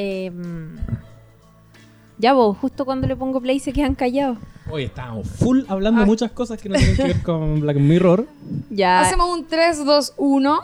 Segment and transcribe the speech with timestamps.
[0.00, 0.76] Em,
[2.18, 4.38] ya vos, justo cuando le pongo play se quedan callados.
[4.70, 8.26] Hoy estábamos full hablando de muchas cosas que no tienen que ver con Black Mirror.
[8.70, 10.60] Ya Hacemos un 3, 2, 1.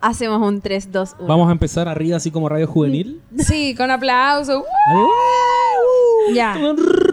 [0.00, 1.28] hacemos un 3, 2, 1.
[1.28, 3.20] Vamos a empezar arriba así como radio juvenil.
[3.38, 4.60] Sí, con aplauso.
[4.94, 6.32] ¡Uh!
[6.34, 6.56] Ya.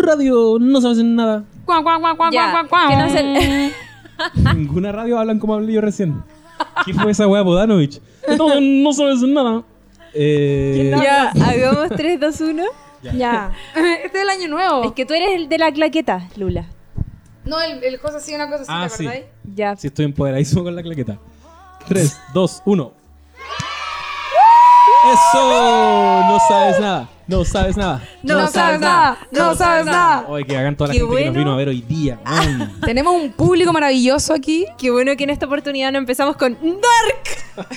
[0.02, 1.44] Radio, no sabes nada.
[1.66, 3.74] Cuan, cuan, cuan, Ya, que no se-
[4.56, 6.24] Ninguna radio hablan como hablé yo recién.
[6.86, 8.00] ¿Qué fue esa weá Bodanovich?
[8.38, 9.64] No, no sabes nada.
[10.14, 12.64] Eh, Ya, hagamos 3, 2, 1.
[13.14, 13.52] Ya.
[13.76, 14.84] Este es el año nuevo.
[14.84, 16.66] Es que tú eres el de la claqueta, Lula.
[17.46, 19.04] No, el, el cosa así, una cosa así, Ah, ¿te sí.
[19.08, 19.26] acordáis?
[19.56, 19.76] Ya.
[19.76, 21.18] Sí, estoy empoderadísimo con la claqueta.
[21.88, 22.94] 3, 2, 1.
[25.14, 26.24] ¡Eso!
[26.28, 27.10] No sabes nada.
[27.30, 28.02] No sabes nada.
[28.24, 29.20] No, sabes nada.
[29.32, 30.26] No sabes nada.
[30.28, 31.40] Oye, que hagan toda la Qué gente que nos bueno.
[31.40, 32.20] vino a ver hoy día.
[32.26, 32.74] man.
[32.84, 34.66] Tenemos un público maravilloso aquí.
[34.80, 37.70] Qué bueno que en esta oportunidad no empezamos con Dark.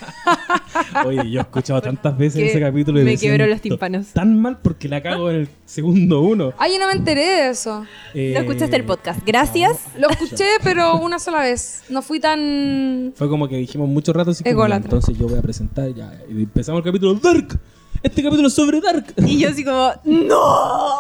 [1.07, 4.07] Oye, yo he escuchado tantas veces Que ese capítulo y me me quebró los tímpanos.
[4.15, 6.55] Tan mal porque la cago en el segundo uno.
[6.57, 7.85] Ay, yo no me enteré de eso.
[8.15, 9.21] Eh, No escuchaste el podcast.
[9.27, 9.81] Gracias.
[9.99, 11.83] Lo escuché, pero una sola vez.
[11.91, 13.13] No fui tan...
[13.17, 14.85] Fue como que dijimos mucho rato así Ególatra.
[14.85, 16.11] entonces yo voy a presentar ya.
[16.31, 17.59] Y empezamos el capítulo Dark.
[18.03, 19.15] Este capítulo es sobre Dark.
[19.19, 20.99] Y yo así como, ¡No!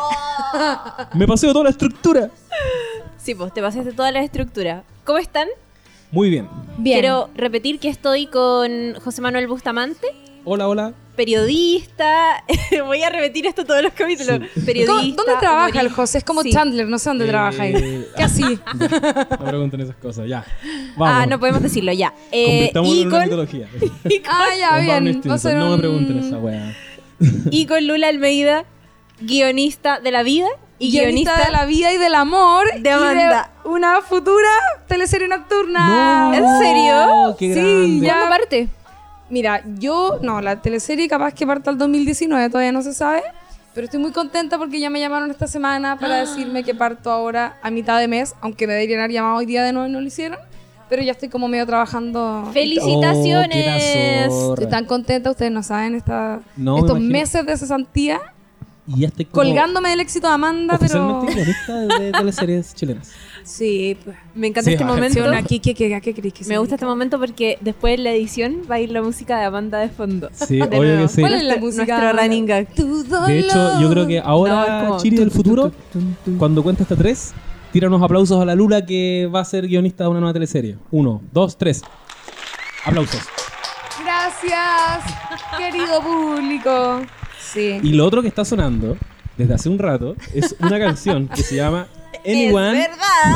[1.14, 2.30] Me paseo toda la estructura.
[3.18, 4.84] Sí, pues te pasaste toda la estructura.
[5.04, 5.48] ¿Cómo están?
[6.10, 6.48] Muy bien.
[6.78, 7.00] Bien.
[7.00, 10.06] Quiero repetir que estoy con José Manuel Bustamante,
[10.44, 10.92] Hola, hola.
[11.16, 12.44] periodista.
[12.86, 14.40] Voy a repetir esto todos los capítulos.
[14.64, 14.92] Periodista.
[14.92, 15.88] ¿Cómo- ¿Dónde trabaja el.
[15.90, 16.18] José?
[16.18, 16.50] Es como Sí.
[16.52, 18.06] Chandler, no sé dónde Eh, trabaja ahí.
[18.16, 18.42] Casi.
[18.42, 20.44] Ya, no pregunten esas cosas, ya.
[20.96, 21.22] Vamos.
[21.22, 22.12] Ah, no podemos decirlo ya.
[22.30, 23.68] Eh, y, en una con, mitología.
[24.28, 25.30] Ah, ya, Con Barney bien.
[25.30, 26.74] Va a Stinson, ser No me un- pregunten esa weá.
[27.50, 28.64] y con Lula Almeida,
[29.20, 30.46] guionista de la vida
[30.78, 33.50] y guionista, guionista, de la vida y del amor de Amanda.
[33.64, 34.48] y de una futura
[34.88, 36.32] teleserie nocturna.
[36.34, 37.36] ¿En serio?
[37.38, 38.06] Qué Sí, grande.
[38.06, 38.12] ya.
[38.14, 38.68] ¿Cuándo parte?
[39.30, 43.22] Mira, yo, no, la teleserie capaz que parta el 2019, todavía no se sabe,
[43.74, 47.56] pero estoy muy contenta porque ya me llamaron esta semana para decirme que parto ahora
[47.62, 50.00] a mitad de mes, aunque me deberían haber llamado hoy día de nuevo y no
[50.00, 50.38] lo hicieron,
[50.88, 52.48] pero ya estoy como medio trabajando.
[52.52, 54.28] Felicitaciones.
[54.30, 57.12] Oh, Estoy tan contenta, ustedes no saben, esta, No, me estos imagino.
[57.12, 58.20] meses de cesantía,
[58.86, 61.22] Y ya estoy como colgándome del éxito de Amanda, pero...
[61.98, 63.10] De teleseries chilenas.
[63.44, 64.16] Sí, pues.
[64.36, 65.20] Me encanta Sí, este momento.
[65.32, 68.62] Aquí, ¿qué, qué, qué crees que Me gusta este momento porque después en la edición
[68.70, 70.28] va a ir la música de Amanda de fondo.
[70.32, 71.02] Sí, De obvio nuevo.
[71.02, 71.20] que sí.
[71.22, 71.98] ¿Cuál es la música?
[71.98, 72.68] nuestro running gag.
[72.72, 75.72] De hecho, yo creo que No, ahora como Chiri del futuro,
[76.38, 77.32] cuando cuenta hasta tres,
[77.72, 80.76] tira unos aplausos a la Lula que va a ser guionista de una nueva teleserie.
[80.90, 81.82] Uno, dos, tres.
[82.84, 83.22] Aplausos.
[84.04, 85.14] Gracias,
[85.56, 87.00] querido público.
[87.40, 87.80] Sí.
[87.82, 88.96] Y lo otro que está sonando
[89.38, 91.86] desde hace un rato es una canción que se llama
[92.26, 92.88] Anyone.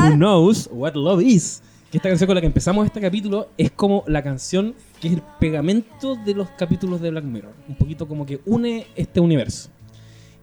[0.02, 1.62] Who Knows What Love Is.
[1.91, 5.14] Que esta canción con la que empezamos este capítulo es como la canción que es
[5.14, 7.54] el pegamento de los capítulos de Black Mirror.
[7.69, 9.70] Un poquito como que une este universo.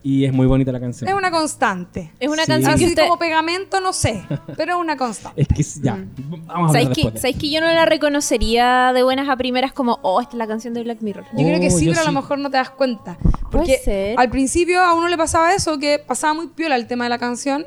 [0.05, 1.07] Y es muy bonita la canción.
[1.09, 2.11] Es una constante.
[2.19, 2.51] Es una Sí.
[2.51, 3.03] canción que Así usted...
[3.03, 4.21] como pegamento, no sé,
[4.57, 5.41] pero es una constante.
[5.41, 5.97] Es que ya,
[6.45, 9.99] vamos a ¿Sabéis que, ¿Sabéis que yo no la reconocería de buenas a primeras como,
[10.01, 11.23] oh, esta es la canción de Black Mirror?
[11.31, 13.17] Yo creo que Oh, sí, pero a lo mejor no te das cuenta.
[13.49, 14.19] Porque ser.
[14.19, 17.17] al principio a uno le pasaba eso, que pasaba muy piola el tema de la
[17.17, 17.65] canción.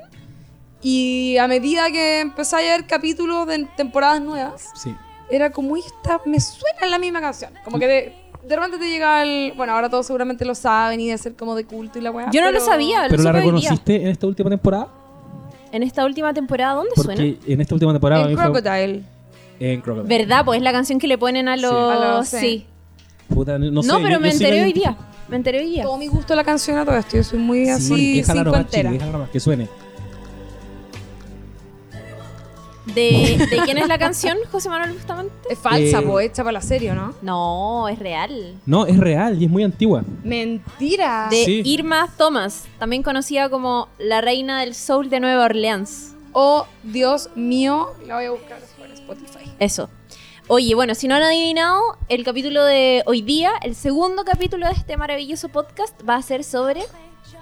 [0.82, 4.94] Y a medida que empezaba a ver capítulos de temporadas nuevas, Sí.
[5.30, 7.52] era como, "Uy, esta me suena la misma canción.
[7.64, 8.14] Como que de,
[8.48, 9.52] de repente te llega el.
[9.56, 12.30] Bueno, ahora todos seguramente lo saben y de ser como de culto y la weá.
[12.30, 13.52] Yo no lo sabía, lo ¿Pero la supe hoy día.
[13.70, 14.88] reconociste en esta última temporada?
[15.72, 17.22] En esta última temporada, ¿dónde suena?
[17.22, 19.02] En esta última temporada a En mí fue- Crocodile.
[19.60, 20.18] en Crocodile.
[20.18, 20.44] ¿Verdad?
[20.44, 21.72] Pues es la canción que le ponen a los...
[21.72, 22.38] A los- sí.
[22.38, 22.66] sí.
[23.34, 24.96] Puta, no, No, sé, pero yo- me yo sí enteré hoy día.
[25.28, 25.82] Me enteré hoy día.
[25.82, 27.16] Todo mi gusto la canción a todo esto.
[27.16, 28.88] Yo soy muy Sí, así déjala nomás, cincuentera.
[28.88, 29.68] Chile, déjala nomás, que suene.
[32.86, 35.32] ¿De, ¿De quién es la canción, José Manuel Bustamante?
[35.50, 37.14] Es falsa, Eh, hecha para la serie, ¿no?
[37.20, 38.54] No, es real.
[38.64, 40.02] No, es real y es muy antigua.
[40.22, 41.26] Mentira.
[41.30, 41.62] De Sí.
[41.64, 46.14] Irma Thomas, también conocida como la reina del soul de Nueva Orleans.
[46.32, 47.88] Oh, Dios mío.
[48.06, 49.50] La voy a buscar por Spotify.
[49.58, 49.88] Eso.
[50.48, 54.72] Oye, bueno, si no han adivinado, el capítulo de hoy día, el segundo capítulo de
[54.74, 56.82] este maravilloso podcast, va a ser sobre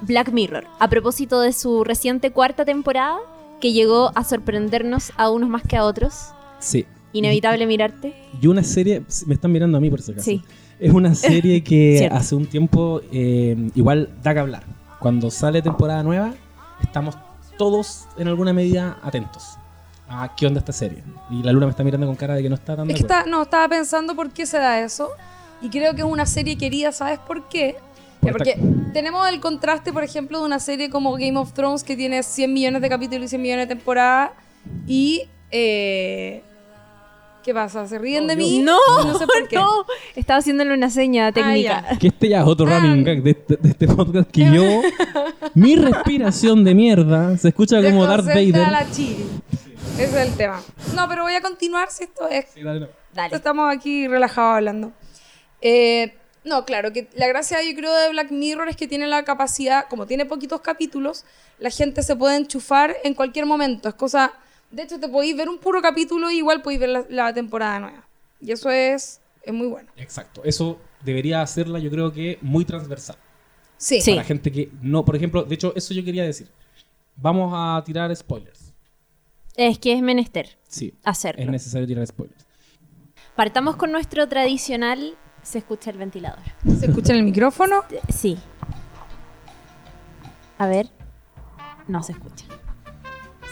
[0.00, 0.66] Black Mirror.
[0.78, 3.18] A propósito de su reciente cuarta temporada,
[3.64, 6.34] que llegó a sorprendernos a unos más que a otros.
[6.58, 6.84] Sí.
[7.14, 8.14] Inevitable mirarte.
[8.38, 10.26] Y una serie, me están mirando a mí por si acaso.
[10.26, 10.42] Sí.
[10.78, 14.64] Es una serie que hace un tiempo eh, igual da que hablar.
[14.98, 16.34] Cuando sale temporada nueva,
[16.82, 17.16] estamos
[17.56, 19.56] todos en alguna medida atentos
[20.10, 21.02] a qué onda esta serie.
[21.30, 23.00] Y la luna me está mirando con cara de que no está tan Es que
[23.00, 25.08] está, no, estaba pensando por qué se da eso.
[25.62, 27.76] Y creo que es una serie querida, ¿sabes por qué?
[28.32, 31.84] Por Ya, porque tenemos el contraste, por ejemplo, de una serie como Game of Thrones
[31.84, 34.30] que tiene 100 millones de capítulos y 100 millones de temporadas.
[34.86, 36.42] Y eh,
[37.42, 37.86] ¿Qué pasa?
[37.86, 38.60] ¿Se ríen de mí?
[38.62, 39.56] No, no sé por qué.
[39.56, 39.68] no.
[40.16, 41.84] Estaba haciéndole una seña técnica.
[41.90, 41.98] ya.
[41.98, 42.78] Que este ya es otro Ah.
[42.80, 44.62] running gag de este, de este podcast que yo,
[45.54, 48.70] mi respiración de mierda se escucha como Darth Vader.
[48.70, 49.26] la chiri.
[49.98, 50.62] Ese es el tema.
[50.96, 52.86] No, pero voy a continuar si esto es Sí, dale, no.
[53.12, 53.36] Dale.
[53.36, 54.92] Estamos aquí relajados hablando.
[55.60, 59.24] Eh, no, claro, que la gracia yo creo de Black Mirror es que tiene la
[59.24, 61.24] capacidad, como tiene poquitos capítulos,
[61.58, 63.88] la gente se puede enchufar en cualquier momento.
[63.88, 64.32] Es cosa,
[64.70, 67.80] de hecho te podéis ver un puro capítulo y igual podéis ver la, la temporada
[67.80, 68.06] nueva.
[68.40, 69.90] Y eso es, es muy bueno.
[69.96, 70.42] Exacto.
[70.44, 73.16] Eso debería hacerla, yo creo que muy transversal.
[73.76, 74.00] Sí.
[74.00, 74.12] Sí.
[74.12, 76.48] Para gente que no, por ejemplo, de hecho, eso yo quería decir.
[77.16, 78.72] Vamos a tirar spoilers.
[79.56, 80.92] Es que es menester Sí.
[81.04, 81.42] hacerlo.
[81.42, 82.44] Es necesario tirar spoilers.
[83.36, 86.40] Partamos con nuestro tradicional se escucha el ventilador.
[86.78, 87.84] ¿Se escucha el micrófono?
[87.90, 88.38] Este, sí.
[90.58, 90.88] A ver.
[91.86, 92.46] No se escucha.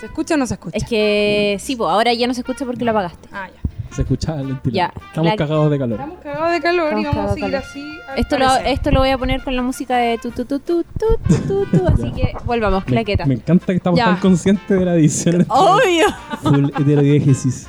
[0.00, 0.76] ¿Se escucha o no se escucha?
[0.76, 3.28] Es que sí, pues ahora ya no se escucha porque lo apagaste.
[3.30, 3.94] Ah, ya.
[3.94, 4.72] Se escucha el ventilador.
[4.72, 5.06] Ya.
[5.06, 6.00] Estamos cagados de calor.
[6.00, 7.68] Estamos cagados de calor Estamos y vamos a seguir calor.
[7.68, 7.98] así.
[8.16, 10.82] Esto lo, esto lo voy a poner con la música de tu tu tu tu
[10.82, 11.86] tu tu tu.
[11.92, 13.26] así que volvamos, claqueta.
[13.26, 15.44] Me, encanta que estamos tan conscientes de la edición.
[15.48, 16.06] Obvio.
[16.42, 17.68] Full heterodiégesis.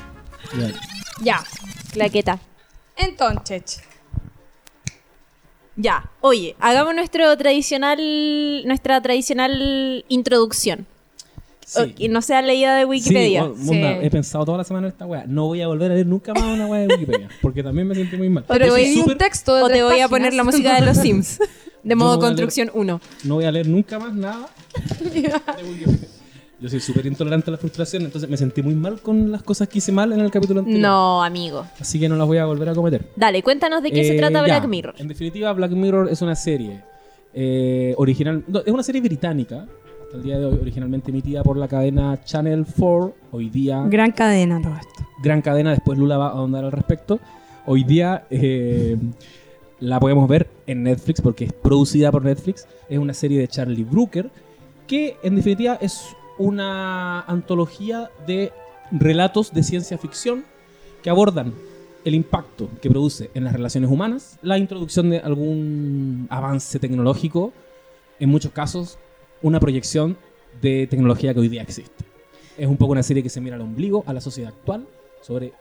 [1.20, 1.42] Ya,
[1.92, 2.38] claqueta.
[2.96, 3.82] Entonces.
[5.76, 6.08] Ya.
[6.20, 7.98] Oye, hagamos nuestro tradicional,
[8.66, 10.86] nuestra tradicional introducción.
[11.66, 11.80] Sí.
[11.80, 13.44] O- que no sea leída de Sí, Wikipedia.
[13.44, 14.06] oh, Munda, Sí.
[14.06, 15.24] he pensado toda la semana en esta weá.
[15.26, 17.28] No voy a volver a leer nunca más una weá de Wikipedia.
[17.42, 18.44] Porque también me sentí muy mal.
[18.46, 20.10] pero te voy- escribí un texto de o te voy a páginas.
[20.10, 21.38] poner la música de los Sims.
[21.82, 23.00] De modo no a construcción 1.
[23.24, 24.46] No voy a leer nunca más nada
[25.00, 26.08] de Wikipedia.
[26.60, 29.68] Yo soy súper intolerante a la frustración, entonces me sentí muy mal con las cosas
[29.68, 30.82] que hice mal en el capítulo anterior.
[30.82, 31.66] No, amigo.
[31.80, 33.04] Así que no las voy a volver a cometer.
[33.16, 34.44] Dale, cuéntanos de qué se Eh, trata ya.
[34.44, 34.94] Black Mirror.
[34.98, 36.82] En definitiva, Black Mirror es una serie
[37.34, 38.44] eh, original.
[38.46, 39.66] no, es una serie británica.
[40.04, 43.14] Hasta el día de hoy, originalmente emitida por la cadena Channel 4.
[43.32, 45.08] Hoy día, Gran cadena todo esto.
[45.22, 45.70] gran cadena.
[45.70, 47.18] Después Lula va a ahondar al respecto.
[47.66, 48.96] Hoy día eh,
[49.80, 52.66] la podemos ver en Netflix porque es producida por Netflix.
[52.88, 54.30] Es una serie de Charlie Brooker
[54.86, 56.04] que, en definitiva, es
[56.38, 58.52] una antología de
[58.90, 60.44] relatos de ciencia ficción
[61.02, 61.54] que abordan
[62.04, 67.52] el impacto que produce en las relaciones humanas, la introducción de algún avance tecnológico,
[68.20, 68.98] en muchos casos
[69.42, 70.16] una proyección
[70.60, 72.04] de tecnología que hoy día existe.
[72.56, 74.86] Es un poco una serie que se mira al ombligo, a la sociedad actual,
[75.20, 75.52] sobre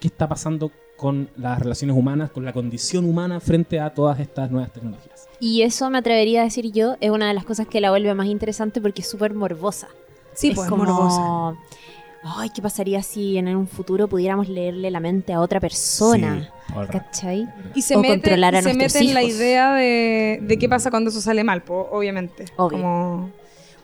[0.00, 4.50] qué está pasando con las relaciones humanas, con la condición humana frente a todas estas
[4.50, 5.28] nuevas tecnologías.
[5.40, 8.14] Y eso me atrevería a decir yo, es una de las cosas que la vuelve
[8.14, 9.88] más interesante porque es súper morbosa.
[10.34, 10.84] Sí, es pues como...
[10.84, 11.58] morbosa.
[12.26, 16.50] Ay, ¿qué pasaría si en un futuro pudiéramos leerle la mente a otra persona?
[16.68, 16.74] Sí.
[16.90, 17.46] ¿Cachai?
[17.74, 20.66] Y se O mete, controlar a y se mete en la idea de, de qué
[20.66, 22.46] pasa cuando eso sale mal, po, obviamente.
[22.56, 22.78] Obvio.
[22.78, 23.30] Como...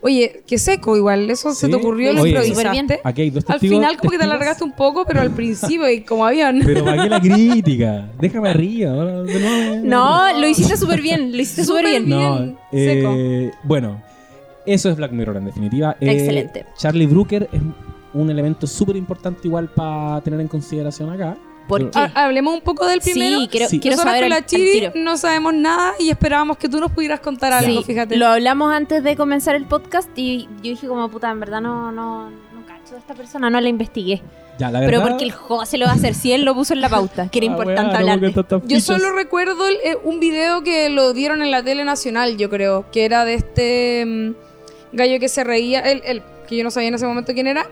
[0.03, 1.71] Oye, qué seco igual, eso se Sí.
[1.71, 3.01] te ocurrió, lo improvisaste.
[3.03, 6.01] Aquí hay dos Al final como que te alargaste un poco, pero al principio y
[6.01, 6.59] como avión.
[6.65, 8.09] Pero ¿para qué la crítica?
[8.19, 8.91] Déjame arriba.
[9.21, 9.75] de nuevo.
[9.83, 12.05] No, lo hiciste súper bien, lo hiciste súper bien.
[12.07, 12.17] bien.
[12.17, 14.01] No, eh, bueno,
[14.65, 15.95] eso es Black Mirror en definitiva.
[15.99, 16.65] Eh, Excelente.
[16.77, 17.61] Charlie Brooker es
[18.13, 21.37] un elemento súper importante igual para tener en consideración acá.
[21.67, 21.99] ¿Por qué?
[21.99, 23.39] Ha- Hablemos un poco del primero.
[23.39, 23.79] Sí, quiero, Sí.
[23.79, 24.91] quiero Nosotras saber con al- la al Chiri tiro.
[24.95, 28.17] no sabemos nada y esperábamos que tú nos pudieras contar algo, Sí, fíjate.
[28.17, 31.91] lo hablamos antes de comenzar el podcast y yo dije como, puta, en verdad no,
[31.91, 34.21] no, no cacho de esta persona, no la investigué.
[34.59, 36.53] Ya, la Pero verdad- porque el juego se lo va a hacer si él lo
[36.53, 39.97] puso en la pauta, que era Ah, importante no, hablar Yo solo recuerdo el- eh,
[40.03, 44.03] un video que lo dieron en la tele nacional, yo creo, que era de este
[44.05, 44.33] mm,
[44.93, 47.65] gallo que se reía, el, el- que yo no sabía en ese momento quién era,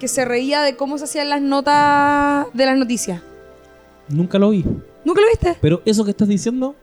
[0.00, 3.20] que se reía de cómo se hacían las notas de las noticias.
[4.08, 4.64] Nunca lo vi.
[5.04, 5.56] ¿Nunca lo viste?
[5.60, 6.74] Pero eso que estás diciendo,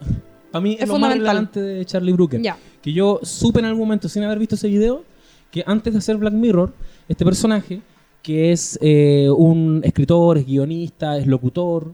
[0.51, 2.41] para mí es, Es lo más relevante de Charlie Brooker.
[2.41, 2.57] Ya.
[2.81, 5.03] Que yo supe en algún momento, sin haber visto ese video,
[5.51, 6.73] que antes de hacer Black Mirror,
[7.09, 7.81] este personaje,
[8.21, 11.93] que es eh, un escritor, es guionista, es locutor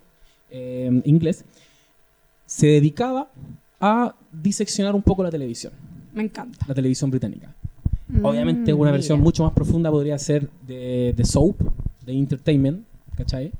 [0.49, 1.45] eh, inglés,
[2.45, 3.29] se dedicaba
[3.79, 5.71] a diseccionar un poco la televisión,
[6.13, 6.65] Me encanta.
[6.67, 7.53] la televisión británica.
[8.11, 9.23] Mm, Obviamente una versión mira.
[9.25, 11.55] mucho más profunda podría ser de, de Soap,
[12.05, 13.51] de Entertainment, ¿cachai?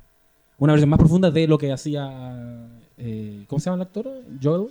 [0.58, 2.67] Una versión más profunda de lo que hacía,
[2.98, 4.08] eh, ¿cómo se llama el actor?
[4.41, 4.67] Joel,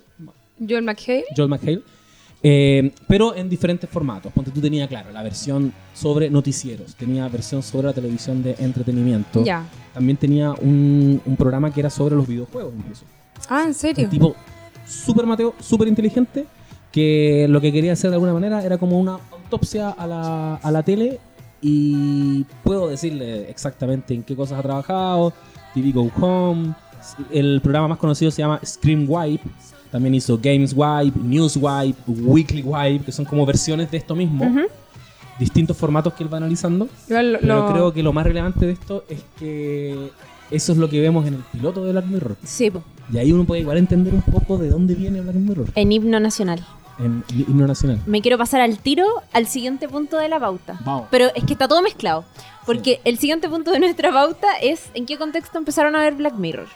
[0.69, 1.25] Joel McHale.
[1.37, 1.83] Joel McHale.
[2.43, 4.33] Eh, pero en diferentes formatos.
[4.33, 9.45] Ponte tú tenía, claro, la versión sobre noticieros, tenía versión sobre la televisión de entretenimiento.
[9.45, 9.67] Ya.
[9.93, 13.05] También tenía un, un programa que era sobre los videojuegos incluso.
[13.49, 14.05] Ah, ¿en serio?
[14.05, 14.35] Un tipo
[14.87, 16.47] súper mateo, súper inteligente,
[16.93, 19.19] que lo que quería hacer de alguna manera era como una
[19.55, 21.19] autopsia a la, a la tele
[21.61, 25.33] y puedo decirle exactamente en qué cosas ha trabajado,
[25.75, 26.73] TV Go Home,
[27.33, 29.43] el programa más conocido se llama Scream Wipe,
[29.91, 34.45] también hizo Games Wipe, News Wipe, Weekly Wipe, que son como versiones de esto mismo,
[34.47, 34.61] Ujú.
[35.39, 36.89] distintos formatos que él va analizando.
[37.09, 40.11] Igual lo- Pero lo- creo que lo más relevante de esto es que
[40.51, 42.37] eso es lo que vemos en el piloto de Black Mirror.
[42.45, 42.83] Sí, po.
[43.13, 46.21] Y ahí uno puede igual entender un poco de dónde viene Black Mirror en himno
[46.21, 46.65] nacional.
[47.01, 48.01] En himno nacional.
[48.07, 50.79] Me quiero pasar al tiro al siguiente punto de la pauta.
[50.85, 51.09] Vamos.
[51.11, 52.25] Pero es que está todo mezclado.
[52.67, 56.35] Porque el siguiente punto de nuestra pauta es en qué contexto empezaron a ver Black
[56.35, 56.69] Mirror.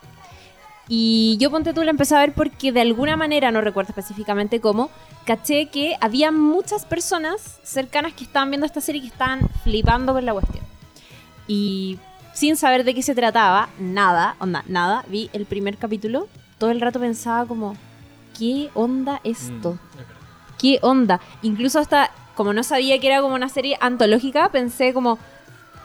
[0.88, 4.61] Y yo ponte tú la empecé a ver porque de alguna manera, no recuerdo específicamente
[4.61, 4.90] cómo,
[5.25, 10.12] caché que había muchas personas cercanas que estaban viendo esta serie y que estaban flipando
[10.12, 10.64] con la cuestión.
[11.47, 11.99] Y
[12.35, 16.28] sin saber de qué se trataba, nada, onda, nada, vi el primer capítulo,
[16.59, 17.76] todo el rato pensaba como,
[18.38, 19.78] ¿qué onda esto?
[20.64, 21.21] ¿Qué onda?
[21.42, 25.18] Incluso hasta, como no sabía que era como una serie antológica, pensé como,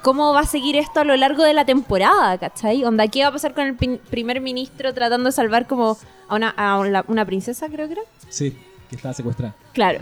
[0.02, 2.38] ¿cómo va a seguir esto a lo largo de la temporada?
[2.38, 2.86] ¿Cachai?
[2.86, 5.98] Onda, ¿qué va a pasar con el primer ministro tratando de salvar como
[6.30, 8.04] a una, a una, una princesa, creo que era?
[8.30, 8.58] Sí,
[8.90, 9.54] que estaba secuestrada.
[9.74, 10.00] Claro.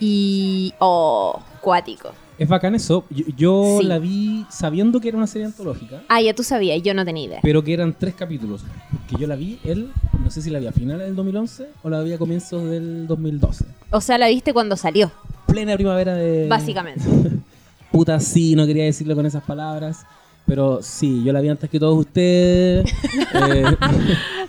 [0.00, 0.72] Y...
[0.78, 2.12] Oh, cuático.
[2.42, 3.04] Es bacán eso.
[3.10, 3.86] Yo, yo Sí.
[3.86, 7.24] la vi sabiendo que era una serie antológica, Ah, ya tú sabías, yo no tenía
[7.26, 7.40] idea.
[7.42, 8.62] pero que eran tres capítulos.
[9.08, 9.90] Que yo la vi, él,
[10.22, 13.06] no sé si la vi a finales del 2011 o la vi a comienzos del
[13.06, 13.64] 2012.
[13.90, 15.12] O sea, la viste cuando salió,
[15.46, 16.48] Plena primavera de...
[16.48, 17.04] básicamente.
[17.92, 20.04] Puta, sí, no quería decirlo con esas palabras.
[20.44, 22.90] Pero sí, yo la vi antes que todos ustedes.
[23.34, 23.64] Eh,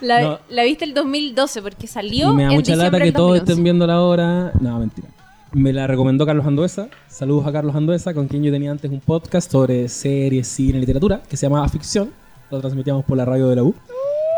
[0.02, 0.40] La, No.
[0.50, 3.52] la viste el 2012 porque salió y me da en mucha lata que todos 2011.
[3.52, 4.52] estén viéndola ahora.
[4.60, 5.08] No, mentira.
[5.54, 6.90] Me la recomendó Carlos Anduesa.
[7.08, 11.22] Saludos a Carlos Anduesa, con quien yo tenía antes un podcast sobre series, cine, literatura,
[11.30, 12.10] que se llamaba Ficción.
[12.50, 13.76] Lo transmitíamos por la radio de la U.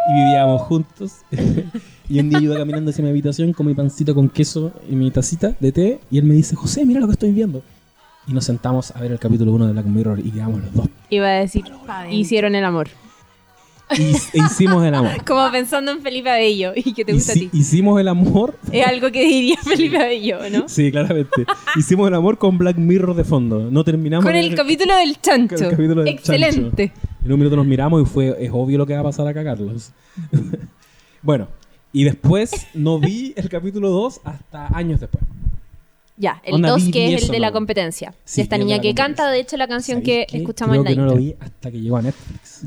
[0.10, 1.20] Y vivíamos juntos.
[2.10, 4.96] y un día yo iba caminando hacia mi habitación con mi pancito con queso y
[4.98, 6.00] mi tacita de té.
[6.12, 7.64] Y él me dice, José, mira lo que estoy viendo.
[8.28, 10.90] Y nos sentamos a ver el capítulo 1 de Black Mirror y quedamos los dos.
[11.10, 11.64] Iba a decir,
[12.12, 12.90] hicieron el amor.
[13.98, 15.24] Y e hicimos el amor.
[15.26, 17.50] Como pensando en Felipe Abello y que te gusta a ti.
[17.54, 18.58] hicimos el amor.
[18.72, 20.68] Es algo que diría Felipe Abello, ¿no?
[20.68, 21.46] Sí, claramente.
[21.76, 23.70] Hicimos el amor con Black Mirror de fondo.
[23.70, 24.26] No terminamos.
[24.26, 25.56] Con el ver- capítulo del chancho.
[25.56, 26.92] Con el capítulo del Excelente.
[27.24, 29.44] En un minuto nos miramos y fue, es obvio lo que va a pasar acá,
[29.44, 29.92] Carlos.
[31.22, 31.48] bueno,
[31.94, 35.24] y después no vi el capítulo 2 hasta años después.
[36.18, 38.14] Ya, el Onda, 2 vi- que es el de la competencia.
[38.24, 40.90] Sí, de esta niña que canta, de hecho, la canción que escuchamos Creo en la
[40.92, 42.62] que no lo vi hasta que llegó a Netflix.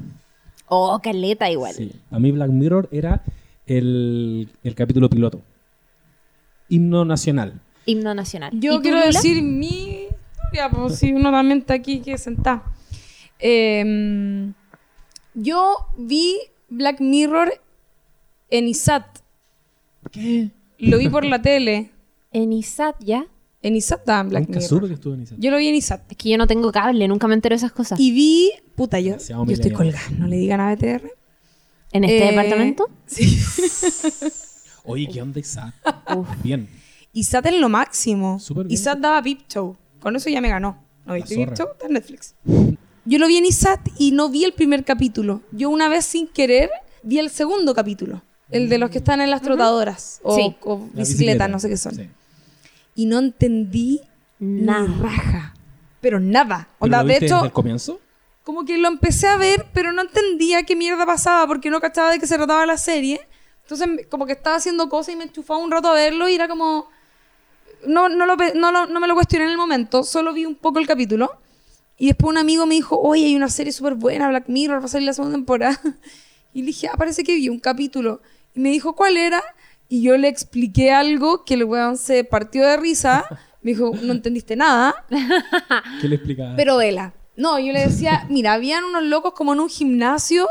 [0.69, 1.75] Oh, caleta igual.
[1.75, 1.93] Sí.
[2.11, 3.23] A mí Black Mirror era
[3.67, 5.41] el, el capítulo piloto.
[6.69, 7.61] Himno nacional.
[7.87, 8.53] Himno nacional.
[8.55, 12.63] ¿Y Yo quiero decir mi historia, pues si uno también está aquí que sentado.
[13.39, 14.53] Eh,
[15.35, 16.37] yo vi
[16.69, 17.53] Black Mirror
[18.51, 19.05] en ISAT.
[20.11, 20.51] ¿Qué?
[20.79, 21.91] Lo vi por la tele.
[22.33, 23.27] En ISAT, ¿ya?
[23.63, 24.69] En ISAT daban Black Nunca Mirror.
[24.69, 25.35] supe que estuvo en esa.
[25.39, 26.13] Yo lo vi en ISAT.
[26.13, 27.99] Es que yo no tengo cable, nunca me entero de esas cosas.
[27.99, 28.53] Y vi.
[28.77, 29.95] Puta, yo, Demasiado yo estoy millennial.
[30.01, 30.19] colgada.
[30.21, 31.13] No le digan a BTR.
[31.93, 32.89] ¿En este Eh, departamento?
[33.07, 33.39] Sí.
[34.85, 35.41] Oye, ¿qué onda?
[36.17, 36.29] Uf.
[36.43, 36.69] Bien.
[37.13, 38.39] ISAT es lo máximo.
[38.39, 38.75] Súper bien.
[38.75, 39.77] ISAT daba Show.
[40.01, 40.83] Con eso ya me ganó.
[41.05, 41.57] ¿No viste zorra.
[41.57, 41.69] Show?
[41.73, 42.35] Está en Netflix.
[43.05, 45.43] Yo lo vi en ISAT y no vi el primer capítulo.
[45.53, 46.71] Yo una vez sin querer
[47.03, 48.23] vi el segundo capítulo.
[48.51, 50.21] El de los que están en las trotadoras.
[50.23, 50.57] O, Sí.
[50.63, 51.95] o La bicicleta, no sé qué son.
[51.95, 52.09] Sí.
[52.99, 54.01] Y no entendí
[54.41, 54.89] Nada.
[54.89, 55.55] ni raja.
[56.01, 56.67] Pero nada.
[56.67, 58.01] ¿Pero Onda, lo de viste hecho, desde el comienzo?
[58.45, 62.11] como que lo empecé a ver, pero no entendía qué mierda pasaba porque no cachaba
[62.11, 63.21] de qué se trataba la serie.
[63.63, 66.49] Entonces, como que estaba haciendo cosas y me enchufaba un rato a verlo y era
[66.49, 66.89] como.
[67.87, 70.57] No, no, lo, no, lo- no me lo cuestioné en el momento, solo vi un
[70.57, 71.31] poco el capítulo.
[71.99, 74.85] Y después un amigo me dijo, oye, hay una serie súper buena, Black Mirror, va
[74.87, 75.81] a salir la segunda temporada.
[76.55, 78.21] Y le dije, ah, parece que vi un capítulo.
[78.55, 79.43] Y me dijo, ¿cuál era?
[79.89, 83.25] Y yo le expliqué algo que el weón se partió de risa.
[83.63, 84.95] Me dijo, no entendiste nada.
[86.01, 86.55] ¿Qué le explicaba?
[86.57, 87.15] Pero vela.
[87.37, 90.49] No, yo le decía, mira, habían unos locos como en un gimnasio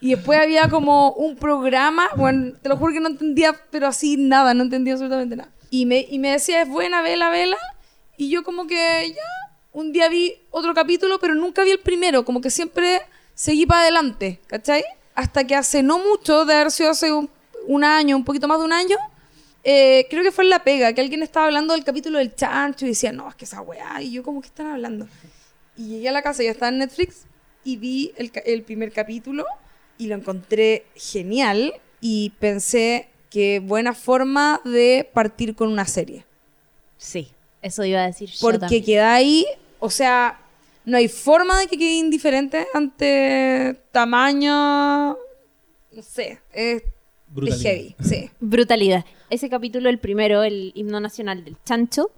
[0.00, 4.16] y después había como un programa, bueno, te lo juro que no entendía, pero así
[4.16, 5.50] nada, no entendía absolutamente nada.
[5.70, 7.56] Y me, y me decía, es buena, vela, vela.
[8.16, 12.24] Y yo como que ya, un día vi otro capítulo, pero nunca vi el primero,
[12.24, 13.00] como que siempre
[13.34, 14.84] seguí para adelante, ¿cachai?
[15.14, 17.30] Hasta que hace no mucho, de haber sido hace un,
[17.66, 18.96] un año, un poquito más de un año,
[19.62, 22.84] eh, creo que fue en La Pega, que alguien estaba hablando del capítulo del chancho
[22.84, 25.08] y decía, no, es que esa weá, y yo como que están hablando.
[25.76, 27.26] Y llegué a la casa, ya estaba en Netflix,
[27.64, 29.44] y vi el, primer capítulo
[29.98, 36.24] y lo encontré genial y pensé que buena forma de partir con una serie.
[36.98, 39.46] Sí, eso iba a decir Porque queda ahí,
[39.80, 40.40] o sea,
[40.84, 45.16] no hay forma de que quede indiferente ante tamaño,
[45.92, 46.82] no sé, es,
[47.42, 47.70] es Brutalidad.
[47.70, 48.30] heavy, sí.
[48.40, 49.04] Brutalidad.
[49.30, 52.10] Ese capítulo, el primero, el himno nacional del chancho,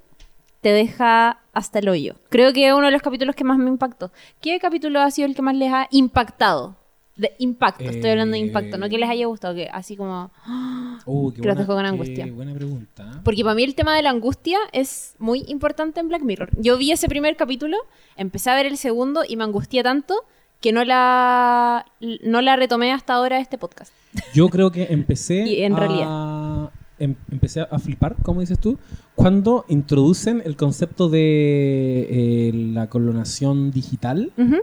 [0.61, 2.16] te deja hasta el hoyo.
[2.28, 4.11] Creo que es uno de los capítulos que más me impactó.
[4.40, 6.76] ¿Qué capítulo ha sido el que más les ha impactado?
[7.16, 10.30] De impacto, estoy hablando de impacto, no que les haya gustado, que así como...
[11.08, 12.26] Uh, qué que los buena, dejó con qué angustia.
[12.32, 13.20] buena pregunta.
[13.23, 16.50] Porque para mí el tema de la angustia es muy importante en Black Mirror.
[16.56, 17.76] Yo vi ese primer capítulo,
[18.16, 20.25] empecé a ver el segundo y me angustié tanto
[20.61, 21.85] que no la,
[22.25, 23.93] no la retomé hasta ahora este podcast.
[24.35, 26.71] Yo creo que empecé Y en a, realidad.
[26.99, 28.79] em- empecé a flipar, como dices tú,
[29.15, 34.57] cuando introducen el concepto de eh, la clonación digital, Ujú.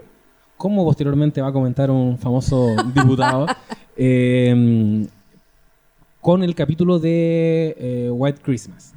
[0.56, 3.46] como posteriormente va a comentar un famoso diputado,
[3.96, 5.06] eh,
[6.20, 8.94] con el capítulo de eh, White Christmas.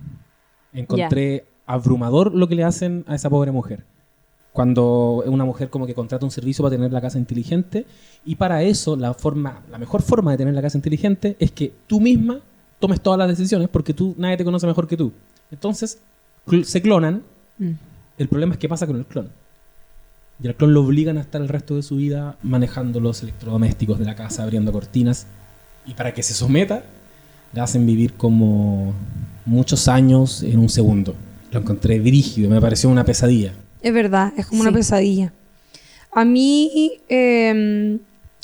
[0.74, 3.84] Encontré abrumador lo que le hacen a esa pobre mujer.
[4.58, 7.86] Cuando una mujer como que contrata un servicio para tener la casa inteligente
[8.26, 11.72] y para eso la forma, la mejor forma de tener la casa inteligente es que
[11.86, 12.40] tú misma
[12.80, 15.12] tomes todas las decisiones porque tú nadie te conoce mejor que tú.
[15.52, 16.00] Entonces
[16.48, 17.22] cl- se clonan.
[17.60, 17.70] Mm.
[18.18, 19.30] El problema es qué pasa con el clon.
[20.42, 24.00] Y al clon lo obligan a estar el resto de su vida manejando los electrodomésticos
[24.00, 25.28] de la casa, abriendo cortinas.
[25.86, 26.82] Y para que se someta,
[27.54, 28.96] le hacen vivir como
[29.46, 31.14] muchos años en un segundo.
[31.52, 33.54] Lo encontré brígido, me pareció una pesadilla.
[33.82, 35.34] Es verdad, es como una pesadilla.
[36.12, 37.98] A mí, eh,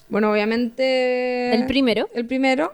[0.09, 1.53] bueno, obviamente...
[1.55, 2.09] El primero.
[2.13, 2.71] El primero.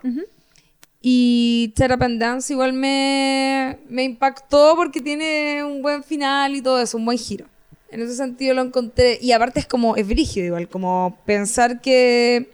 [1.01, 6.81] Y Shut and Dance igual me, me impactó porque tiene un buen final y todo
[6.81, 7.45] eso, un buen giro.
[7.91, 9.17] En ese sentido lo encontré.
[9.21, 12.51] Y aparte es como, es brígido igual, como pensar que,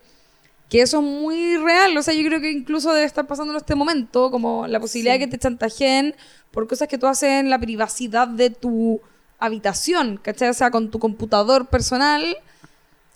[0.69, 1.97] que eso es muy real.
[1.97, 5.15] O sea, yo creo que incluso debe estar pasando en este momento, como la posibilidad
[5.15, 5.19] Sí.
[5.21, 6.15] de que te chantajeen
[6.51, 9.01] por cosas que tú haces en la privacidad de tu
[9.45, 10.49] habitación, ¿cachai?
[10.49, 12.37] O sea, con tu computador personal.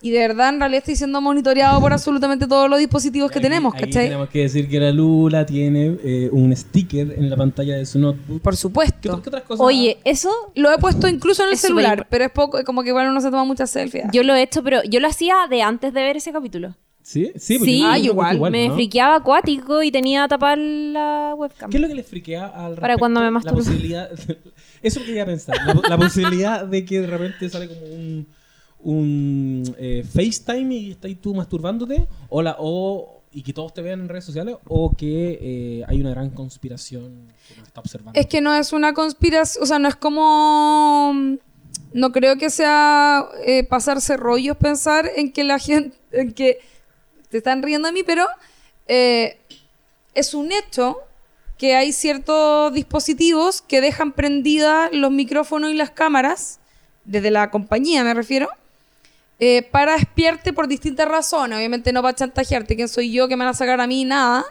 [0.02, 3.42] Y de verdad, en realidad estoy siendo monitoreado por absolutamente todos los dispositivos que Aquí-
[3.48, 4.04] tenemos, aquí ¿cachai?
[4.06, 7.98] tenemos que decir que la Lula tiene eh, un sticker en la pantalla de su
[7.98, 8.40] notebook.
[8.40, 9.10] Por ¿Qué, supuesto.
[9.10, 9.60] otra- qué otras cosas?
[9.66, 13.08] Oye, eso Lo he puesto incluso en el celular, pero es poco, como que igual
[13.10, 14.06] uno se toma muchas selfies.
[14.10, 16.74] yo lo he hecho, pero yo lo hacía de antes de ver ese capítulo.
[17.02, 17.32] ¿Sí?
[17.36, 17.82] Sí, porque Sí.
[17.84, 18.74] Ah, igual, me ¿no?
[18.74, 21.70] friqueaba acuático y tenía tapar la webcam.
[21.70, 23.58] ¿Qué es lo que les friquea al Para cuando me La masturbo.
[23.58, 24.10] posibilidad...
[24.82, 25.56] Eso quería pensar.
[25.66, 28.26] La, la posibilidad de que de repente sale como un,
[28.82, 34.00] un eh, FaceTime y estás tú masturbándote o, la, o y que todos te vean
[34.00, 38.18] en redes sociales o que eh, hay una gran conspiración que nos está observando.
[38.18, 41.12] Es que no es una conspiración, o sea, no es como...
[41.92, 46.58] No creo que sea eh, pasarse rollos pensar en que la gente, en que
[47.30, 48.26] te están riendo de mí, pero
[48.86, 49.38] eh,
[50.14, 50.98] es un hecho
[51.58, 56.58] que hay ciertos dispositivos que dejan prendidas los micrófonos y las cámaras,
[57.04, 58.48] desde la compañía me refiero,
[59.38, 61.56] eh, para espiarte por distintas razones.
[61.58, 64.44] Obviamente no para chantajearte, quién soy yo que me van a sacar a mí, nada.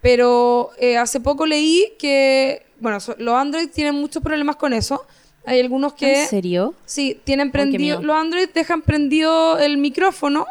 [0.00, 5.04] Pero eh, hace poco leí que, bueno, so- los Android tienen muchos problemas con eso.
[5.44, 6.22] Hay algunos que...
[6.22, 6.74] ¿En serio?
[6.84, 8.00] Sí, tienen prendido.
[8.02, 10.46] Los Android dejan prendido el micrófono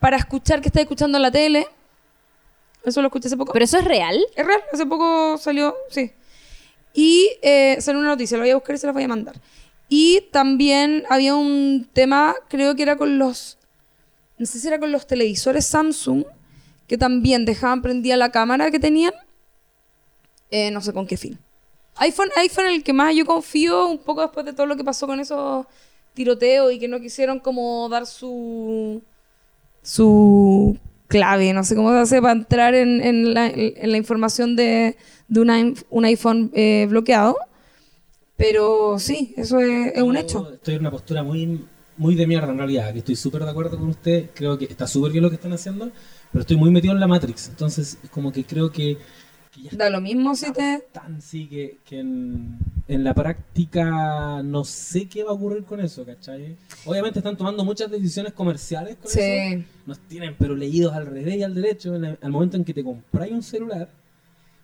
[0.00, 1.66] para escuchar que estás escuchando en la tele.
[2.84, 3.52] Eso lo escuché hace poco.
[3.52, 4.18] ¿Pero eso es real?
[4.34, 6.12] es real, hace poco salió, sí.
[6.94, 9.40] Y eh, salió una noticia, la voy a buscar y se la voy a mandar.
[9.88, 13.58] Y también había un tema, creo que era con los.
[14.36, 16.24] No sé si era con los televisores Samsung,
[16.86, 19.12] que también dejaban prendida la cámara que tenían.
[20.50, 21.38] Eh, no sé con qué fin.
[21.96, 25.06] iPhone, iPhone el que más yo confío, un poco después de todo lo que pasó
[25.06, 25.66] con esos
[26.14, 29.02] tiroteos y que no quisieron como dar su
[29.82, 34.56] su clave, no sé cómo se hace para entrar en, en la, en la información
[34.56, 34.96] de,
[35.28, 37.36] de una un iPhone eh, bloqueado.
[38.36, 40.52] Pero sí, eso es, es un hecho.
[40.52, 41.64] Estoy en una postura muy,
[41.96, 44.86] muy de mierda en realidad, que estoy súper de acuerdo con usted, creo que está
[44.86, 45.90] súper bien lo que están haciendo,
[46.30, 48.98] pero estoy muy metido en la Matrix, entonces es como que creo que,
[49.62, 50.84] que ya Da lo mismo si te...
[50.92, 55.80] tan sí que, que en, en la práctica no sé qué va a ocurrir con
[55.80, 56.56] eso, ¿cachai?
[56.84, 59.64] Obviamente están tomando muchas decisiones comerciales con eso, Sí.
[59.86, 62.74] nos tienen pero leídos al revés y al derecho en el- al momento en que
[62.74, 63.88] te compráis un celular,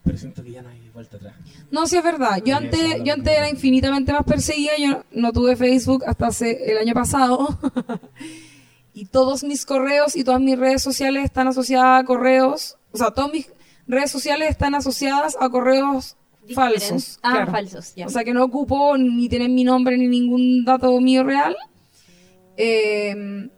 [0.04, 1.34] pero siento que ya no hay vuelta atrás.
[1.70, 2.42] No, sí es verdad.
[2.44, 4.72] Yo antes, eso yo antes era infinitamente más perseguida.
[4.78, 7.58] Yo no tuve Facebook hasta hace el año pasado.
[8.94, 12.76] y todos mis correos y todas mis redes sociales están asociadas a correos.
[12.92, 13.46] O sea, todas mis
[13.86, 16.16] redes sociales están asociadas a correos
[16.54, 17.18] falsos.
[17.22, 17.52] Ah, claro.
[17.52, 18.06] falsos, ya.
[18.06, 21.56] O sea, que no ocupo ni tienen mi nombre ni ningún dato mío real.
[22.56, 23.48] Eh,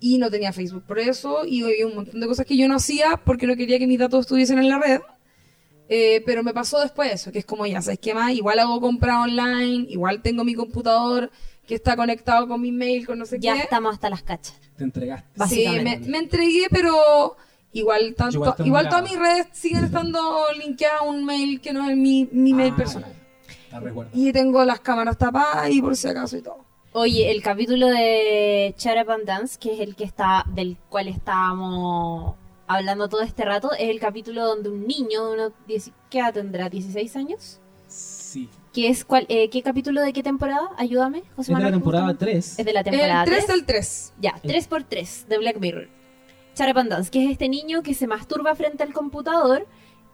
[0.00, 1.44] y no tenía Facebook por eso.
[1.44, 3.98] Y había un montón de cosas que yo no hacía porque no quería que mis
[3.98, 5.00] datos estuviesen en la red.
[5.88, 8.32] Eh, pero me pasó después eso, que es como ya, ¿sabes qué más?
[8.32, 11.32] Igual hago compra online, igual tengo mi computador
[11.66, 13.62] que está conectado con mi mail, con no sé ya qué.
[13.62, 14.56] estamos hasta las cachas.
[14.76, 15.46] Te entregaste.
[15.48, 17.36] Sí, me, me entregué, pero
[17.72, 20.20] igual tanto, Igual igual todas mis redes siguen estando
[20.58, 23.12] linkeadas a un mail que no es mi, mi mail Ah, personal.
[23.70, 24.10] La recuerdo.
[24.14, 26.64] Y tengo las cámaras tapadas y por si acaso y todo.
[26.92, 32.34] Oye, el capítulo de and Dance, que es el que está, del cual estábamos
[32.66, 36.34] hablando todo este rato, es el capítulo donde un niño de unos 10 ¿qué edad
[36.34, 36.68] tendrá?
[36.68, 37.60] ¿16 años?
[37.86, 38.48] Sí.
[38.72, 40.70] ¿Qué es cuál, eh, qué capítulo de qué temporada?
[40.76, 42.32] Ayúdame, José Es de la Manuel, temporada justamente.
[42.32, 42.58] 3.
[42.58, 43.56] Es de la temporada El 3 3.
[43.56, 44.12] del 3.
[44.20, 45.88] Ya, 3x3 de Black Mirror.
[46.54, 49.66] Charapandans, que es este niño que se masturba frente al computador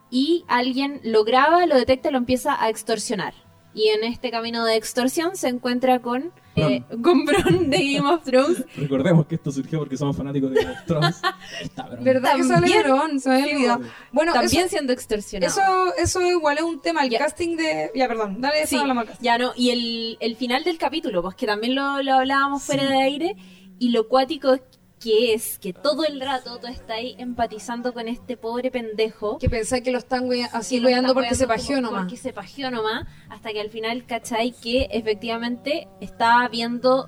[0.09, 3.33] y alguien lo graba, lo detecta y lo empieza a extorsionar.
[3.73, 8.23] Y en este camino de extorsión se encuentra con, eh, con Bron de Game of
[8.23, 8.63] Thrones.
[8.75, 11.21] Recordemos que esto surgió porque somos fanáticos de Game of Thrones.
[11.61, 12.81] Está, ¿Verdad que sale.
[12.83, 13.19] Bron?
[13.19, 13.81] Se me había olvidado.
[14.11, 15.51] Bueno, también eso, siendo extorsionado.
[15.51, 17.03] eso, eso igual es un tema.
[17.03, 17.19] El Ya.
[17.19, 17.91] casting de.
[17.93, 18.41] Ya, perdón.
[18.41, 19.23] Dale, eso Sí, hablamos al casting.
[19.25, 22.81] ya no, y el, el final del capítulo, pues que también lo, lo hablábamos fuera
[22.83, 22.89] Sí.
[22.89, 23.35] de aire,
[23.77, 24.57] y lo cuático
[24.99, 29.37] que es que todo el rato tú estás ahí empatizando con este pobre pendejo.
[29.37, 32.01] Que pensáis que lo están así está porque se pajeó nomás.
[32.01, 37.07] Porque se pajeó nomás, hasta que al final cachai que efectivamente estaba viendo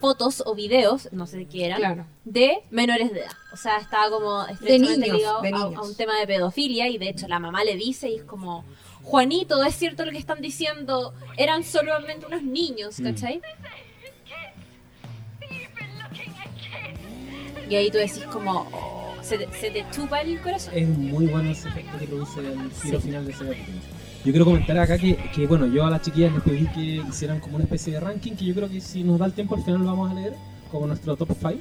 [0.00, 2.06] fotos o videos, no sé qué eran, Claro.
[2.24, 3.32] de menores de edad.
[3.52, 5.74] O sea, estaba como estrechamente niños, ligado de a- niños.
[5.76, 8.64] A, un tema de pedofilia y de hecho la mamá le dice y es como,
[9.02, 13.06] Juanito, es cierto lo que están diciendo, eran solamente unos niños, Mm.
[17.70, 20.74] Y ahí tú decís como, oh, se, te, se te chupa el corazón.
[20.76, 23.78] Es muy bueno ese efecto que produce el giro final de ese capítulo.
[24.24, 27.40] Yo quiero comentar acá que, que, bueno, yo a las chiquillas les pedí que hicieran
[27.40, 29.62] como una especie de ranking que yo creo que si nos da el tiempo al
[29.64, 30.34] final lo vamos a leer
[30.70, 31.54] como nuestro top 5.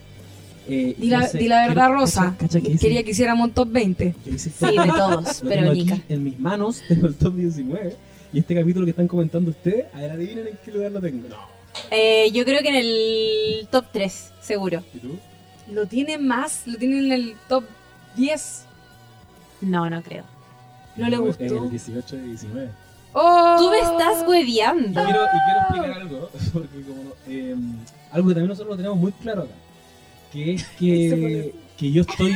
[0.68, 2.36] Eh, Di la, di la verdad, quiero- Rosa.
[2.38, 4.14] cacha- cacha Quería que hiciéramos un top 20.
[4.26, 5.98] que ese Sí, top- de todos, lo pero aquí Nica.
[6.10, 7.96] en mis manos tengo el top 19
[8.34, 11.30] y este capítulo que están comentando ustedes, a ver, adivinen en qué lugar lo tengo.
[11.30, 11.38] No.
[11.92, 14.84] Eh, yo creo que en el top 3, seguro.
[14.94, 15.18] ¿Y tú?
[15.72, 17.64] Lo tiene más, lo tiene en el top
[18.16, 18.66] 10.
[19.62, 20.24] No, no creo.
[20.96, 21.44] No le En gustó.
[21.44, 22.70] el 18 y 19.
[23.14, 23.56] ¡Oh!
[23.58, 25.02] Tú me estás hueveando.
[25.02, 27.56] Y quiero, y quiero explicar algo, porque como no- eh,
[28.12, 29.52] algo que también nosotros lo tenemos muy claro acá,
[30.32, 32.36] que es que, que yo estoy,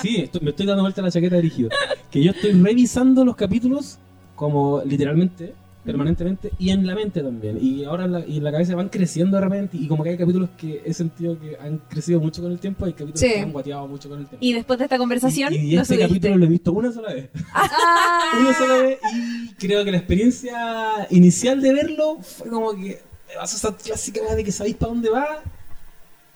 [0.00, 1.70] sí, estoy- me estoy dando vuelta a la chaqueta dirigido,
[2.10, 3.98] que yo estoy revisando los capítulos
[4.36, 8.52] como literalmente, permanentemente, y en la mente también, y ahora en la, y en la
[8.52, 11.78] cabeza van creciendo de repente, y como que hay capítulos que he sentido que han
[11.88, 13.28] crecido mucho con el tiempo, hay capítulos Sí.
[13.28, 14.44] que han guateado mucho con el tiempo.
[14.44, 16.08] Y después de esta conversación, Y, y este subiste.
[16.08, 17.30] capítulo lo he visto una sola vez.
[18.40, 23.34] Una sola vez y creo que la experiencia inicial de verlo fue como que me
[23.38, 25.42] pasó esa clásica de que sabéis para dónde va.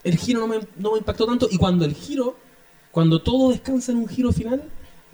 [0.04, 2.36] El giro no me, no me impactó tanto y cuando el giro,
[2.90, 4.62] cuando todo descansa en un giro final,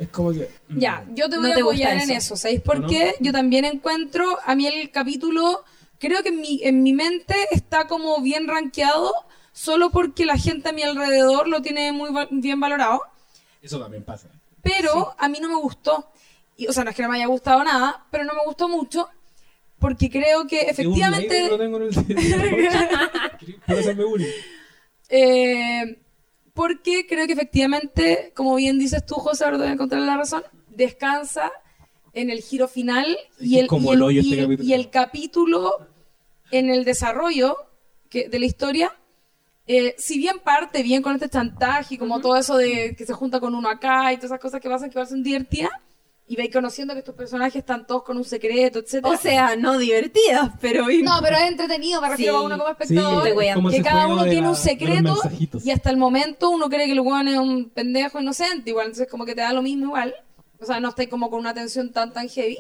[0.03, 0.49] es como que...
[0.69, 2.37] mm, Ya, yo te No voy te a apoyar en eso.
[2.37, 2.89] ¿Sabéis por ¿No?
[2.89, 3.15] qué?
[3.21, 5.65] Yo también encuentro, a mí el capítulo,
[5.99, 9.13] creo que en mi, en mi mente está como bien rankeado,
[9.53, 13.01] solo porque la gente a mi alrededor lo tiene muy va- bien valorado.
[13.63, 14.29] Eso también pasa.
[14.63, 16.09] Pero a mí no me gustó.
[16.57, 18.69] Y, o sea, no es que no me haya gustado nada, pero no me gustó
[18.69, 19.09] mucho.
[19.79, 21.51] Porque creo que Según la idea que efectivamente.
[21.51, 21.89] lo tengo en el
[24.07, 24.21] Por.
[25.09, 25.99] Eh,
[26.55, 30.17] porque creo que efectivamente, como bien dices tú, José, ahora te voy a encontrar la
[30.17, 31.51] razón, descansa
[32.13, 34.69] en el giro final y el, como y el- el hoyo este y- capítulo.
[34.69, 35.87] y el capítulo
[36.51, 37.57] en el desarrollo
[38.11, 38.93] que, de la historia.
[39.67, 43.13] eh, si bien parte bien con este chantaje y como todo eso de que se
[43.13, 45.71] junta con uno acá y todas esas cosas que pasan que son divertidas,
[46.33, 49.77] y vais conociendo que estos personajes están todos con un secreto, etcétera O sea, no
[49.77, 50.87] divertidas, pero...
[50.89, 52.39] no, pero es entretenido, me refiero Sí.
[52.39, 53.23] a uno como espectador.
[53.25, 55.15] Te es como que cada uno tiene la- un secreto
[55.63, 59.09] y hasta el momento uno cree que el weón es un pendejo inocente, igual, entonces
[59.11, 60.15] como que te da lo mismo igual.
[60.59, 62.57] O sea, no estáis como con una tensión tan tan heavy.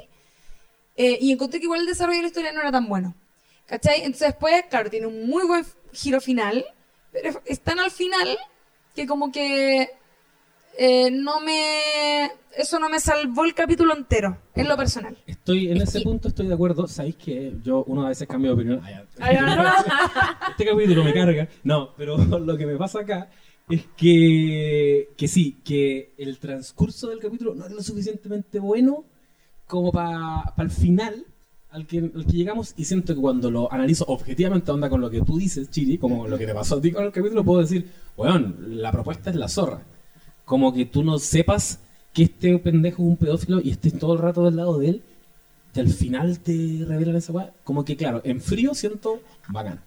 [0.97, 3.15] Eh, y encontré que igual el desarrollo de la historia no era tan bueno.
[3.67, 4.03] ¿Cachai?
[4.03, 6.65] Entonces después, claro, tiene un muy buen giro final,
[7.11, 8.37] pero es tan al final
[8.95, 9.91] que como que
[10.79, 12.31] eh, no me...
[12.57, 15.17] Eso no me salvó el capítulo entero, en lo personal.
[15.27, 16.87] Estoy en Es ese punto, estoy de acuerdo.
[16.87, 18.81] Sabéis que yo una vez cambio de opinión.
[18.85, 18.95] Ay.
[19.19, 19.63] Ay, no, no.
[20.51, 21.49] este capítulo me carga.
[21.65, 23.31] No, pero lo que me pasa acá
[23.71, 29.05] es que, que sí, que el transcurso del capítulo no es lo suficientemente bueno
[29.67, 31.25] como para el final
[31.71, 35.09] al que, al que llegamos y siento que cuando lo analizo objetivamente onda con lo
[35.09, 37.61] que tú dices, Chiri, como lo que te pasó a ti con el capítulo, puedo
[37.63, 39.83] decir, weón, la propuesta es la zorra.
[40.53, 41.81] Como que tú no sepas
[42.13, 45.03] que este pendejo es un pedófilo y estés todo el rato del lado de él
[45.75, 47.55] y al final te revelan esa weá.
[47.65, 49.81] Como que claro, en frío siento bacán.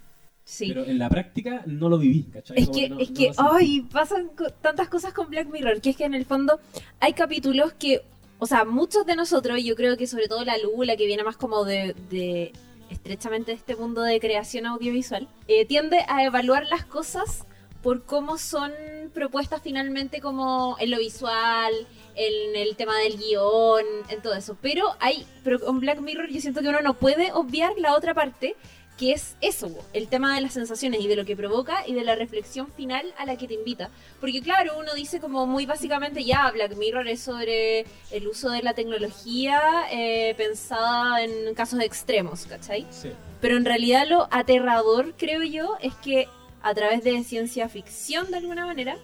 [0.44, 0.66] Sí.
[0.70, 2.58] Pero en la práctica no lo viví, ¿cachai?
[2.58, 5.82] Es Como que, no- es no que, ay, pasan co- tantas cosas con Black Mirror,
[5.82, 6.60] que es que en el fondo
[7.00, 8.02] hay capítulos que,
[8.40, 11.24] o sea, muchos de nosotros, y yo creo que sobre todo la Lula, que viene
[11.24, 12.54] más como de, de
[12.90, 17.46] estrechamente de este mundo de creación audiovisual, eh, tiende a evaluar las cosas
[17.86, 18.72] por cómo son
[19.14, 21.72] propuestas finalmente como en lo visual,
[22.16, 24.58] en el tema del guion, en todo eso.
[24.60, 28.16] Pero hay, pero con Black Mirror yo siento que uno no puede obviar la otra
[28.16, 28.56] parte,
[28.98, 32.04] que es eso, el tema de las sensaciones y de lo que provoca y de
[32.04, 33.92] la reflexión final a la que te invita.
[34.20, 38.64] Porque claro, uno dice como muy básicamente ya, Black Mirror es sobre el uso de
[38.64, 42.88] la tecnología eh, pensada en casos extremos, ¿cachai?
[42.90, 43.12] Sí.
[43.42, 46.28] Pero en realidad lo aterrador, creo yo, es que
[46.66, 48.98] a través de ciencia ficción, de alguna manera,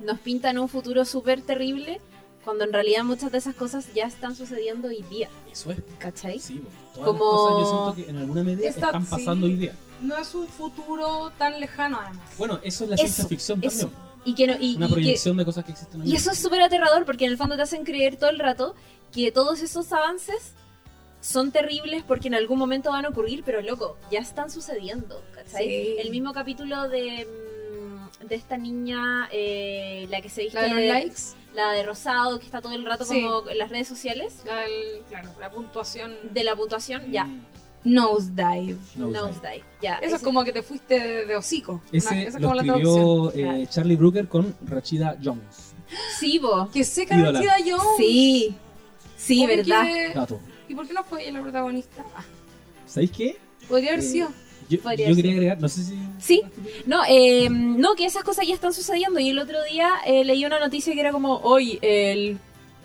[0.00, 1.98] nos pintan un futuro súper terrible,
[2.44, 5.78] cuando en realidad muchas de esas cosas ya están sucediendo hoy día, Eso es.
[5.98, 6.38] ¿cachai?
[6.38, 6.68] Sí, po.
[7.00, 9.52] todas Como- las cosas yo siento que en alguna medida Está- están pasando sí.
[9.54, 9.74] hoy día.
[10.02, 12.28] No es un futuro tan lejano, además.
[12.36, 13.86] Bueno, eso es la Eso, ciencia ficción Eso.
[13.88, 14.04] también.
[14.26, 16.18] Y que no, y, Una y que- proyección de cosas que existen hoy y día.
[16.18, 18.74] eso es súper aterrador porque en el fondo te hacen creer todo el rato
[19.10, 20.52] que todos esos avances
[21.22, 25.68] son terribles porque en algún momento van a ocurrir, pero loco, ya están sucediendo, ¿cachai?
[25.68, 25.96] Sí.
[25.98, 27.26] El mismo capítulo de,
[28.22, 31.20] mm, de esta niña, eh, la que se viste La de los de- likes,
[31.54, 33.22] la de rosado, que está todo el rato Sí.
[33.22, 37.40] como en las redes sociales, la, del- claro, la puntuación de la puntuación, ya, Mm,
[37.84, 38.76] nosedive.
[38.96, 39.96] no, nosedive, ya.
[39.98, 41.80] Eso es como que te fuiste de, de hocico.
[41.92, 43.28] Ese Una- esa es lo como la escribió traducción.
[43.28, 43.70] eh, Claro.
[43.70, 45.74] Charlie Brooker con Rachida Jones.
[46.18, 46.70] Sí, vos.
[46.70, 47.32] Que seca Ídola.
[47.40, 47.96] Rachida Jones.
[47.98, 48.54] Sí,
[49.16, 49.84] sí, verdad.
[49.84, 50.38] que-.
[50.68, 52.04] ¿Y por qué no fue ella la protagonista?
[52.16, 52.24] Ah,
[52.86, 53.36] ¿Sabéis qué?
[53.68, 54.28] podría haber Eh, sido.
[54.68, 54.96] Yo, ser.
[55.16, 55.98] quería agregar, no sé si...
[56.18, 56.42] Sí,
[56.86, 59.18] no, eh, no, que esas cosas ya están sucediendo.
[59.20, 62.38] Y el otro día eh, leí una noticia que era como, hoy el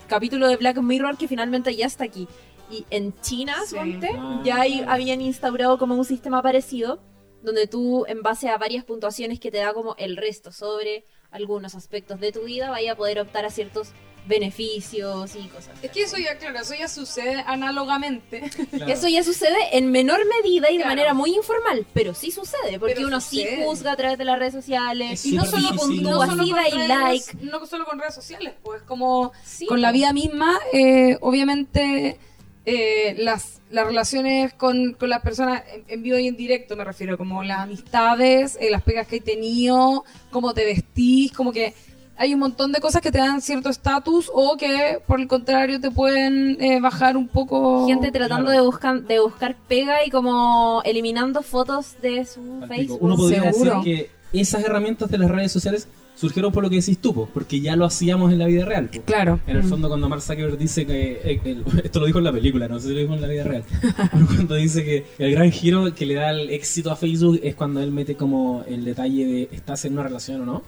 [0.07, 2.27] capítulo de Black Mirror que finalmente ya está aquí.
[2.71, 3.69] Y en China, Sí.
[3.71, 4.41] suponte, Ah.
[4.43, 7.01] ya hay- habían instaurado como un sistema parecido,
[7.41, 11.73] donde tú, en base a varias puntuaciones que te da como el resto sobre algunos
[11.75, 13.91] aspectos de tu vida, vaya a poder optar a ciertos
[14.27, 15.71] beneficios y cosas.
[15.81, 18.43] Es que eso ya, claro, eso ya sucede análogamente.
[18.69, 18.91] Claro.
[18.91, 20.89] Eso ya sucede en menor medida y de Claro.
[20.95, 23.57] manera muy informal, pero sí sucede, porque Pero uno sucede.
[23.57, 26.27] sí juzga a través de las redes sociales, Es Y no solo, con, no, solo
[26.27, 27.25] con da y redes, like.
[27.41, 32.17] no solo con redes sociales, pues como Sí, con la vida misma, eh, obviamente
[32.65, 36.83] eh, las, las relaciones con, con las personas en, en vivo y en directo, me
[36.83, 41.73] refiero, como las amistades, eh, las pegas que hay tenido, cómo te vestís, como que
[42.19, 45.79] hay un montón de cosas que te dan cierto estatus o que por el contrario
[45.79, 47.87] te pueden eh, bajar un poco...
[47.87, 48.59] gente tratando Claro.
[48.61, 52.67] de buscar de buscar pega y como eliminando fotos de su Al.
[52.67, 52.99] Facebook.
[53.01, 53.77] Uno podría Seguro.
[53.77, 57.29] decir que esas herramientas de las redes sociales surgieron por lo que decís tú, po,
[57.33, 58.89] porque ya lo hacíamos en la vida real.
[58.89, 59.01] po.
[59.03, 59.39] Claro.
[59.47, 59.69] En el Mm.
[59.69, 61.21] fondo, cuando Mark Zuckerberg dice que.
[61.23, 63.27] eh, el- esto lo dijo en la película, no sé si lo dijo en la
[63.29, 63.63] vida real.
[64.11, 67.55] pero cuando dice que el gran giro que le da el éxito a Facebook es
[67.55, 70.63] cuando él mete como el detalle de estás en una relación o no.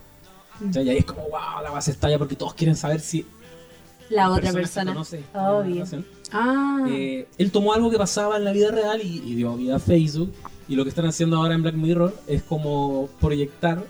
[0.68, 3.26] O sea, y ahí es como, wow, la base estalla porque todos quieren saber si
[4.08, 4.92] la otra persona.
[4.92, 5.84] una Obvio.
[6.32, 6.84] Ah.
[6.88, 9.78] Eh, él tomó algo que pasaba en la vida real y, y dio vida a
[9.78, 10.32] Facebook.
[10.68, 13.84] Y lo que están haciendo ahora en Black Mirror es como proyectar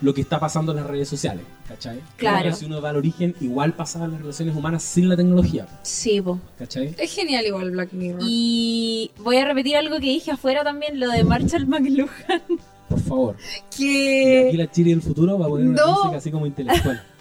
[0.00, 1.44] lo que está pasando en las redes sociales.
[1.66, 2.00] ¿Cachai?
[2.16, 2.38] Claro.
[2.44, 5.66] Pero si uno va al origen, igual pasaban las relaciones humanas sin la tecnología.
[5.82, 6.38] Sí, po.
[6.58, 6.94] ¿Cachai?
[6.98, 8.22] Es genial igual Black Mirror.
[8.24, 12.42] Y voy a repetir algo que dije afuera también, lo de Marshall McLuhan.
[12.88, 13.36] Por favor.
[13.78, 15.96] Y aquí la Chiri del futuro va a poner una No.
[15.96, 17.02] música así como intelectual.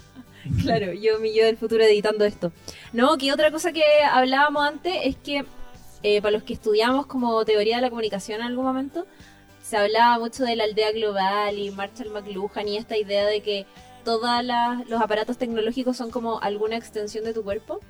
[0.62, 2.54] Claro, yo mi yo del futuro editando esto.
[2.94, 5.44] No, que otra cosa que hablábamos antes es que
[6.04, 9.06] eh, para los que estudiamos como teoría de la comunicación en algún momento,
[9.62, 13.66] se hablaba mucho de la aldea global y Marshall McLuhan y esta idea de que
[14.06, 14.30] todos
[14.88, 17.82] los aparatos tecnológicos son como alguna extensión de tu cuerpo.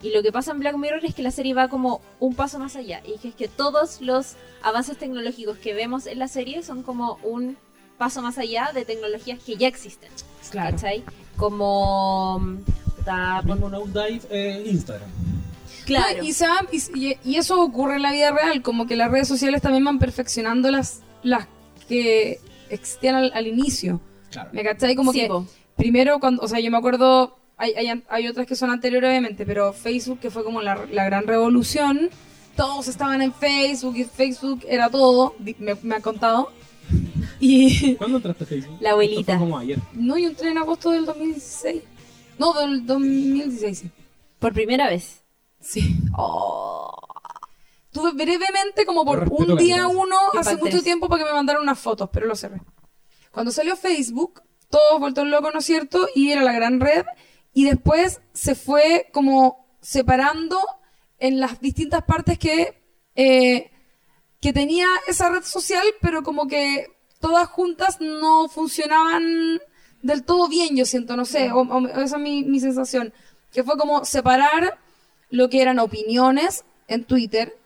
[0.00, 2.58] Y lo que pasa en Black Mirror es que la serie va como un paso
[2.58, 3.00] más allá.
[3.04, 7.18] Y que es que todos los avances tecnológicos que vemos en la serie son como
[7.24, 7.56] un
[7.98, 10.10] paso más allá de tecnologías que ya existen.
[10.50, 10.76] claro.
[10.76, 11.02] ¿Cachai?
[11.36, 12.38] Como.
[13.44, 15.08] Mismo Dive eh, Instagram.
[15.86, 16.22] Claro.
[16.22, 19.26] Y, van- y- y- y eso ocurre en la vida real, como que las redes
[19.28, 21.46] sociales también van perfeccionando las, las
[21.88, 24.00] que existían al, al inicio.
[24.30, 24.50] Claro.
[24.52, 24.94] ¿Me cachai?
[24.94, 25.46] Como Sí, que po.
[25.76, 29.44] primero, cuando, o sea, yo me acuerdo, hay, hay, hay otras que son anteriores obviamente,
[29.44, 32.08] pero Facebook, que fue como la, la gran revolución,
[32.56, 36.50] todos estaban en Facebook y Facebook era todo, me, me han contado.
[37.40, 38.78] Y ¿Cuándo entraste a Facebook?
[38.80, 39.38] La abuelita.
[39.38, 39.78] Fue como ayer.
[39.92, 41.82] no, yo entré en agosto del 2016.
[42.36, 43.90] No, del 2016, sí.
[44.40, 45.22] Por primera vez.
[45.60, 45.96] Sí.
[47.92, 51.78] Tuve brevemente, como por un día uno, hace mucho tiempo para que me mandaran unas
[51.78, 52.60] fotos, pero lo cerré.
[53.30, 56.08] Cuando salió Facebook, todos vueltos locos, ¿no es cierto?
[56.14, 57.04] Y era la gran red.
[57.52, 60.58] Y después se fue como separando
[61.18, 62.80] en las distintas partes que,
[63.16, 63.70] eh,
[64.40, 66.86] que tenía esa red social, pero como que
[67.20, 69.60] todas juntas no funcionaban
[70.02, 73.12] del todo bien, yo siento, no sé, o, o- esa es mi, mi sensación.
[73.52, 74.78] Que fue como separar
[75.30, 77.56] lo que eran opiniones en Twitter,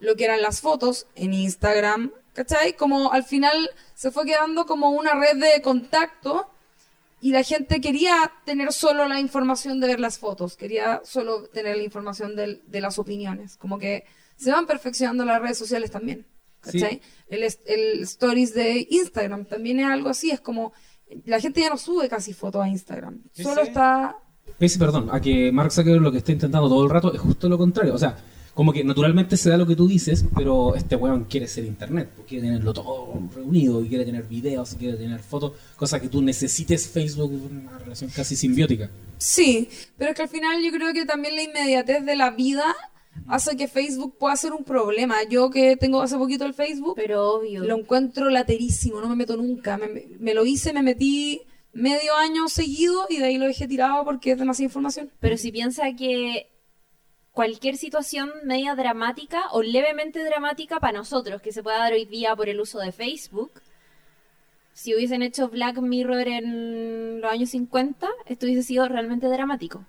[0.00, 2.74] lo que eran las fotos en Instagram, ¿cachai?
[2.74, 6.48] Como al final se fue quedando como una red de contacto
[7.20, 11.76] y la gente quería tener solo la información de ver las fotos, quería solo tener
[11.76, 14.04] la información del- de las opiniones, como que
[14.36, 16.26] se van perfeccionando las redes sociales también.
[16.60, 17.02] ¿cachai?
[17.28, 20.72] El, es- el stories de Instagram también es algo así, es como
[21.26, 23.68] la gente ya no sube casi fotos a Instagram, Sí, solo sí.
[23.68, 24.16] está...
[24.58, 27.48] Pese, perdón, a que Mark Zuckerberg lo que está intentando todo el rato es justo
[27.48, 27.94] lo contrario.
[27.94, 28.16] O sea,
[28.54, 32.08] como que naturalmente se da lo que tú dices, pero este weón quiere ser internet,
[32.14, 36.08] pues, quiere tenerlo todo reunido, y quiere tener videos, y quiere tener fotos, cosa que
[36.08, 38.90] tú necesites Facebook, una relación casi simbiótica.
[39.18, 42.64] Sí, pero es que al final yo creo que también la inmediatez de la vida
[43.26, 45.16] hace que Facebook pueda ser un problema.
[45.28, 47.64] Yo que tengo hace poquito el Facebook, Pero obvio.
[47.64, 49.78] lo encuentro laterísimo, no me meto nunca.
[49.78, 53.66] Me, me- me lo hice, me metí medio año seguido y de ahí lo dejé
[53.66, 55.10] tirado porque es demasiada información.
[55.20, 56.50] Pero si piensa que
[57.34, 62.34] cualquier situación media dramática o levemente dramática para nosotros que se pueda dar hoy día
[62.34, 63.50] por el uso de Facebook,
[64.72, 69.84] si hubiesen hecho Black Mirror en los años 50, esto hubiese sido realmente dramático.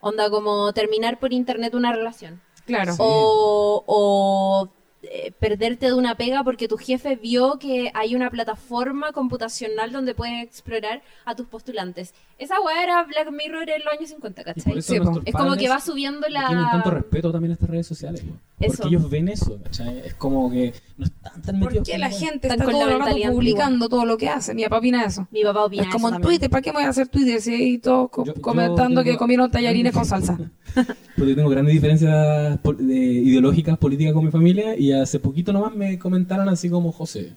[0.00, 2.40] Onda como terminar por internet una relación.
[2.64, 2.94] Claro.
[2.98, 4.68] O, o,
[5.10, 10.14] eh, perderte de una pega porque tu jefe vio que hay una plataforma computacional donde
[10.14, 12.14] puedes explorar a tus postulantes.
[12.38, 14.82] Esa weá era Black Mirror en los años 50, Y por ¿cachai?
[14.82, 16.96] Sí, Es como que va subiendo le Tienen tanto la...
[16.96, 18.34] respeto también a estas redes sociales, po.
[18.60, 18.76] Eso.
[18.82, 19.98] porque ellos ven eso, ¿cachai?
[20.06, 22.98] Es como que no están tan ¿Por metidos qué con la gente está todo el
[23.00, 24.54] rato publicando todo lo que hace?
[24.54, 25.26] Mi papá opina eso.
[25.32, 26.28] Mi papá opina es como eso en también.
[26.38, 29.18] Twitter, ¿para qué me voy a hacer Twitter si hay todos co- comentando tengo- que
[29.18, 30.38] comieron tallarines con salsa?
[31.16, 35.74] Porque tengo grandes diferencias pol- de- ideológicas, políticas con mi familia y hace poquito nomás
[35.74, 37.36] me comentaron así como José.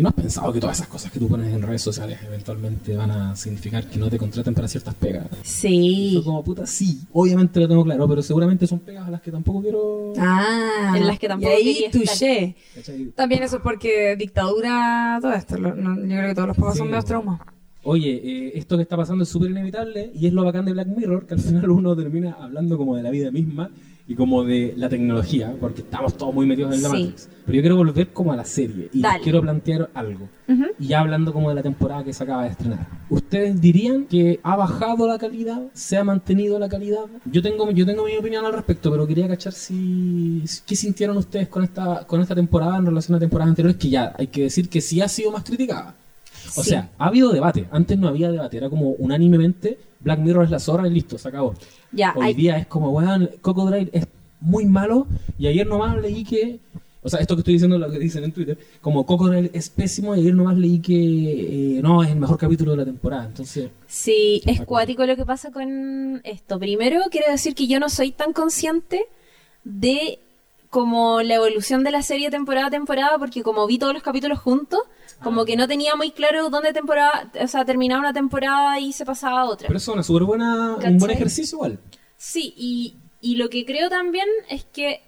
[0.00, 2.96] ¿Y no has pensado que todas esas cosas que tú pones en redes sociales eventualmente
[2.96, 5.26] van a significar que no te contraten para ciertas pegas?
[5.42, 6.12] Sí.
[6.14, 9.30] Yo como puta, sí, obviamente lo tengo claro, pero seguramente son pegas a las que
[9.30, 10.14] tampoco quiero...
[10.16, 12.56] Ah, En las que tampoco y ahí touché.
[13.14, 15.58] También eso es porque dictadura, todo esto.
[15.58, 17.40] lo- no, yo creo que todos los papás Sí, son medio traumas.
[17.82, 20.88] Oye, eh, esto que está pasando es súper inevitable y es lo bacán de Black
[20.88, 23.68] Mirror, que al final uno termina hablando como de la vida misma
[24.10, 27.04] y como de la tecnología, porque estamos todos muy metidos en la Sí.
[27.04, 27.28] Matrix.
[27.46, 30.28] Pero yo quiero volver como a la serie y quiero plantear algo.
[30.80, 32.88] Y ya hablando como de la temporada que se acaba de estrenar.
[33.08, 35.62] ¿Ustedes dirían que ha bajado la calidad?
[35.74, 37.04] ¿Se ha mantenido la calidad?
[37.24, 40.42] Yo tengo, yo tengo mi opinión al respecto, pero quería cachar si...
[40.66, 43.76] ¿Qué sintieron ustedes con esta, con esta temporada en relación a temporadas anteriores?
[43.80, 45.94] Que ya hay que decir que sí ha sido más criticada.
[46.56, 46.70] O Sí.
[46.70, 47.66] sea, ha habido debate.
[47.70, 48.56] Antes no había debate.
[48.56, 51.54] Era como unánimemente Black Mirror es la zorra y listo, se acabó.
[51.92, 54.06] Ya, Hoy hay- día es como, weón, Crocodile es
[54.40, 55.06] muy malo.
[55.38, 56.58] Y ayer nomás leí que.
[57.02, 58.58] O sea, esto que estoy diciendo lo que dicen en Twitter.
[58.82, 60.14] Como Crocodile es pésimo.
[60.14, 63.24] Y ayer nomás leí que eh, no, es el mejor capítulo de la temporada.
[63.26, 66.58] Entonces, Sí, es cuático lo que pasa con esto.
[66.58, 69.04] Primero, quiero decir que yo no soy tan consciente
[69.64, 70.18] de
[70.70, 74.38] como la evolución de la serie temporada a temporada, porque como vi todos los capítulos
[74.38, 74.80] juntos,
[75.20, 79.04] como que no tenía muy claro dónde temporada, o sea, terminaba una temporada y se
[79.04, 79.66] pasaba a otra.
[79.66, 81.78] pero eso es una súper buena, un buen ejercicio igual.
[82.16, 85.02] Sí, y, y lo que creo también es que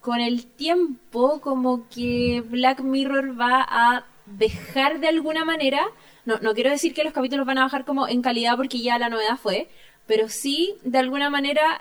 [0.00, 5.80] con el tiempo como que Black Mirror va a dejar de alguna manera,
[6.26, 8.98] no, no quiero decir que los capítulos van a bajar como en calidad porque ya
[8.98, 9.68] la novedad fue,
[10.06, 11.80] pero sí de alguna manera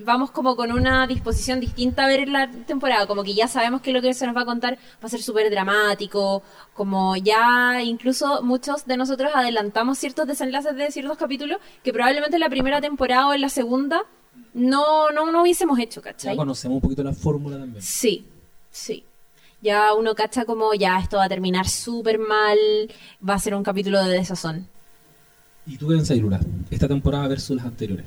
[0.00, 3.92] vamos como con una disposición distinta a ver la temporada, como que ya sabemos que
[3.92, 6.42] lo que se nos va a contar va a ser súper dramático,
[6.74, 12.40] como ya incluso muchos de nosotros adelantamos ciertos desenlaces de ciertos capítulos que probablemente en
[12.40, 14.02] la primera temporada o en la segunda
[14.54, 16.36] no, no, no hubiésemos hecho, Ya ¿cachai?
[16.36, 17.82] conocemos un poquito la fórmula también.
[17.82, 18.26] Sí,
[18.70, 19.04] sí.
[19.62, 22.58] Ya uno cacha como ya esto va a terminar súper mal,
[23.26, 24.66] va a ser un capítulo de desazón.
[25.66, 26.40] ¿Y tú qué pensás, Lula?
[26.70, 28.06] Esta temporada versus las anteriores.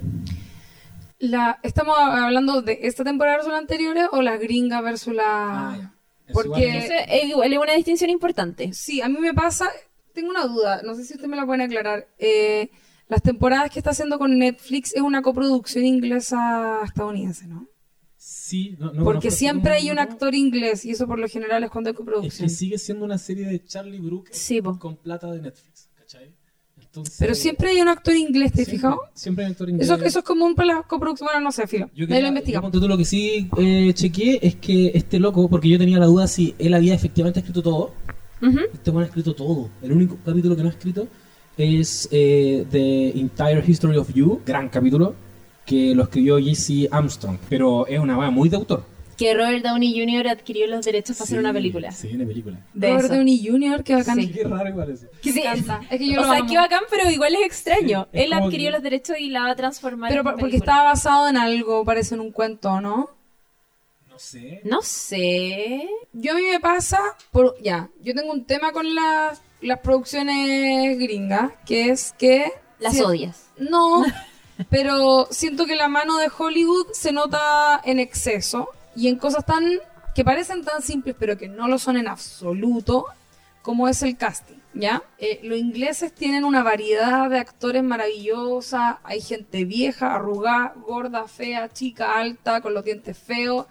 [1.24, 5.24] La, ¿Estamos hablando de esta temporada versus la anteriores o la gringa versus la...?
[5.72, 5.94] Ah, ya.
[6.28, 8.74] Es Porque- igual, es igual es una distinción importante.
[8.74, 9.70] Sí, a mí me pasa,
[10.14, 12.08] tengo una duda, no sé si usted me la puede aclarar.
[12.20, 12.70] Eh,
[13.08, 17.68] las temporadas que está haciendo con Netflix es una coproducción inglesa-estadounidense, ¿no?
[18.18, 21.70] Sí, no, no Porque siempre hay un actor inglés y eso por lo general es
[21.70, 22.48] cuando hay Es coproducción.
[22.48, 25.90] que sigue siendo una serie de Charlie Brooker Sí, con plata de Netflix.
[26.94, 29.00] Entonces, Pero siempre hay un actor inglés, ¿te has fijado?
[29.16, 29.90] Siempre hay actor inglés.
[29.90, 31.90] Eso, eso es común para las coproducciones, bueno, no sé, filo.
[31.96, 32.72] Yo lo yo, investigamos.
[32.72, 36.28] tú, lo que sí eh, chequeé es que este loco, porque yo tenía la duda
[36.28, 37.94] si él había efectivamente escrito todo.
[38.72, 39.72] Este man ha escrito todo.
[39.82, 41.08] El único capítulo que no ha escrito
[41.58, 45.16] es eh, The Entire History of You, gran capítulo,
[45.66, 47.40] que lo escribió Jesse Armstrong.
[47.50, 48.93] Pero es una weá muy de autor.
[49.24, 50.28] Que Robert Downey Jr.
[50.28, 51.92] adquirió los derechos para hacer Sí, una película.
[51.92, 52.60] Sí, una película.
[52.74, 53.14] De Robert eso.
[53.16, 54.20] Downey Jr., qué bacán.
[54.20, 54.32] Sí.
[54.32, 55.08] Qué raro igual eso.
[55.22, 55.82] Que encanta.
[55.90, 56.50] Es que yo o lo sea, amo.
[56.50, 58.04] qué bacán, pero igual es extraño.
[58.12, 60.34] Sí, es Él adquirió que- los derechos y la va a transformar Pero en por-
[60.34, 60.72] porque película.
[60.74, 63.10] estaba basado en algo, parece en un cuento, ¿no?
[64.10, 64.62] No sé.
[64.64, 65.88] No sé.
[66.14, 67.00] Yo a mí me pasa,
[67.32, 72.52] por, ya, yo tengo un tema con las, las producciones gringas, que es que...
[72.80, 73.48] Las si- odias.
[73.58, 74.04] No,
[74.70, 79.64] pero siento que la mano de Hollywood se nota en exceso y en cosas tan
[80.16, 83.06] que parecen tan simples pero que no lo son en absoluto,
[83.62, 85.04] como es el casting, ¿ya?
[85.18, 91.70] Eh, los ingleses tienen una variedad de actores maravillosa, hay gente vieja, arrugada, gorda, fea,
[91.72, 93.66] chica, alta, con los dientes feos,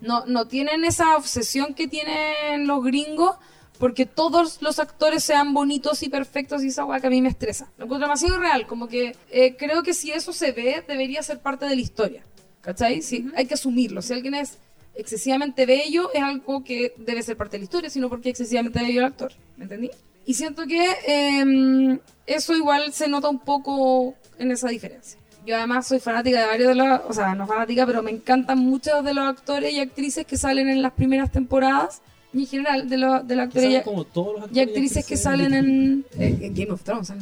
[0.00, 3.36] no, no tienen esa obsesión que tienen los gringos
[3.78, 7.28] porque todos los actores sean bonitos y perfectos y esa weá que a mí me
[7.28, 7.70] estresa.
[7.78, 11.40] Lo encuentro demasiado real, como que eh, creo que si eso se ve, debería ser
[11.40, 12.22] parte de la historia.
[12.60, 13.02] ¿Cachai?
[13.02, 14.02] Sí, hay que asumirlo.
[14.02, 14.58] Si alguien es
[14.98, 18.80] excesivamente bello, es algo que debe ser parte de la historia, sino porque es excesivamente
[18.80, 19.32] bello el actor.
[19.56, 19.90] ¿Me entendí?
[20.26, 25.18] Y siento que eh, eso igual se nota un poco en esa diferencia.
[25.46, 28.58] Yo además soy fanática de varios de los, o sea, no fanática, pero me encantan
[28.58, 32.02] muchos de los actores y actrices que salen en las primeras temporadas
[32.34, 35.06] y en general de, los de los actores y, como todos los y actores actrices
[35.06, 37.12] que salen en, eh, Game of Thrones,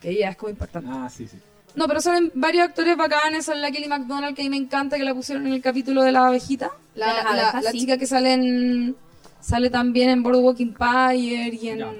[0.00, 0.90] que ya es como impactante.
[0.92, 1.38] Ah, sí, sí.
[1.74, 4.96] No, pero salen varios actores bacanes, sale la Kelly McDonald, que a mí me encanta,
[4.98, 6.70] que la pusieron en el capítulo de la abejita.
[6.94, 8.94] La, la- la chica que sale en,
[9.40, 11.92] sale también en Boardwalk Empire y en, Ya.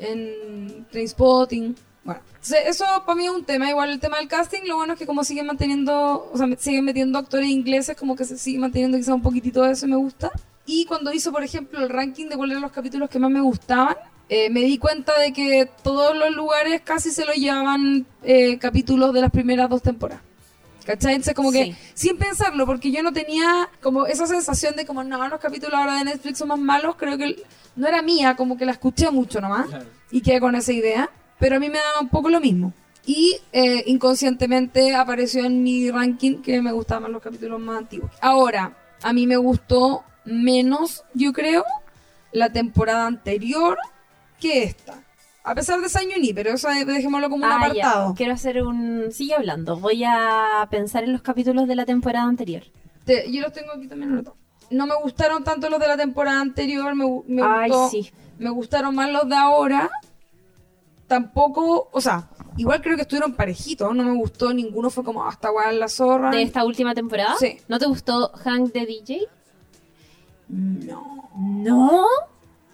[0.00, 1.74] en Trainspotting.
[2.04, 2.20] Bueno,
[2.66, 3.70] eso para mí es un tema.
[3.70, 6.84] Igual el tema del casting, lo bueno es que como siguen manteniendo, o sea, siguen
[6.84, 9.96] metiendo actores ingleses, como que se sigue manteniendo quizá un poquitito de eso y me
[9.96, 10.30] gusta.
[10.66, 13.40] Y cuando hizo, por ejemplo, el ranking de cuáles eran los capítulos que más me
[13.40, 13.96] gustaban,
[14.28, 19.12] eh, me di cuenta de que todos los lugares casi se lo llevaban eh, capítulos
[19.12, 20.22] de las primeras dos temporadas.
[20.86, 21.14] ¿Cachai?
[21.14, 21.76] Entonces como que Sí.
[21.94, 25.96] sin pensarlo, porque yo no tenía como esa sensación de como, no, los capítulos ahora
[25.98, 27.42] de Netflix son más malos, creo que
[27.76, 29.86] no era mía, como que la escuché mucho nomás Claro.
[30.10, 31.08] y quedé con esa idea,
[31.38, 32.74] pero a mí me daba un poco lo mismo.
[33.06, 38.10] Y eh, inconscientemente apareció en mi ranking que me gustaban los capítulos más antiguos.
[38.20, 38.72] Ahora,
[39.02, 41.64] a mí me gustó menos, yo creo,
[42.32, 43.78] la temporada anterior
[44.48, 44.94] que esta.
[45.46, 47.66] A pesar de San Yuni, pero eso dejémoslo como un Ah, ya.
[47.90, 48.14] apartado.
[48.14, 49.12] Quiero hacer un...
[49.12, 49.76] Sigue hablando.
[49.76, 52.62] Voy a pensar en los capítulos de la temporada anterior.
[53.04, 54.38] Te- yo los tengo aquí también anotados.
[54.70, 58.10] No me gustaron tanto los de la temporada anterior, me, me Ay, gustó- sí.
[58.38, 59.90] me gustaron más los de ahora.
[61.06, 65.50] Tampoco, o sea, igual creo que estuvieron parejitos, no me gustó ninguno, fue como hasta
[65.50, 66.30] guay la zorra.
[66.30, 67.34] ¿De esta última temporada?
[67.38, 67.58] Sí.
[67.68, 69.28] ¿No te gustó Hank the DJ?
[70.48, 71.28] No.
[71.36, 72.06] No.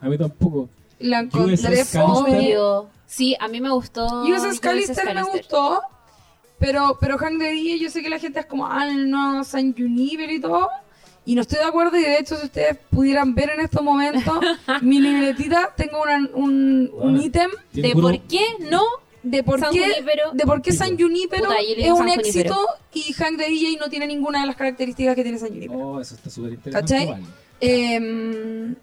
[0.00, 0.68] A mí tampoco.
[1.00, 1.82] La encontré.
[2.02, 2.88] Obvio.
[3.06, 4.06] Sí, a mí me gustó.
[4.22, 5.80] USS Callister me gustó,
[6.58, 9.74] pero, pero Hank de Día yo sé que la gente es como, ah, no, San
[9.74, 10.68] Juniper y todo.
[11.26, 14.38] Y no estoy de acuerdo y de hecho si ustedes pudieran ver en estos momentos
[14.82, 18.40] mi libretita, tengo una- un, un ítem ¿De por qué
[18.70, 18.82] no?
[19.22, 20.30] de por San qué, Junípero.
[20.32, 22.76] de por qué San Junípero Puta, es un San éxito Junípero.
[22.94, 25.78] y Hank de DJ no tiene ninguna de las características que tiene San Junípero.
[25.78, 26.94] Oh, eso está súper interesante.
[27.06, 27.22] ¿Cachai?
[27.60, 28.74] Em,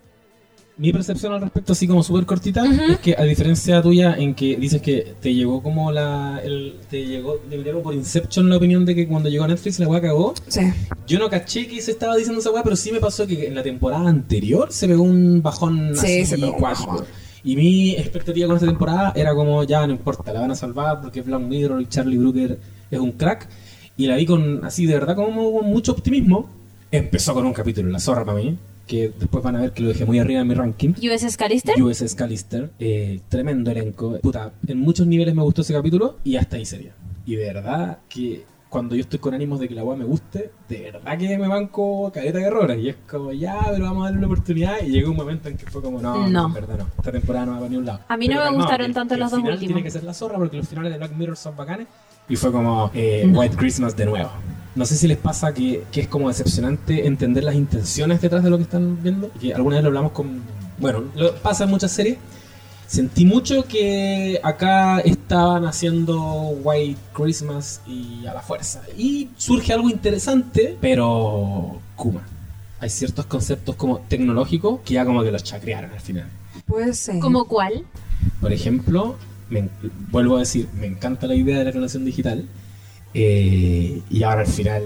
[0.80, 4.58] Mi percepción al respecto, así como súper cortita, es que a diferencia tuya, en que
[4.58, 6.40] dices que te llegó como la.
[6.44, 9.80] El, te llegó, le dieron por Inception la opinión de que cuando llegó a Netflix
[9.80, 10.36] la weá cagó.
[10.48, 10.62] sí.
[11.08, 13.56] Yo no caché que se estaba diciendo esa weá, pero sí me pasó que en
[13.56, 17.04] la temporada anterior se pegó un bajón Sí, así se pegó un.
[17.44, 21.02] Y mi expectativa con esta temporada era como, ya no importa, la van a salvar
[21.02, 22.60] porque Black Mirror y Charlie Brooker
[22.92, 23.48] es un crack.
[23.96, 26.50] Y la vi con, así de verdad, como con mucho optimismo.
[26.92, 28.58] Empezó con un capítulo, la zorra para mí,
[28.88, 30.94] que después van a ver que lo dejé muy arriba en mi ranking.
[30.94, 31.82] USS Callister.
[31.82, 34.18] USS Callister, eh, tremendo elenco.
[34.22, 36.94] Puta, en muchos niveles me gustó ese capítulo y hasta ahí sería.
[37.26, 40.52] Y de verdad que cuando yo estoy con ánimos de que la weá me guste,
[40.68, 42.78] de verdad que me banco caleta de errores.
[42.84, 44.82] Y es como, ya, pero vamos a darle una oportunidad.
[44.86, 46.48] Y llegó un momento en que fue como, no, no, No.
[46.48, 46.88] en verdad no.
[46.98, 48.00] Esta temporada no va para ni un lado.
[48.08, 49.74] A mí no Pero me gustaron que- tanto que los el dos final últimos.
[49.74, 51.88] Tiene que ser la zorra porque los finales de Black Mirror son bacanes.
[52.30, 53.40] Y fue como, eh, No.
[53.40, 54.30] White Christmas de nuevo.
[54.78, 58.52] No sé si les pasa que, que es como decepcionante entender las intenciones detrás de
[58.52, 59.32] lo que están viendo.
[59.42, 60.44] Que alguna vez lo hablamos con.
[60.78, 62.18] Bueno, lo, pasa en muchas series.
[62.86, 66.22] Sentí mucho que acá estaban haciendo
[66.64, 68.84] White Christmas y a la fuerza.
[68.96, 71.80] Y surge algo interesante, pero.
[71.96, 72.22] Kuma.
[72.80, 76.28] Hay ciertos conceptos como tecnológicos que ya como que los chacrearon al final.
[76.68, 77.18] Puede ser.
[77.18, 77.84] ¿Como cuál?
[78.40, 79.16] Por ejemplo,
[79.50, 79.70] me
[80.12, 82.46] vuelvo a decir, me encanta la idea de la clonación digital.
[83.14, 84.82] Eh, y ahora al final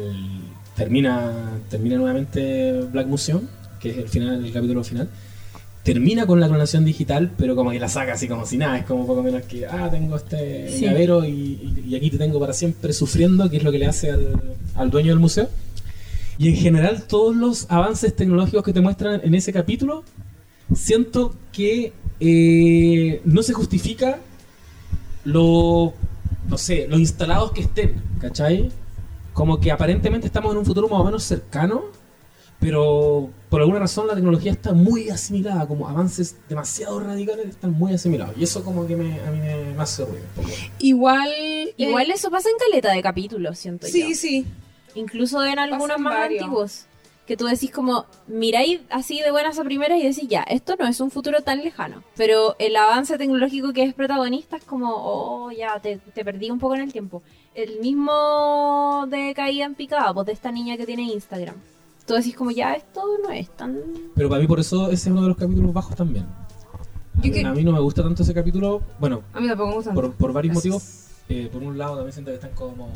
[0.76, 3.41] termina, termina nuevamente Black Museum,
[3.80, 5.09] que es el final, el capítulo final.
[5.84, 8.78] Termina con la clonación digital, pero como que la saca así como si nada.
[8.78, 10.82] Es como poco menos que, ah, tengo este Sí.
[10.86, 14.11] llavero y, y- aquí te tengo para siempre sufriendo, que es lo que le hace
[14.11, 14.28] al,
[14.76, 15.49] al dueño del museo.
[16.38, 20.03] Y en general, todos los avances tecnológicos que te muestran en ese capítulo,
[20.76, 24.19] siento que eh, no se justifica
[25.24, 25.93] lo,
[26.48, 28.72] no sé, los instalados que estén, ¿cachai?
[29.34, 31.84] Como que aparentemente estamos en un futuro más o menos cercano,
[32.60, 37.94] pero por alguna razón la tecnología está muy asimilada, como avances demasiado radicales están muy
[37.94, 38.36] asimilados.
[38.38, 40.24] Y eso como que me, a mí me, me hace ruido.
[40.38, 40.56] un poco.
[40.80, 41.30] Igual.
[41.78, 44.16] Igual eh, eso pasa en caleta de capítulos, siento Sí, yo.
[44.16, 44.46] sí.
[44.94, 46.44] Incluso en algunos Pasan más varios.
[46.44, 46.86] antiguos.
[47.32, 50.86] Que tú decís como, miráis así de buenas a primeras y decís, ya, esto no
[50.86, 52.04] es un futuro tan lejano.
[52.18, 56.60] Pero el avance tecnológico que es protagonista es como, oh, ya, te, te perdí un
[56.60, 57.24] poco en el tiempo.
[57.56, 61.56] El mismo de Caída en Picada, pues de esta niña que tiene Instagram.
[62.06, 63.80] Tú decís como, ya, esto no es tan...
[64.14, 66.26] Pero para mí por eso ese es uno de los capítulos bajos también.
[67.24, 69.76] Yo que- A mí no me gusta tanto ese capítulo, bueno, A mí tampoco me
[69.76, 69.94] gusta.
[69.94, 70.74] por, por varios Gracias.
[70.74, 71.08] motivos.
[71.30, 72.90] Eh, por un lado también siento que están como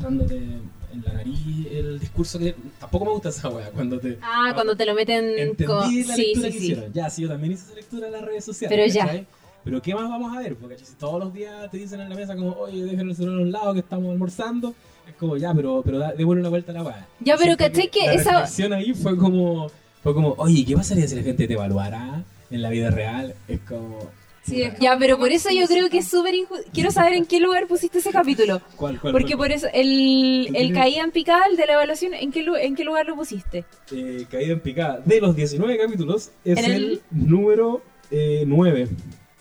[0.00, 1.38] mostrándote en la nariz
[1.72, 5.24] el discurso que tampoco me gusta esa wea cuando te Ah, cuando te lo meten
[5.38, 6.56] entendí la Sí, lectura sí, que sí.
[6.58, 6.92] hicieron.
[6.92, 8.76] Ya, sí, yo también hice esa lectura en las redes sociales.
[8.76, 9.04] Pero ya.
[9.06, 9.26] ¿cachai?
[9.64, 10.54] Pero ¿qué más vamos a ver?
[10.56, 13.38] Porque si todos los días te dicen en la mesa como, oye, dejen el celular
[13.40, 14.74] a un lado que estamos almorzando,
[15.08, 17.08] es como, ya, pero, pero da, démosle una vuelta a la weá.
[17.20, 19.68] Ya, pero Siento ¿cachai que la esa- reflexión ahí fue como,
[20.02, 23.34] fue como, oye, ¿qué pasaría si la gente te evaluara en la vida real?
[23.48, 24.08] Es como...
[24.46, 26.64] Sí, Ya, pero por eso yo creo que es súper injusto.
[26.72, 28.60] Quiero saber en qué lugar pusiste ese capítulo.
[28.76, 29.48] ¿Cuál, cuál, Porque cuál?
[29.48, 32.44] por eso, el, el ¿En qué- caída en picada, el de la evaluación, ¿en qué,
[32.60, 33.64] en qué lugar lo pusiste?
[33.92, 38.88] eh, Caída en picada de los 19 capítulos es el, el- número eh, 9.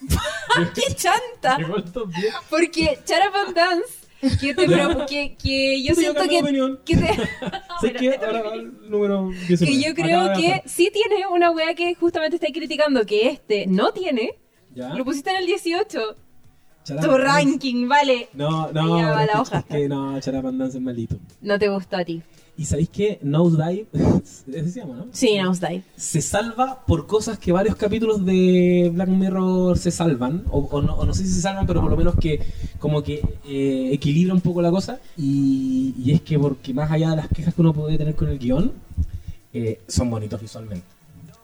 [0.76, 1.58] ¡Qué chanta!
[1.60, 2.34] Llegó al top 10.
[2.50, 3.94] Porque Charapan Dance,
[4.40, 6.42] que, te pro- que, que yo siento que,
[6.86, 7.22] que, te- ¿Sabes
[7.82, 8.08] Bueno, qué?
[8.10, 9.66] esto Ahora el número 19.
[9.66, 13.68] que yo creo de que sí tiene una wea que justamente estáis criticando, que este
[13.68, 14.36] no tiene.
[14.76, 14.94] ¿Ya?
[14.94, 16.00] Lo pusiste en el 18.
[16.84, 18.30] Charapa Tu ranking, vale.
[18.34, 19.58] No, no, va es la que- hoja.
[19.60, 21.16] es que no, Charapan Dance es malito.
[21.42, 22.22] No te gustó a ti.
[22.58, 23.20] ¿Y sabéis qué?
[23.22, 23.88] Nosedive,
[24.24, 25.08] ese se llama, ¿no?
[25.12, 25.84] Sí, Nosedive.
[25.98, 30.96] Se salva por cosas que varios capítulos de Black Mirror se salvan, o, o no,
[30.96, 32.40] o no sé si se salvan, pero por lo menos que
[32.80, 33.16] como que
[33.46, 37.28] eh, equilibra un poco la cosa, y, y es que porque más allá de las
[37.30, 38.72] quejas que uno puede tener con el guion,
[39.52, 40.86] eh, son bonitos visualmente.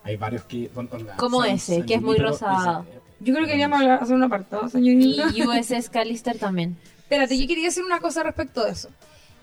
[0.04, 0.70] Hay varios que...
[0.74, 2.86] son- Como ese, que es muy rosado.
[2.90, 5.32] ese, Yo creo que queríamos hablar- hacer un apartado, señorita.
[5.34, 6.78] Y USS Callister también.
[6.98, 8.90] Espérate, yo quería decir una cosa respecto de eso.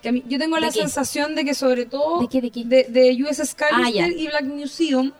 [0.02, 0.80] Que a mí, yo tengo ¿De la qué?
[0.80, 2.64] sensación de que sobre todo ¿De qué, de qué?
[2.64, 4.08] de, de USS Callister Ah, ya.
[4.08, 5.12] y Black Museum,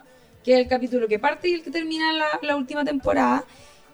[0.44, 3.44] que es el capítulo que parte y el que termina la, la última temporada,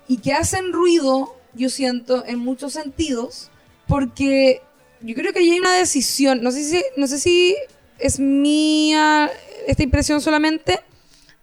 [0.08, 3.50] y que hacen ruido, yo siento, en muchos sentidos,
[3.88, 4.60] porque
[5.00, 7.56] yo creo que ahí hay una decisión, no sé si, no sé si
[7.98, 9.30] es mía
[9.66, 10.80] esta impresión solamente,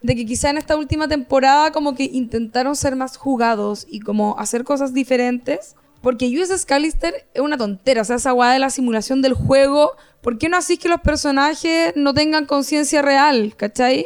[0.02, 4.36] de que quizá en esta última temporada como que intentaron ser más jugados y como
[4.40, 5.76] hacer cosas diferentes.
[6.02, 9.92] Porque USS Callister es una tontera, o sea, esa guada de la simulación del juego.
[10.22, 14.06] ¿Por qué no así que los personajes no tengan conciencia real, cachai?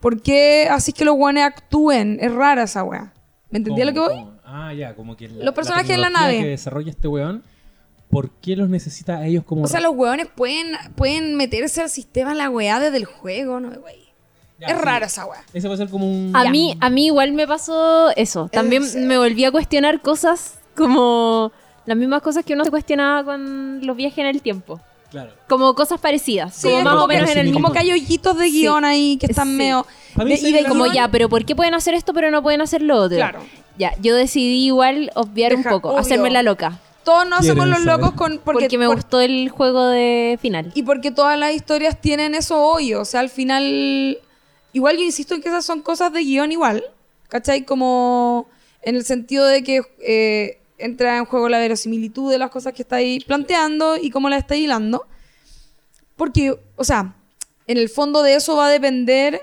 [0.00, 2.18] ¿Por qué así que los guanes actúen?
[2.20, 3.12] Es rara esa weá.
[3.50, 4.18] ¿Me entendí a lo que ¿Cómo, voy?
[4.24, 4.38] cómo?
[4.44, 6.38] Ah, ya, como que la- Los personajes en la nave.
[6.40, 7.44] que desarrolla este weón,
[8.10, 9.62] ¿por qué los necesita a ellos como...
[9.62, 13.70] O sea, los weones pueden, pueden meterse al sistema la weá desde el juego, ¿no?
[13.80, 14.07] Güey.
[14.58, 14.82] Ya, es sí.
[14.82, 15.42] rara esa weá.
[15.52, 16.32] Ese puede ser como un...
[16.34, 16.50] A Ya.
[16.50, 18.48] mí, a mí igual me pasó eso.
[18.52, 21.52] También Es- me volví a cuestionar cosas como
[21.86, 24.80] las mismas cosas que uno se cuestionaba con los viajes en el tiempo.
[25.10, 25.30] Claro.
[25.48, 26.54] Como cosas parecidas.
[26.54, 27.72] Sí, como más como o menos que- en el Como mismo.
[27.72, 28.60] que hay hoyitos de Sí.
[28.60, 29.54] guion ahí que están Sí.
[29.54, 29.86] medio...
[30.16, 32.60] De- y de Como guión- ya, pero ¿por qué pueden hacer esto pero no pueden
[32.60, 33.16] hacer lo otro?
[33.16, 33.40] Claro.
[33.78, 36.00] Ya, yo decidí igual obviar Deja- un poco, obvio.
[36.00, 36.80] hacerme la loca.
[37.04, 38.00] Todos nos hacemos ¿Quieren los saber?
[38.04, 38.38] locos con...
[38.44, 40.72] Porque, me por- gustó el juego de final.
[40.74, 42.92] Y porque todas las historias tienen eso hoy.
[42.92, 44.18] O sea, al final.
[44.72, 46.84] Igual yo insisto en que esas son cosas de guion igual.
[47.28, 47.64] ¿Cachai?
[47.64, 48.48] Como
[48.82, 52.82] en el sentido de que eh, entra en juego la verosimilitud de las cosas que
[52.82, 55.06] estáis planteando y cómo las estáis hilando.
[56.16, 57.14] Porque, o sea,
[57.66, 59.40] en el fondo de eso va a depender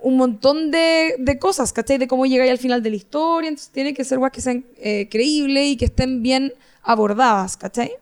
[0.00, 1.98] un montón de, de cosas, ¿cachai?
[1.98, 3.48] De cómo llegáis al final de la historia.
[3.48, 7.92] Entonces tiene que ser guas que sean eh, creíbles y que estén bien abordadas, ¿cachai?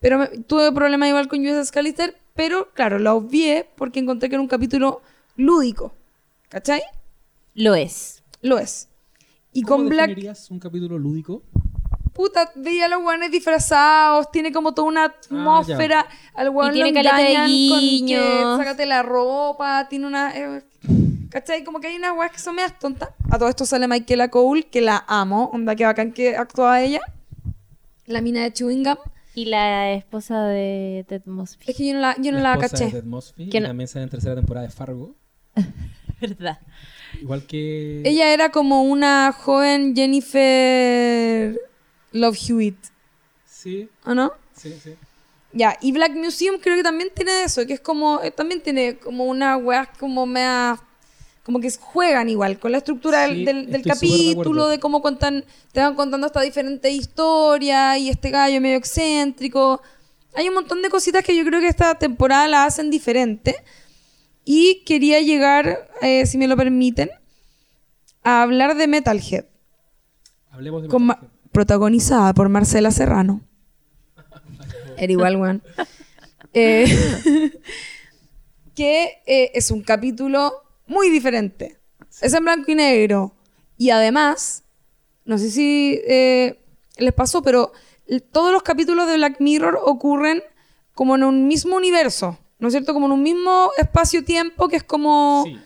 [0.00, 4.34] Pero me- tuve problemas igual con USS Callister, pero claro, la obvié porque encontré que
[4.34, 5.00] era un capítulo
[5.36, 5.92] lúdico.
[6.48, 6.82] ¿Cachai?
[7.54, 8.22] Lo es.
[8.42, 8.88] Lo es.
[9.52, 10.16] Y ¿Cómo con Black,
[10.50, 11.42] un capítulo lúdico?
[12.12, 16.06] puta, veía a los guanes disfrazados, tiene como toda una atmósfera.
[16.34, 18.56] al guan Y tiene lo caleta de engañan con que guiños.
[18.58, 20.34] sácate la ropa, tiene una.
[20.34, 20.62] eh,
[21.30, 21.62] ¿Cachai?
[21.64, 23.10] Como que hay unas weas que son medias tontas.
[23.30, 25.50] A todo esto sale Michaela Cole, que la amo.
[25.52, 27.00] Onda que bacán que actuaba ella.
[28.06, 28.96] La mina de Chewing Gum.
[29.34, 31.64] Y la esposa de Ted Mosby.
[31.66, 32.96] Es que yo no la, yo no la, esposa de caché.
[32.96, 35.14] Ted Mosby, Que no- también sale en tercera temporada de Fargo.
[36.20, 36.58] ¿Verdad?
[37.20, 38.02] Igual que...
[38.04, 41.58] Ella era como una joven Jennifer
[42.12, 42.76] Love Hewitt,
[43.44, 44.32] Sí, ¿o no?
[44.54, 44.94] sí, sí.
[45.52, 48.96] Ya, y Black Museum creo que también tiene eso, que es como, eh, también tiene
[48.98, 50.78] como una weas como mea,
[51.42, 54.68] como que juegan igual con la estructura Sí, del, del- de capítulo, acuerdo.
[54.68, 59.80] de cómo cuentan, te van contando esta diferente historia y este gallo medio excéntrico.
[60.34, 63.56] Hay un montón de cositas que yo creo que esta temporada la hacen diferente.
[64.48, 67.10] Y quería llegar, eh, si me lo permiten,
[68.22, 69.44] a hablar de Metalhead.
[70.52, 71.32] Hablemos de con Ma- Metalhead.
[71.52, 73.40] protagonizada por Marcela Serrano.
[74.96, 75.62] Era igual, weón.
[76.58, 76.86] Eh,
[78.74, 80.52] que eh, es un capítulo
[80.86, 81.78] muy diferente.
[82.22, 83.34] Es en blanco y negro.
[83.76, 84.62] Y además,
[85.26, 86.58] no sé si eh,
[86.96, 87.72] les pasó, pero
[88.32, 90.42] todos los capítulos de Black Mirror ocurren
[90.94, 92.92] como en un mismo universo, ¿no es cierto?
[92.94, 95.42] Como en un mismo espacio-tiempo que es como...
[95.46, 95.58] Sí.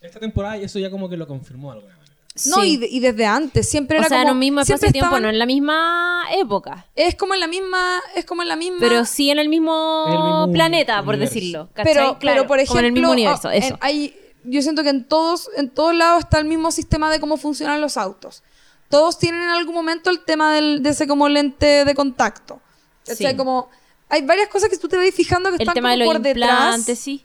[0.00, 2.02] Esta temporada y eso ya como que lo confirmó de alguna manera.
[2.46, 2.72] No, Sí.
[2.72, 4.28] y, de- y desde antes, siempre O era sea, como...
[4.30, 6.86] en un mismo espacio-tiempo, estaban- no en la misma época.
[6.96, 8.00] Es como en la misma...
[8.16, 8.78] Es como en la misma...
[8.80, 11.34] Pero sí en el mismo, El mismo planeta, por universo.
[11.34, 11.68] decirlo.
[11.74, 11.92] ¿cachai?
[11.94, 13.74] pero, Claro, pero por ejemplo, como en el mismo universo, ah, eso.
[13.74, 17.20] en- hay, yo siento que en todos, en todos lados está el mismo sistema de
[17.20, 18.42] cómo funcionan los autos.
[18.88, 22.54] Todos tienen en algún momento el tema del, de ese como lente de contacto.
[22.54, 23.36] O sea, Sí.
[23.36, 23.68] como
[24.12, 26.12] hay varias cosas que tú te vas fijando que el están tema como de los
[26.14, 26.82] por detrás.
[26.84, 27.24] sí.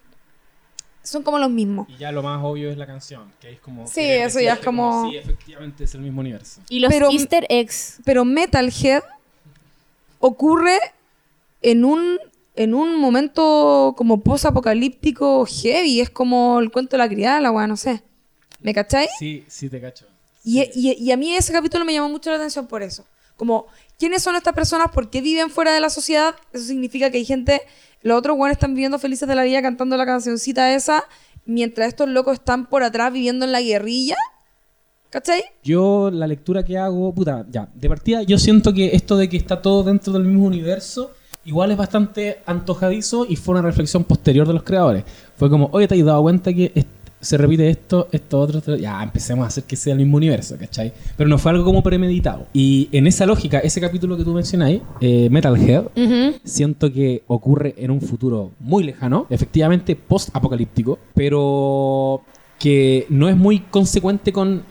[1.04, 1.88] Son como los mismos.
[1.90, 3.88] Y ya lo más obvio es la canción, que es como...
[3.88, 6.60] Sí, eso ya es como- Sí, efectivamente es el mismo universo.
[6.68, 8.00] Y los Pero- easter eggs.
[8.04, 9.04] Pero Metalhead
[10.20, 10.78] ocurre
[11.62, 12.20] en un
[12.56, 16.02] en un momento como post-apocalíptico heavy.
[16.02, 18.02] Es como el cuento de la criada, la weá, no sé.
[18.62, 19.12] ¿Me cacháis?
[19.20, 20.08] Sí, sí te cacho.
[20.44, 23.06] Y, y- y a mí ese capítulo me llamó mucho la atención por eso.
[23.38, 23.68] Como,
[23.98, 24.90] ¿quiénes son estas personas?
[24.92, 26.36] ¿Por qué viven fuera de la sociedad?
[26.52, 27.62] Eso significa que hay gente,
[28.02, 31.06] los otros buenos están viviendo felices de la vida cantando la cancioncita esa,
[31.46, 34.16] mientras estos locos están por atrás viviendo en la guerrilla.
[35.10, 35.44] ¿Cachai?
[35.64, 39.38] Yo, la lectura que hago, puta, ya, de partida, yo siento que esto de que
[39.38, 41.14] está todo dentro del mismo universo,
[41.46, 45.06] igual es bastante antojadizo y fue una reflexión posterior de los creadores.
[45.38, 46.74] Fue como, oye, ¿te has dado cuenta que
[47.20, 48.76] se repite esto, esto, otro, esto?
[48.76, 50.94] Ya, empecemos a hacer que sea el mismo universo, ¿cachai?
[51.16, 52.48] Pero no fue algo como premeditado.
[52.54, 55.86] Y en esa lógica, ese capítulo que tú mencionáis, eh, Metalhead,
[56.44, 62.22] siento que ocurre en un futuro muy lejano, efectivamente post-apocalíptico, pero
[62.60, 64.64] que no es muy consecuente con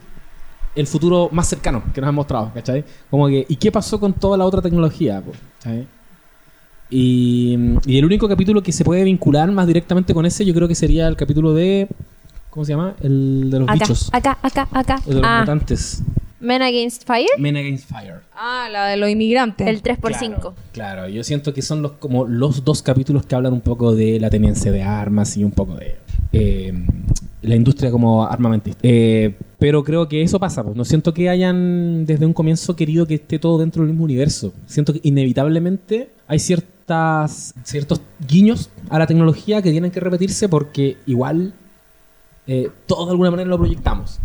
[0.74, 2.84] el futuro más cercano que nos han mostrado, ¿cachai?
[3.10, 5.22] Como que, ¿y qué pasó con toda la otra tecnología?
[5.58, 5.86] ¿cachai?
[6.88, 10.68] Y, y el único capítulo que se puede vincular más directamente con ese, yo creo
[10.68, 11.88] que sería el capítulo de.
[12.56, 12.96] ¿Cómo se llama?
[13.02, 14.08] El de los Acá, bichos.
[14.14, 15.02] acá, acá, acá.
[15.04, 16.02] O de los Ah, mutantes.
[16.40, 18.20] Men Against Fire, Men Against Fire.
[18.34, 19.66] Ah, la de los inmigrantes.
[19.66, 20.38] el 3x5.
[20.38, 23.94] Claro, claro, yo siento que son los como los dos capítulos que hablan un poco
[23.94, 25.96] de la tenencia de armas y un poco de
[26.32, 26.72] eh,
[27.42, 28.80] la industria como armamentista.
[28.82, 30.76] Eh, pero creo que eso pasa, pues.
[30.76, 34.54] no siento que hayan desde un comienzo querido que esté todo dentro del mismo universo.
[34.64, 40.96] Siento que inevitablemente hay ciertas ciertos guiños a la tecnología que tienen que repetirse porque
[41.06, 41.52] igual
[42.46, 44.18] eh, todos de alguna manera lo proyectamos.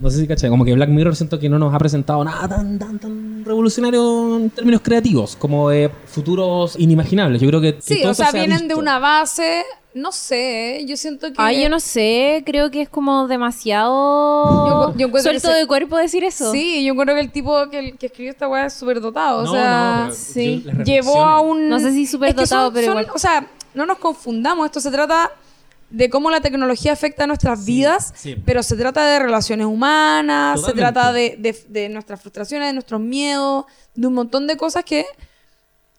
[0.00, 2.46] No sé si cachai, como que Black Mirror siento que no nos ha presentado nada
[2.48, 7.40] tan, tan, tan revolucionario en términos creativos, como de futuros inimaginables.
[7.40, 9.62] Yo creo que, que Sí, todo o sea, se vienen de una base,
[9.94, 11.34] no sé, yo siento que...
[11.38, 15.60] Ay, yo no sé, creo que es como demasiado Yo- yo encuentro suelto que se-
[15.60, 16.50] de cuerpo decir eso.
[16.52, 19.44] Sí, yo creo que el tipo que, que escribió esta weá es súper dotado.
[19.44, 20.64] No, o sea, no, sí.
[20.84, 21.68] llevó a un...
[21.68, 23.14] No sé si súper Es que dotado, pero son- igual.
[23.14, 25.30] O sea, no nos confundamos, esto se trata
[25.90, 28.36] de cómo la tecnología afecta nuestras Sí, vidas, sí.
[28.44, 33.00] pero se trata de relaciones humanas, se trata de, de- de nuestras frustraciones, de nuestros
[33.00, 35.06] miedos, de un montón de cosas que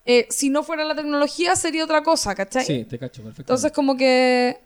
[0.06, 2.66] eh, si no fuera la tecnología sería otra cosa, ¿cachai?
[2.66, 3.42] Sí, te cacho, perfecto.
[3.42, 4.58] Entonces como que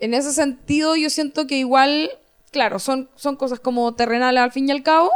[0.00, 2.10] en ese sentido yo siento que igual,
[2.50, 5.10] claro, son, son cosas como terrenales al fin y al cabo,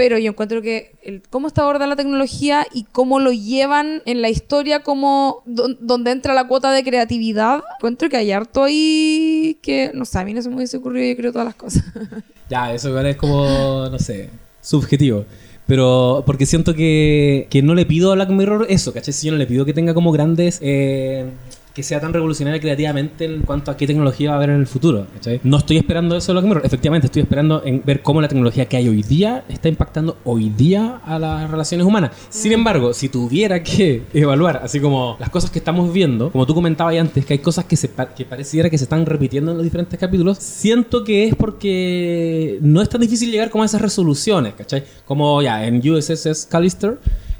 [0.00, 0.92] pero yo encuentro que
[1.28, 6.10] cómo está abordada la tecnología y cómo lo llevan en la historia, como don- donde
[6.10, 10.32] entra la cuota de creatividad, encuentro que hay harto ahí que, no sé, a mí
[10.32, 11.84] no se me hubiese ocurrido, yo creo todas las cosas.
[12.48, 13.44] Ya, eso igual es como,
[13.90, 14.30] no sé,
[14.62, 15.26] subjetivo.
[15.66, 19.12] Pero porque siento que, que no le pido a Black Mirror eso, ¿cachai?
[19.12, 20.58] Si yo no le pido que tenga como grandes...
[20.62, 21.26] eh,
[21.74, 24.66] que sea tan revolucionaria creativamente en cuanto a qué tecnología va a haber en el
[24.66, 25.40] futuro, ¿cachai?
[25.44, 26.66] No estoy esperando eso de Black Mirror.
[26.66, 30.48] Efectivamente, estoy esperando en ver cómo la tecnología que hay hoy día está impactando hoy
[30.50, 32.10] día a las relaciones humanas.
[32.28, 36.54] Sin embargo, si tuviera que evaluar, así como las cosas que estamos viendo, como tú
[36.54, 39.56] comentabas antes, que hay cosas que, se pa- que pareciera que se están repitiendo en
[39.56, 43.80] los diferentes capítulos, siento que es porque no es tan difícil llegar como a esas
[43.80, 44.82] resoluciones, ¿cachai?
[45.04, 46.98] Como ya en USS Callister,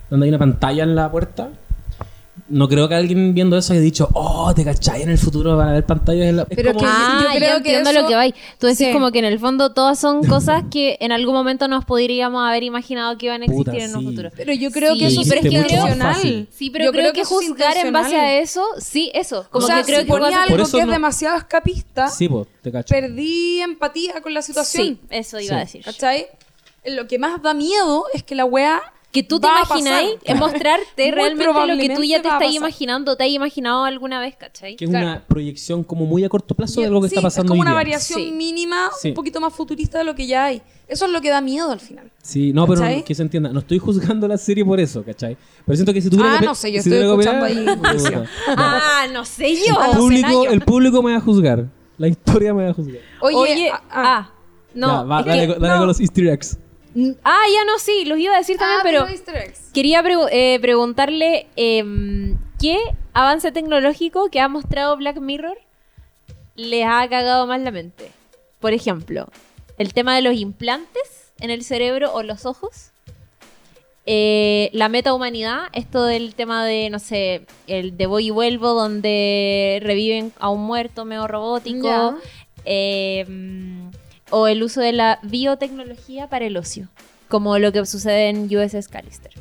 [0.09, 1.51] donde hay una pantalla en la puerta.
[2.51, 5.69] No creo que alguien viendo eso haya dicho, oh, te cachai, en el futuro van
[5.69, 6.43] a haber pantallas en la...
[6.43, 8.35] Es Pero como- que- Ah, yo yo, creo que entiendo eso- lo que vais.
[8.59, 8.93] Tú decís Sí.
[8.93, 12.65] como que en el fondo todas son cosas que en algún momento nos podríamos haber
[12.65, 14.07] imaginado que iban a existir Puta, en un sí.
[14.09, 14.31] futuro.
[14.37, 16.49] Pero yo creo Sí, que eso pero es es que intencional.
[16.51, 19.47] Sí, pero Yo creo, que, es juzgar en base a eso, sí, eso.
[19.51, 22.49] Como o sea, que creo si que ponía algo que es demasiado escapista, Sí, pues,
[22.63, 22.93] te cacho.
[22.93, 24.85] perdí empatía con la situación.
[24.87, 25.85] Sí, eso iba a decir.
[25.85, 26.27] ¿Cachai?
[26.85, 28.81] Lo que más da miedo es que la weá
[29.13, 33.17] que tú te imagináis, es mostrarte Muy realmente lo que tú ya te estás imaginando,
[33.17, 34.77] te has imaginado alguna vez, ¿cachai?
[34.77, 35.07] Que es Claro.
[35.07, 37.61] una proyección como muy a corto plazo de algo que Sí, está pasando Es como
[37.61, 37.77] hoy una día.
[37.79, 38.31] variación Sí.
[38.31, 39.09] mínima, Sí.
[39.09, 40.63] un poquito más futurista de lo que ya hay.
[40.87, 42.11] Eso es lo que da miedo al final.
[42.23, 43.05] Sí, no, pero ¿Cachai?
[43.05, 43.53] que se entienda.
[43.53, 45.37] No estoy juzgando la serie por eso, ¿cachai?
[45.67, 47.65] Pero siento que si tuviera Ah, que no sé, yo si estoy escuchando ahí.
[48.57, 49.77] Ah, no sé yo.
[49.91, 51.67] El público, el público me va a juzgar.
[51.99, 53.01] La historia me va a juzgar.
[53.21, 54.33] Oye, Oye, ah, ah, ah.
[54.75, 54.87] no.
[54.89, 55.79] Ya, va, dale, que- dale no.
[55.79, 56.59] con los easter eggs.
[57.25, 59.07] Ah, ya no, sí, los iba a decir también, Ah, pero
[59.73, 62.79] quería eh, preguntarle em, qué
[63.13, 65.59] avance tecnológico que ha mostrado Black Mirror
[66.57, 68.11] les ha cagado más la mente.
[68.61, 69.29] Por ejemplo,
[69.79, 72.91] el tema de los implantes en el cerebro o los ojos.
[74.07, 79.79] Eh, la metahumanidad, esto del tema de, no sé, el de Voy y Vuelvo, donde
[79.83, 82.17] reviven a un muerto medio robótico.
[82.65, 83.25] Eh,
[84.31, 86.89] o el uso de la biotecnología para el ocio,
[87.29, 89.33] como lo que sucede en USS Callister.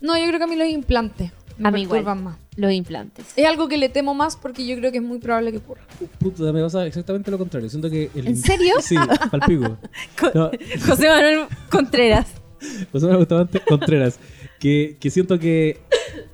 [0.00, 2.00] No, yo creo que a mí los implantes me A mí igual.
[2.00, 2.36] perturban más.
[2.56, 3.26] Los implantes.
[3.36, 5.82] Es algo que le temo más porque yo creo que es muy probable que ocurra.
[6.18, 7.70] Puta, me pasa exactamente lo contrario.
[7.70, 8.74] Siento que el ¿En serio?
[8.80, 8.94] Sí,
[9.30, 9.78] palpico.
[10.34, 10.50] No,
[10.86, 12.26] José Manuel Contreras.
[12.92, 13.26] José Manuel
[13.66, 14.18] Contreras.
[14.58, 15.80] Que, que siento que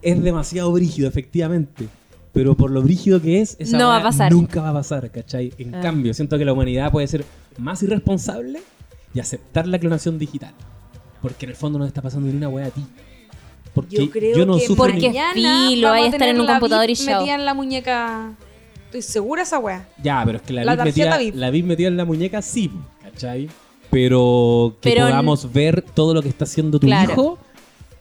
[0.02, 1.88] es demasiado brígido, efectivamente.
[2.38, 4.30] Pero por lo brígido que es, esa No va a pasar.
[4.30, 5.52] nunca va a pasar, ¿cachai?
[5.58, 5.80] En Ah.
[5.80, 7.24] cambio, siento que la humanidad puede ser
[7.58, 8.60] más irresponsable
[9.12, 10.54] y aceptar la clonación digital.
[11.20, 12.84] Porque en el fondo no te está pasando ni una weá a ti.
[13.74, 16.92] Porque yo, no sufro Porque ni- es filo, vaya a estar en un computador y
[16.92, 18.32] metida en la muñeca.
[18.84, 19.88] Estoy segura esa wea.
[20.00, 21.34] Ya, pero es que la, La metida, VIP.
[21.34, 22.70] la VIP metida en la muñeca, sí,
[23.02, 23.48] ¿cachai?
[23.90, 27.10] Pero que Pero podamos ver todo lo que está haciendo tu Claro.
[27.12, 27.38] hijo,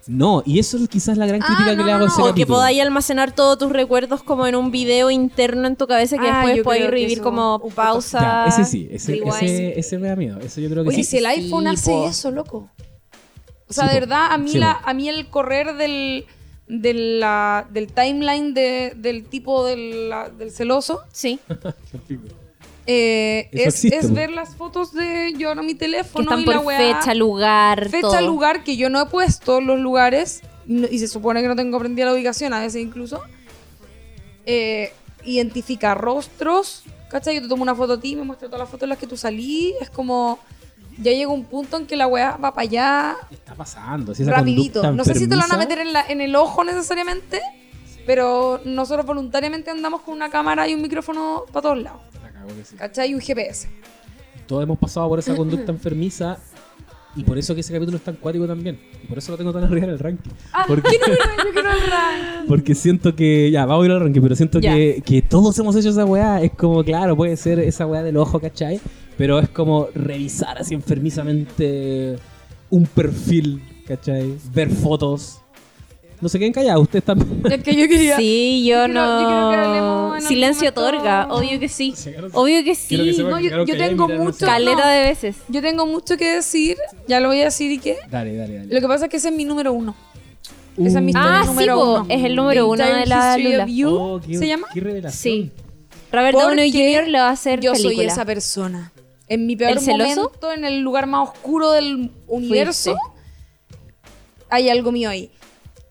[0.08, 0.44] no.
[0.46, 2.14] Y eso es quizás la gran Ah, crítica no, que le no, hago a no.
[2.14, 5.88] ese O que podáis almacenar todos tus recuerdos como en un video interno en tu
[5.88, 8.20] cabeza que Ah, después yo podáis revivir como pausa.
[8.20, 10.40] Ya, ese sí, ese, ese, ese me da miedo.
[10.40, 11.04] Eso yo creo que Oye, sí.
[11.04, 12.08] si el iPhone Sí, hace po.
[12.08, 12.70] eso, loco.
[13.70, 16.26] O sea, Sí, de verdad, a mí, Sí, la, a mí el correr del,
[16.70, 21.40] de la- del timeline de- del tipo del, la- del celoso Sí.
[22.88, 26.56] eh, es, es ver las fotos de yo no mi Que teléfono están y la
[26.58, 26.78] por weá.
[27.00, 28.22] fecha, lugar, fecha, todo.
[28.22, 32.06] lugar que yo no he puesto los lugares y se supone que no tengo prendida
[32.06, 33.22] la ubicación a veces incluso
[34.46, 34.94] Eh,
[35.26, 37.36] identifica rostros ¿cachai?
[37.36, 39.08] yo te tomo una foto a ti me muestra todas las fotos en las que
[39.08, 40.40] tú salí es como
[41.00, 44.16] ya llega un punto en que la weá va para allá Está pasando.
[44.16, 46.34] Si esa rapidito no sé si te lo van a meter en, la- en el
[46.36, 47.42] ojo necesariamente
[48.06, 52.00] pero nosotros voluntariamente andamos con una cámara y un micrófono para todos lados
[52.78, 53.12] ¿cachai?
[53.12, 53.68] y un GPS
[54.48, 56.38] Todos hemos pasado por esa conducta enfermiza
[57.18, 58.80] y por eso que ese capítulo es tan cuático también.
[59.04, 60.30] Y por eso lo tengo tan arriba en el ranking.
[60.68, 62.48] Porque, yo quiero el rank.
[62.48, 65.76] porque siento que, ya, vamos a ir al ranking, pero siento que, que todos hemos
[65.76, 66.44] hecho esa weá.
[66.44, 68.80] Es como, claro, puede ser esa weá del ojo, ¿cachai?
[69.18, 72.18] Pero es como revisar así enfermizamente
[72.70, 74.36] un perfil, ¿cachai?
[74.54, 75.42] Ver fotos.
[76.20, 77.42] No se queden callados, ustedes también.
[77.52, 79.22] es que yo quería Sí, yo, Yo quiero- no.
[79.22, 81.94] yo quiero que hablemos en Silencio algún momento- otorga, obvio que sí.
[82.34, 82.88] Obvio que sí.
[82.90, 84.88] Quiero que sepan no, que yo- yo tengo mucho- hacia- Caleta no.
[84.92, 85.36] de veces.
[85.48, 87.98] Yo tengo mucho que decir, ya lo voy a decir y qué.
[88.10, 88.74] Dale, dale, dale.
[88.74, 89.96] Lo que pasa es que ese es mi número uno.
[90.78, 91.18] Esa es mi Uh.
[91.18, 92.06] historia Ah, sí, número po, uno.
[92.10, 93.64] es el número The uno de Entire la History Lula.
[93.64, 94.68] of You, Oh, qué- ¿Se llama?
[94.74, 95.34] Qué revelación.
[95.34, 95.52] Sí.
[96.12, 97.08] Robert Downey Porque Jr.
[97.10, 98.08] lo va a hacer Yo soy película.
[98.12, 98.92] esa persona.
[99.28, 100.16] En mi peor ¿El celoso?
[100.24, 102.96] momento, en el lugar más oscuro del universo,
[104.50, 105.30] hay algo mío ahí.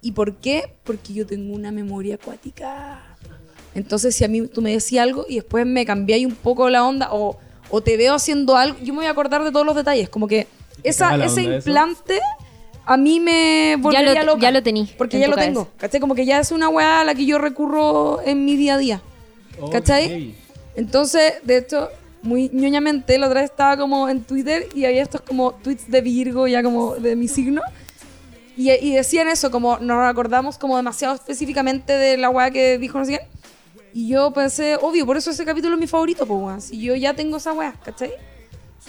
[0.07, 0.73] ¿Y por qué?
[0.85, 3.03] Porque yo tengo una memoria acuática.
[3.75, 6.85] Entonces, si a mí tú me decías algo y después me cambiáis un poco la
[6.87, 7.37] onda o,
[7.71, 10.09] o te veo haciendo algo, yo me voy a acordar de todos los detalles.
[10.09, 10.47] Como que
[10.85, 12.21] esa, ese implante
[12.85, 14.43] a mí me Ya volvería lo, loca.
[14.43, 14.89] ya lo tení.
[14.97, 15.49] Porque ya lo cabeza.
[15.53, 15.69] tengo.
[15.77, 15.99] ¿Cachai?
[16.01, 18.79] Como que ya es una weá a la que yo recurro en mi día a
[18.79, 19.03] día.
[19.73, 20.37] ¿Cachai?
[20.77, 21.89] Entonces, de hecho,
[22.23, 26.01] muy ñoñamente, la otra vez estaba como en Twitter y había estos como tweets de
[26.01, 27.61] Virgo, ya como de mi signo.
[28.57, 32.99] Y, y decían eso, como nos acordamos como demasiado específicamente de la weá que dijo
[32.99, 33.29] no sé quién.
[33.93, 36.61] Y yo pensé, obvio, por eso ese capítulo es mi favorito, pues weón.
[36.61, 38.13] Si yo ya tengo esa weá, ¿cachai?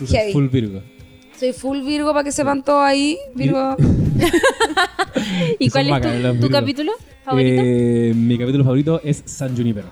[0.05, 0.33] Heavy.
[0.33, 0.81] full Virgo.
[1.39, 3.17] Soy full Virgo para que sepan todos ahí.
[3.33, 3.75] Virgo.
[5.59, 6.91] ¿Y cuál es tu, tu capítulo
[7.23, 7.61] favorito?
[7.63, 9.87] Eh, mi capítulo favorito es San Junipero.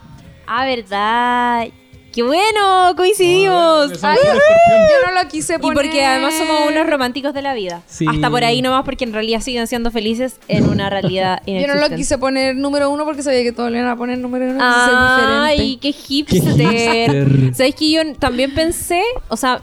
[0.47, 1.67] Ah, verdad.
[2.15, 2.93] ¡Qué bueno!
[2.95, 4.01] ¡Coincidimos!
[4.01, 4.17] Ay.
[4.23, 5.75] Yo no lo quise y poner.
[5.75, 7.81] porque además somos unos románticos de la vida.
[7.87, 8.05] Sí.
[8.07, 11.75] Hasta por ahí nomás porque en realidad siguen siendo felices en una realidad Yo no
[11.75, 14.59] lo quise poner número uno porque sabía que todos le iban a poner número uno.
[14.61, 15.79] Ay, diferente.
[15.81, 16.55] qué Qué hipster.
[16.55, 17.53] hipster.
[17.53, 19.01] ¿Sabes que yo también pensé?
[19.27, 19.61] O sea,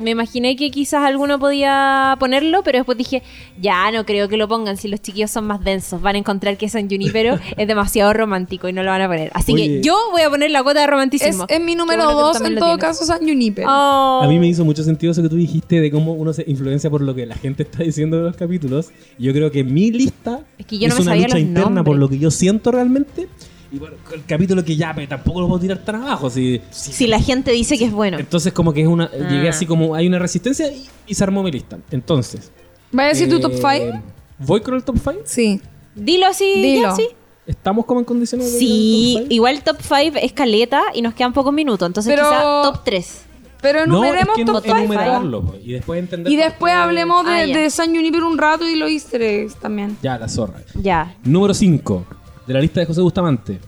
[0.00, 3.22] Me imaginé que quizás alguno podía ponerlo, pero después dije,
[3.60, 6.00] ya no creo que lo pongan si los chiquillos son más densos.
[6.00, 9.30] Van a encontrar que San Junipero es demasiado romántico y no lo van a poner.
[9.34, 9.66] Así Oye.
[9.66, 11.44] que yo voy a poner la cuota de Es, romanticismo.
[11.48, 12.80] es mi número bueno dos, en todo tienes.
[12.84, 13.66] caso, San Juniper.
[13.68, 14.20] Oh.
[14.22, 16.88] A mí me hizo mucho sentido eso que tú dijiste de cómo uno se influencia
[16.88, 18.90] por lo que la gente está diciendo de los capítulos.
[19.18, 21.64] Yo creo que mi lista Es que yo no me una sabía lucha los interna
[21.66, 21.84] nombres.
[21.84, 23.28] por lo que yo siento realmente.
[23.72, 26.28] Y bueno, el capítulo que ya pero tampoco lo puedo tirar tan abajo.
[26.30, 28.18] Si, Si la gente dice que es bueno.
[28.18, 29.10] Entonces como que es una...
[29.10, 29.50] Llegué Ah.
[29.50, 31.78] así como hay una resistencia y, y se armó mi lista.
[31.90, 32.50] Entonces...
[32.92, 34.02] ¿Vaya a decir tu eh, top 5?
[34.40, 35.20] ¿Voy con el top 5?
[35.24, 35.60] Sí.
[35.94, 36.88] Dilo así, Dilo.
[36.88, 37.06] ya, sí.
[37.46, 39.34] ¿Estamos como en condiciones de Sí, al top five?
[39.34, 41.86] igual top 5 es caleta y nos quedan pocos minutos.
[41.86, 42.42] Entonces Pero- quizá
[42.72, 43.22] top 3.
[43.62, 44.76] Pero No, es enumeremos que top no, 5.
[44.78, 48.66] enumerarlo po, y después entender Y después hablemos de, Ah, de San Juniper un rato
[48.66, 49.98] y los easter eggs también.
[50.02, 50.62] Ya, la zorra.
[50.74, 51.14] Ya.
[51.24, 52.04] Número 5
[52.46, 53.58] de la lista de José Bustamante.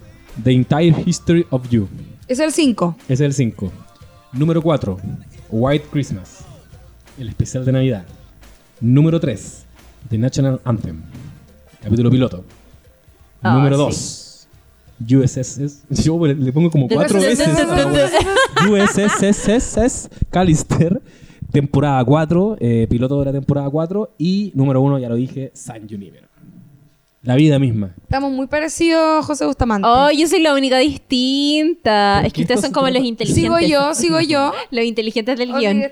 [0.43, 1.89] The Entire History of You.
[2.27, 2.97] Es el 5.
[3.05, 3.71] Ese es el 5.
[4.33, 4.99] Número 4.
[5.51, 6.45] White Christmas.
[7.19, 8.07] El especial de Navidad.
[8.81, 9.65] Número 3.
[10.09, 11.03] The National Anthem.
[11.83, 12.45] Capítulo piloto.
[13.43, 14.47] Ah, Número sí.
[15.07, 15.23] 2.
[15.25, 15.83] USS.
[16.05, 17.47] Yo le, pongo como cuatro veces.
[17.47, 17.87] a la
[18.71, 18.85] wea.
[18.87, 21.03] USS Callister.
[21.51, 22.57] Temporada 4.
[22.61, 24.15] eh, piloto de la temporada 4.
[24.17, 26.32] Y número 1, ya lo dije, San Juniper.
[27.23, 27.95] La vida misma.
[28.03, 29.87] Estamos muy parecidos, José Bustamante.
[29.89, 32.17] Oh, yo soy la única distinta.
[32.19, 33.43] ¿Por Es que ustedes son como los inteligentes.
[33.43, 34.53] sigo yo, sigo yo.
[34.73, 35.83] Los inteligentes del ¿O guion.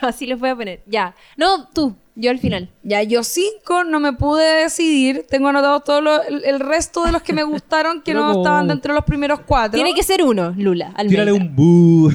[0.00, 0.82] Así los voy a poner.
[0.86, 1.14] Ya.
[1.36, 1.96] No, tú.
[2.14, 2.70] Yo al final.
[2.84, 5.26] Ya, yo 5 no me pude decidir.
[5.28, 8.68] Tengo anotado todo lo- el, el resto de los que me gustaron que no estaban
[8.68, 9.74] dentro de los primeros cuatro.
[9.76, 10.92] Tiene que ser uno, Lula.
[10.94, 11.24] Almeida.
[11.24, 12.12] Tírale un bu.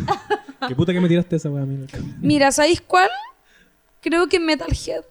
[0.66, 1.86] Qué puta que me tiraste esa weá, amigo.
[2.22, 3.10] Mira, ¿sabéis cuál?
[4.00, 5.04] Creo que Metalhead.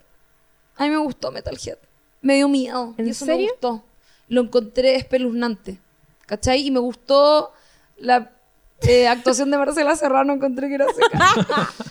[0.76, 1.76] A mí me gustó Metalhead.
[2.20, 2.94] Me dio miedo.
[2.98, 3.46] ¿En y eso serio?
[3.46, 3.84] me gustó.
[4.28, 5.78] Lo encontré espeluznante.
[6.26, 6.66] ¿Cachai?
[6.66, 7.52] Y me gustó
[7.96, 8.32] la
[8.82, 10.32] eh, actuación de Marcela Serrano.
[10.32, 11.68] Encontré que era seca.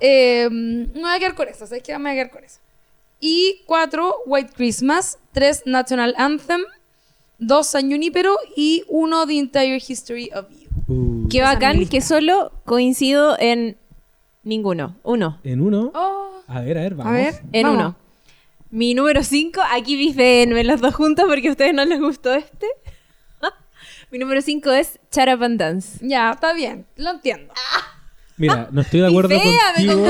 [0.00, 1.68] Eh, me voy a quedar con esa.
[1.68, 1.96] ¿Sabes qué?
[1.98, 2.58] Me voy a quedar con esa.
[3.20, 5.18] Y cuatro, White Christmas.
[5.32, 6.62] Tres, National Anthem.
[7.38, 8.36] Dos, San Junipero.
[8.56, 10.68] Y uno, The Entire History of You.
[10.88, 13.76] Uh, Qué bacán que solo coincido en
[14.42, 14.96] ninguno.
[15.04, 15.38] Uno.
[15.44, 15.92] En uno.
[15.94, 17.12] Oh, A ver, a ver, vamos.
[17.12, 17.42] a ver.
[17.52, 17.78] En vamos.
[17.78, 17.96] uno.
[18.74, 22.66] Mi número 5, aquí visten los dos juntos porque a ustedes no les gustó este.
[24.10, 26.00] Mi número 5 es Chara Pan Dance.
[26.02, 26.84] Ya, está bien.
[26.96, 27.54] Lo entiendo.
[28.36, 30.06] Mira, no estoy de acuerdo contigo,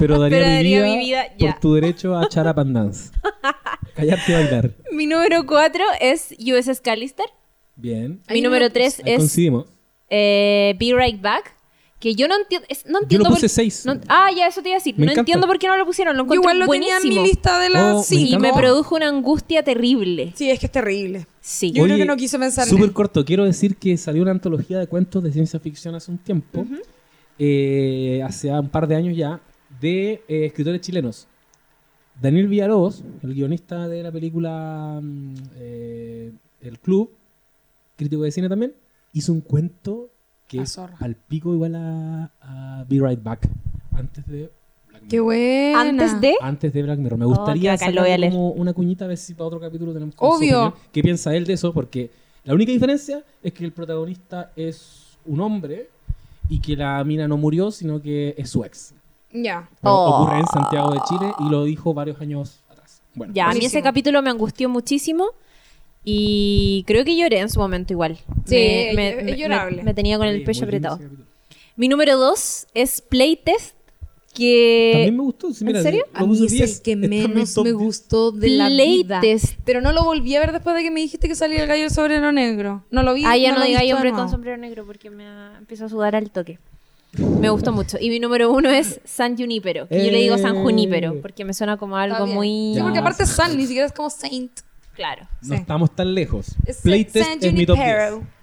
[0.00, 1.52] pero daría, Pero mi, daría vida mi vida, ya.
[1.52, 3.12] por tu derecho a echar a Dance.
[3.94, 4.70] Callarte y bailar.
[4.90, 7.26] Mi número 4 es USS Callister.
[7.76, 8.20] Bien.
[8.28, 9.38] Mi número 3 Ahí es
[10.10, 11.54] eh, Be Right Back.
[12.00, 12.66] Que yo no entiendo.
[12.68, 13.84] es- no entiendo puse por- seis.
[13.86, 14.94] no- ah, ya, eso te iba a decir.
[14.98, 15.20] Me no encanta.
[15.20, 16.16] entiendo por qué no lo pusieron.
[16.16, 16.98] Lo Yo encuentro igual lo buenísimo.
[17.00, 18.34] tenía en mi lista de Oh, las me cinco.
[18.34, 20.32] Y me produjo una angustia terrible.
[20.36, 21.26] Sí, es que es terrible.
[21.40, 21.70] Sí.
[21.72, 23.24] Yo creo que no quise pensar en Súper corto.
[23.24, 26.66] Quiero decir que salió una antología de cuentos de ciencia ficción hace un tiempo.
[27.38, 29.40] eh, hace un par de años ya.
[29.80, 31.26] De eh, escritores chilenos.
[32.20, 37.10] Daniel Villalobos, el guionista de la película mm, eh, El Club,
[37.96, 38.72] crítico de cine también,
[39.12, 40.10] hizo un cuento
[40.58, 43.48] que es al pico igual a, a Be Right Back.
[43.96, 44.50] Antes de
[44.88, 45.24] Black Qué Mirror.
[45.24, 45.80] buena.
[45.80, 46.34] Antes de.
[46.40, 47.18] Antes de Black Mirror.
[47.18, 49.92] Me Oh, qué gustaría bacán, sacar como una cuñita a ver si para otro capítulo
[49.92, 50.74] tenemos Obvio.
[50.92, 51.72] ¿Qué piensa él de eso?
[51.72, 52.10] Porque
[52.44, 55.88] la única diferencia es que el protagonista es un hombre
[56.48, 58.94] y que la mina no murió, sino que es su ex.
[59.32, 59.68] Ya.
[59.80, 60.22] Pero Oh.
[60.22, 63.00] Ocurre en Santiago de Chile y lo dijo varios años atrás.
[63.14, 65.26] Bueno, Ya, a mí ese capítulo me angustió muchísimo.
[66.04, 68.18] Y creo que lloré en su momento igual.
[68.44, 69.82] Sí, es- es llorable.
[69.82, 71.00] Me, tenía con Sí, el muy pecho apretado.
[71.76, 73.74] Mi número 2 es Playtest.
[74.34, 74.90] Que.
[74.94, 75.52] También me gustó.
[75.52, 76.04] sí, ¿en mira, serio?
[76.12, 76.76] lo A mí es 10.
[76.78, 77.74] el que en menos me 10.
[77.76, 79.20] gustó de la vida.
[79.20, 79.58] Playtest.
[79.64, 81.82] Pero no lo volví a ver después de que me dijiste que salía el gallo
[81.82, 82.82] del sombrero negro.
[82.90, 83.22] No lo vi.
[83.24, 85.24] Ah, ya no, he diga hombre con sombrero negro porque me
[85.56, 86.58] empiezo a sudar al toque.
[87.40, 87.96] Me gustó mucho.
[88.00, 89.86] Y mi número uno es San Junipero.
[89.86, 90.62] que yo le digo San Eh.
[90.62, 92.72] Junípero porque me suena como algo muy.
[92.74, 93.36] Sí, porque Ya, aparte es sí.
[93.36, 94.50] San, ni siquiera es como Saint.
[94.94, 95.26] Claro.
[95.42, 95.60] No Sí.
[95.60, 96.54] estamos tan lejos.
[96.66, 97.86] Es Playtest San es mi top 10.
[97.88, 98.34] Junipero.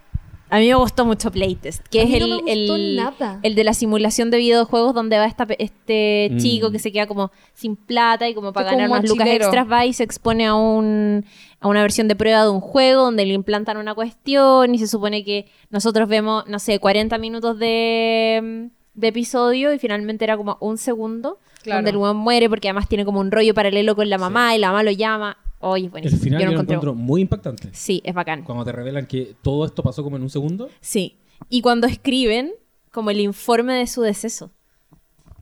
[0.54, 2.95] A mí me gustó mucho Playtest, que A es mí el, no me gustó el,
[2.97, 3.39] nada.
[3.41, 6.38] el de la simulación de videojuegos donde va esta, pe- este Mm.
[6.39, 9.28] chico que se queda como sin plata y como para como ganar un unas lucas
[9.30, 11.24] extras va y se expone a, un,
[11.62, 14.88] a una versión de prueba de un juego donde le implantan una cuestión y se
[14.88, 20.58] supone que nosotros vemos, no sé, 40 minutos de, de episodio y finalmente era como
[20.60, 21.78] un segundo Claro.
[21.78, 24.60] donde el weón muere porque además tiene como un rollo paralelo con la mamá y
[24.60, 25.38] la mamá lo llama.
[25.62, 27.70] Oye, es El final Yo yo lo encontré- encuentro muy impactante.
[27.74, 28.43] Sí, es bacán.
[28.43, 30.70] Cuando te revelan que todo esto pasó como en un segundo.
[30.82, 31.18] Sí.
[31.49, 32.51] Y cuando escriben
[32.91, 34.51] como el informe de su deceso.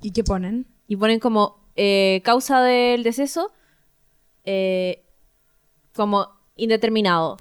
[0.01, 0.65] ¿Y qué ponen?
[0.87, 3.51] Y ponen como eh, causa del deceso
[4.45, 5.03] eh,
[5.93, 7.37] como indeterminado.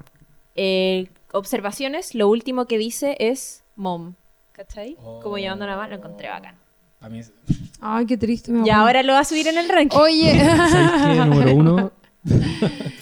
[0.55, 4.15] Eh, observaciones, lo último que dice es mom.
[4.53, 4.95] ¿Cachai?
[4.95, 5.37] Como Oh.
[5.37, 6.55] llevando la mano, lo encontré bacán.
[7.01, 7.31] A mí es...
[7.79, 8.51] Ay, qué triste.
[8.51, 9.97] Me Y ahora lo va a subir en el ranking.
[9.97, 11.25] Oye, ¿Sabes qué?
[11.25, 11.91] Número uno,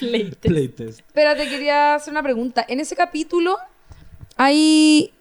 [0.00, 1.00] Playtest.
[1.00, 2.64] espérate, quería hacer una pregunta.
[2.68, 3.56] En ese capítulo
[4.36, 5.12] hay,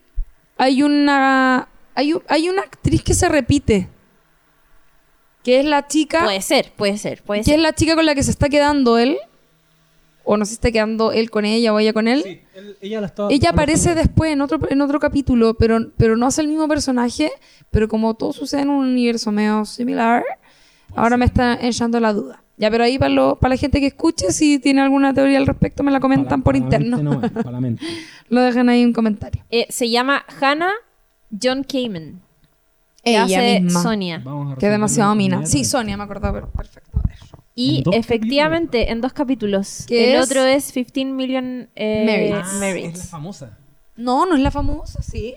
[0.57, 3.89] hay una hay, hay una actriz que se repite.
[5.43, 6.23] Que es la chica.
[6.25, 7.55] Puede ser, puede ser, puede que ser.
[7.55, 9.17] es la chica con la que se está quedando él.
[10.29, 12.21] O no si está quedando él con ella o ella con él.
[12.21, 13.31] Sí, él- ella la estaba...
[13.31, 17.31] Ella aparece después en otro, en otro capítulo, pero, pero no hace el mismo personaje.
[17.71, 20.25] Pero como todo sucede en un universo medio similar,
[20.95, 22.43] ahora me está echando la duda.
[22.57, 25.45] Ya, pero ahí para, lo- para la gente que escuche, si tiene alguna teoría al
[25.45, 26.97] respecto, me la comentan por interno.
[27.03, 27.85] No, para la mente.
[28.29, 29.43] Lo dejan ahí en un comentario.
[29.51, 30.71] Eh, se llama Hannah
[31.41, 32.19] John Kamen.
[33.03, 33.83] Que Ella hace misma.
[33.83, 34.21] Sonia.
[34.23, 35.45] Vamos a Que es demasiado mina.
[35.45, 35.63] Sí.
[35.63, 36.99] Sonia, me acordaba, pero perfecto.
[36.99, 37.17] A ver.
[37.55, 39.85] Y En efectivamente, en dos capítulos.
[39.87, 40.25] ¿Qué el es?
[40.25, 42.49] otro es 15 Million eh, Merits.
[42.53, 42.93] Ah, Merits.
[42.93, 43.57] Es la famosa.
[43.95, 45.35] No, no es la famosa, sí.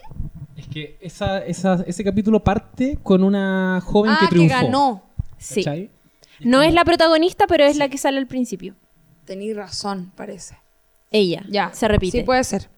[0.56, 4.54] Es que esa, esa, ese capítulo parte con una joven Ah, que que, triunfó.
[4.54, 5.02] ganó.
[5.38, 5.62] Sí.
[6.40, 8.74] No es la protagonista, pero es la que sale al principio.
[9.24, 10.56] Tenéis razón, parece.
[11.10, 11.44] Ella.
[11.48, 11.72] Ya.
[11.72, 12.18] Se repite.
[12.18, 12.68] Sí, puede ser.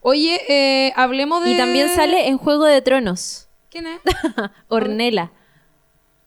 [0.00, 1.52] Oye, eh, hablemos de...
[1.52, 3.48] Y también sale en Juego de Tronos.
[3.70, 4.00] ¿Quién es?
[4.68, 5.32] Ornella.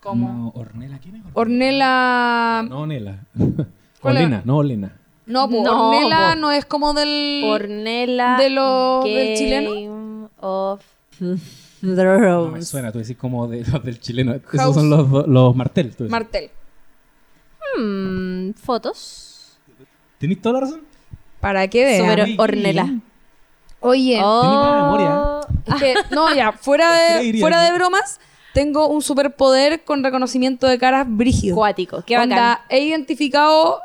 [0.00, 0.28] ¿Cómo?
[0.28, 1.22] No, Ornella, ¿quién es?
[1.34, 2.62] Ornella...
[2.68, 3.24] No, Ornella.
[4.00, 4.26] ¿Cuál era?
[4.26, 4.96] Olena, no Olena.
[5.26, 6.40] No, No, Ornella po.
[6.40, 7.42] no es como del...
[7.44, 8.36] Ornella.
[8.38, 9.70] ¿De lo- del chileno?
[9.70, 10.82] Game of
[11.20, 11.36] No
[11.82, 12.68] me Thrones.
[12.68, 14.32] suena, tú decís como de los del chileno.
[14.44, 14.54] House.
[14.54, 15.90] Esos son los, do- los Martel.
[15.94, 16.10] tú decís.
[16.10, 16.50] Martel.
[17.76, 19.58] Hmm, fotos.
[20.18, 20.82] ¿Tenís toda la razón?
[21.40, 22.06] Para que vean.
[22.08, 22.86] Sobre Ornella.
[23.80, 25.40] Oye, Oh.
[25.66, 28.20] es que, no, ya, fuera de, fuera de bromas,
[28.54, 31.54] tengo un superpoder con reconocimiento de caras brígido.
[31.54, 32.02] Cuático.
[32.04, 32.66] Qué Onda, bacán.
[32.70, 33.80] he identificado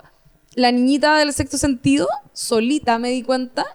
[0.56, 3.66] la niñita del sexto sentido, solita me di cuenta.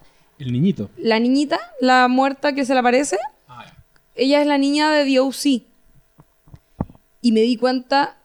[0.41, 0.91] El niñito.
[0.97, 3.77] La niñita, la muerta que se le aparece, Ah, ya.
[4.17, 5.63] ella es la niña de The O.C.
[7.21, 8.17] Y me di cuenta,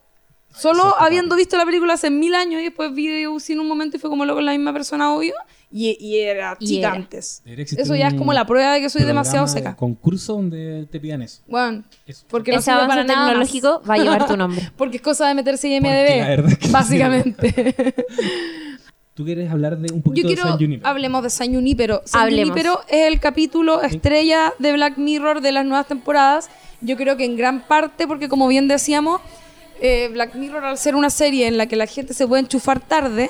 [0.56, 4.00] solo habiendo visto la película hace mil años y después vi en un momento y
[4.00, 5.34] fue como loco la misma persona, obvio.
[5.76, 6.96] Y, y era Y chica era.
[6.98, 7.42] antes.
[7.44, 9.76] Debería existir Eso ya es un como la prueba de que soy demasiado de seca.
[9.76, 11.42] concurso donde te pidan eso.
[11.48, 12.26] Bueno, Eso.
[12.30, 13.28] porque no Ese sirve avance para nada más.
[13.30, 14.72] tecnológico va a llevar tu nombre.
[14.78, 17.76] Porque es cosa de meterse Porque la IMDB, verdad es que no básicamente.
[19.16, 20.88] ¿Tú quieres hablar de un Yo poquito quiero, de San Junipero?
[20.90, 22.02] hablemos de San Junipero.
[22.06, 22.50] San Hablemos.
[22.52, 26.50] Junipero es el capítulo estrella de Black Mirror de las nuevas temporadas.
[26.82, 29.22] Yo creo que en gran parte, porque como bien decíamos,
[29.82, 32.80] eh, Black Mirror al ser una serie en la que la gente se puede enchufar
[32.80, 33.30] tarde,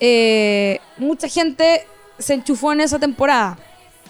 [0.00, 1.86] eh, mucha gente
[2.18, 3.58] se enchufó en esa temporada,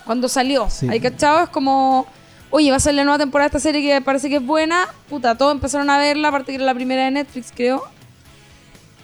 [0.04, 0.68] cuando salió.
[0.70, 0.88] Sí.
[0.88, 2.06] Hay cachado, es como,
[2.50, 4.88] oye, va a salir la nueva temporada de esta serie que parece que es buena.
[5.08, 7.82] Puta, todos empezaron a verla, aparte que era la primera de Netflix, creo.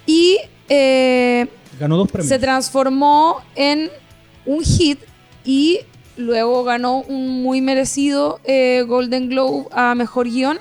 [0.07, 0.39] Y
[0.69, 1.47] eh,
[1.79, 2.29] Ganó dos premios.
[2.29, 3.91] se transformó en
[4.47, 5.01] un hit
[5.45, 5.81] y
[6.17, 10.59] luego ganó un muy merecido eh, Golden Globe a Mejor Guión,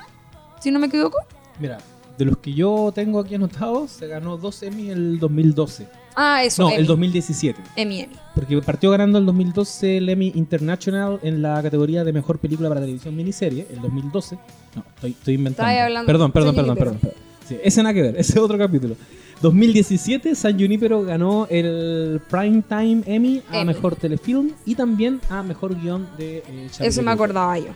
[0.62, 1.18] si no me equivoco.
[1.60, 1.78] Mira,
[2.18, 5.88] de los que yo tengo aquí anotados, se ganó dos Emmy el 2012.
[6.16, 6.64] Ah, eso.
[6.64, 6.80] No, Emmy.
[6.80, 7.62] el 2017.
[7.76, 8.16] Emmy, Emmy.
[8.36, 12.82] Porque partió ganando el 2012 el Emmy International en la categoría de Mejor Película para
[12.82, 14.38] Televisión Miniserie, el 2012.
[14.76, 15.70] No, estoy, estoy inventando.
[15.70, 17.14] Estaba hablando perdón, perdón, perdón, perdón, perdón.
[17.48, 18.96] Sí, ese nada que ver, ese es otro capítulo.
[19.42, 23.74] 2017, San Junipero ganó el Primetime Emmy a Emmy.
[23.74, 27.72] Mejor Telefilm y también a Mejor Guión de eh, Eso me acordaba yo.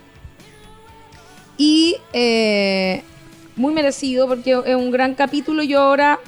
[1.57, 3.03] Y eh,
[3.57, 5.63] muy merecido porque es un gran capítulo.
[5.63, 6.19] Yo ahora.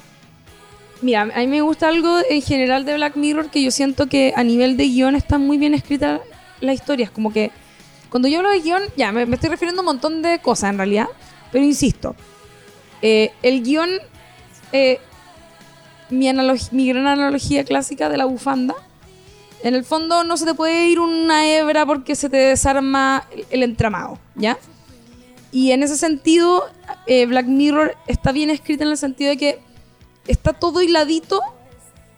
[1.02, 4.34] Mira, a mí me gusta algo en general de Black Mirror que yo siento que
[4.36, 6.20] a nivel de guion están muy bien escritas
[6.60, 7.10] las historias.
[7.10, 7.50] Como que
[8.10, 10.76] cuando yo hablo de guion, ya me, estoy refiriendo a un montón de cosas en
[10.76, 11.06] realidad.
[11.50, 12.14] Pero insisto,
[13.00, 13.88] eh, el guion,
[14.72, 15.00] eh,
[16.10, 16.26] mi,
[16.88, 18.74] gran analogía clásica de la bufanda,
[19.62, 23.62] en el fondo no se te puede ir una hebra porque se te desarma el
[23.62, 24.58] entramado, ¿ya?
[25.52, 26.64] Y en ese sentido,
[27.06, 29.58] eh, Black Mirror está bien escrita en el sentido de que
[30.28, 31.40] está todo hiladito.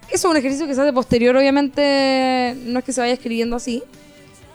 [0.09, 3.57] Eso es un ejercicio que se hace posterior, obviamente no es que se vaya escribiendo
[3.57, 3.83] así.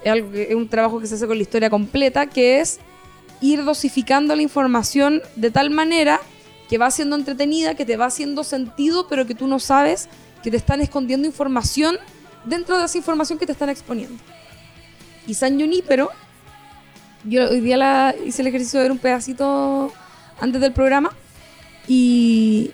[0.03, 2.80] Es, algo es un trabajo que se hace con la historia completa, que es
[3.41, 6.19] ir dosificando la información de tal manera
[6.69, 10.09] que va siendo entretenida, que te va haciendo sentido, pero que tú no sabes
[10.43, 11.97] que te están escondiendo información
[12.45, 14.21] dentro de esa información que te están exponiendo.
[15.25, 16.11] Y San Junípero,
[17.28, 19.91] yo hoy día hice el ejercicio de ver un pedacito
[20.39, 21.11] antes del programa
[21.88, 22.71] y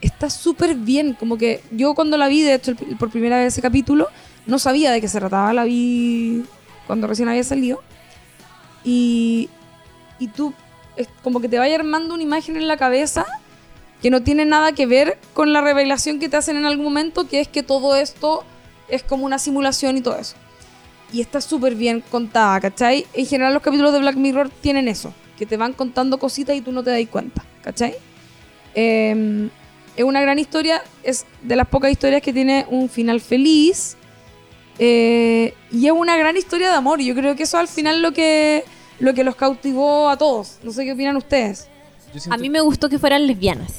[0.00, 3.62] está súper bien, como que yo cuando la vi, de hecho por primera vez ese
[3.62, 4.08] capítulo,
[4.46, 6.44] no sabía de qué se trataba, la vi
[6.86, 7.82] cuando recién había salido
[8.84, 9.48] y,
[10.18, 10.54] y tú
[11.22, 13.26] como que te vaya armando una imagen en la cabeza
[14.00, 17.28] que no tiene nada que ver con la revelación que te hacen en algún momento,
[17.28, 18.44] que es que todo esto
[18.88, 20.36] es como una simulación y todo eso.
[21.12, 23.06] Y está súper bien contada, ¿cachai?
[23.14, 25.12] En general los capítulos de Black Mirror tienen eso.
[25.36, 27.94] que te van contando cositas y tú no te das cuenta, ¿cachai?
[28.74, 29.48] Eh,
[29.96, 33.96] es una gran historia, es de las pocas historias que tiene un final feliz.
[34.78, 37.00] eh, y es una gran historia de amor.
[37.00, 38.64] Yo creo que eso al final lo que,
[38.98, 40.58] lo que los cautivó a todos.
[40.62, 41.68] No sé qué opinan ustedes.
[42.12, 43.72] Siento A mí me gustó que fueran lesbianas.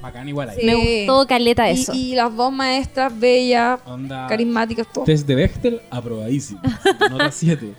[0.00, 0.56] Bacán igual ahí.
[0.60, 0.66] Sí.
[0.66, 0.74] Me
[1.06, 1.92] gustó caleta Y, eso.
[1.94, 5.04] y las dos maestras bellas, Onda, carismáticas, todo.
[5.04, 6.60] Test de Bechtel, aprobadísimo.
[7.10, 7.72] Nota 7.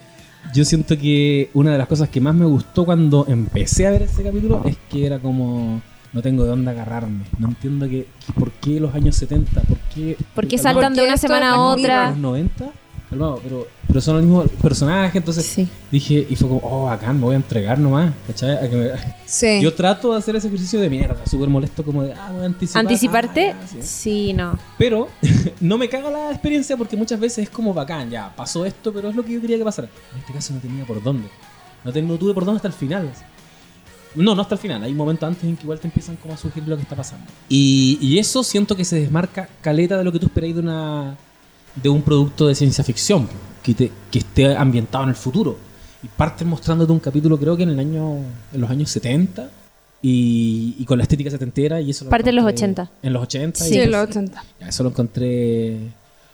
[0.54, 4.04] Yo siento que una de las cosas que más me gustó cuando empecé a ver
[4.04, 5.82] ese capítulo es que era como.
[6.14, 7.24] No tengo de dónde agarrarme.
[7.40, 10.18] No entiendo que, que por qué los años 70, por qué.
[10.36, 12.10] ¿Por qué calmado, saltan de una semana a es muy otra?
[12.10, 12.72] los 90?
[13.12, 15.68] Pero, pero son los mismos personajes, entonces Sí.
[15.92, 18.14] dije, y fue como, oh, bacán, me voy a entregar nomás.
[18.26, 18.56] ¿Cachai?
[18.56, 18.92] A que me-
[19.26, 19.60] Sí.
[19.62, 22.46] Yo trato de hacer ese ejercicio de mierda, súper molesto, como de, ah, voy a
[22.46, 22.80] anticipar.
[22.80, 23.52] ¿Anticiparte?
[23.52, 23.78] Ah, sí.
[23.82, 24.58] Sí, no.
[24.78, 25.10] Pero
[25.60, 29.10] no me caga la experiencia porque muchas veces es como bacán, ya, pasó esto, pero
[29.10, 29.90] es lo que yo quería que pasara.
[30.14, 31.28] En este caso no tenía por dónde.
[31.84, 33.12] No, ten- no tuve por dónde hasta el final.
[34.16, 34.84] No, no hasta el final.
[34.84, 37.26] Hay momentos antes en que igual te empiezan como a surgir lo que está pasando.
[37.50, 41.18] Y, y eso siento que se desmarca caleta de lo que tú esperáis de una
[41.76, 43.28] de un producto de ciencia ficción
[43.64, 45.58] que, te- que esté ambientado en el futuro.
[46.04, 48.16] Y parten mostrándote un capítulo creo que en el año
[48.54, 49.50] en los años 70
[50.02, 52.92] y, y con la estética setentera y eso lo Parte en los encontré- 80.
[53.04, 54.44] En los 80 Sí, y en los 80.
[54.60, 55.78] ya, eso lo encontré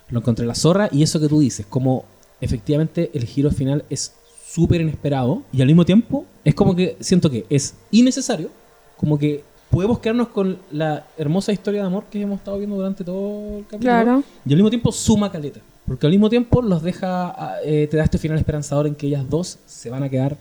[0.09, 2.05] lo encontré la zorra y eso que tú dices, como
[2.39, 4.13] efectivamente el giro final es
[4.47, 8.49] súper inesperado y al mismo tiempo es como que siento que es innecesario,
[8.95, 13.03] como que podemos quedarnos con la hermosa historia de amor que hemos estado viendo durante
[13.03, 14.23] todo el capítulo Claro.
[14.45, 17.97] y al mismo tiempo suma caleta, porque al mismo tiempo los deja, ah, eh, te
[17.97, 20.37] da este final esperanzador en que ellas dos se van a quedar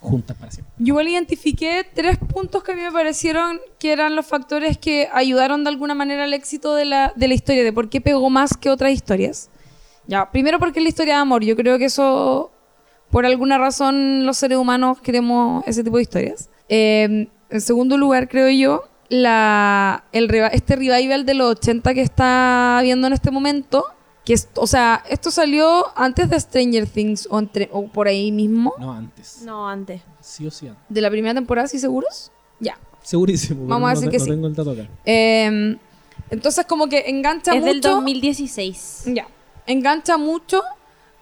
[0.00, 0.72] juntas para siempre.
[0.78, 5.08] Yo igual identifiqué tres puntos que a mí me parecieron que eran los factores que
[5.12, 8.30] ayudaron de alguna manera al éxito de la, de la historia, de por qué pegó
[8.30, 9.50] más que otras historias.
[10.06, 11.44] Ya, primero porque es la historia de amor.
[11.44, 12.50] Yo creo que eso,
[13.10, 16.48] por alguna razón, los seres humanos queremos ese tipo de historias.
[16.70, 22.78] Eh, en segundo lugar, creo yo, la, el, este revival de los 80 que está
[22.82, 23.84] viendo en este momento,
[24.24, 28.30] que es, o sea, esto salió antes de Stranger Things o, entre, o por ahí
[28.30, 29.42] mismo, No antes.
[29.44, 30.02] No, antes.
[30.20, 30.82] Sí o sí antes.
[30.88, 32.30] de la primera temporada, ¿sí seguros?
[32.60, 32.78] Ya.
[33.02, 33.66] Segurísimo.
[33.66, 34.30] Vamos a no decir te- que no sí.
[34.30, 34.88] tengo el dato acá.
[35.06, 35.76] Eh,
[36.30, 37.72] entonces como que engancha Es mucho.
[37.72, 39.04] del 2016.
[39.06, 39.26] Ya.
[39.66, 40.62] Engancha mucho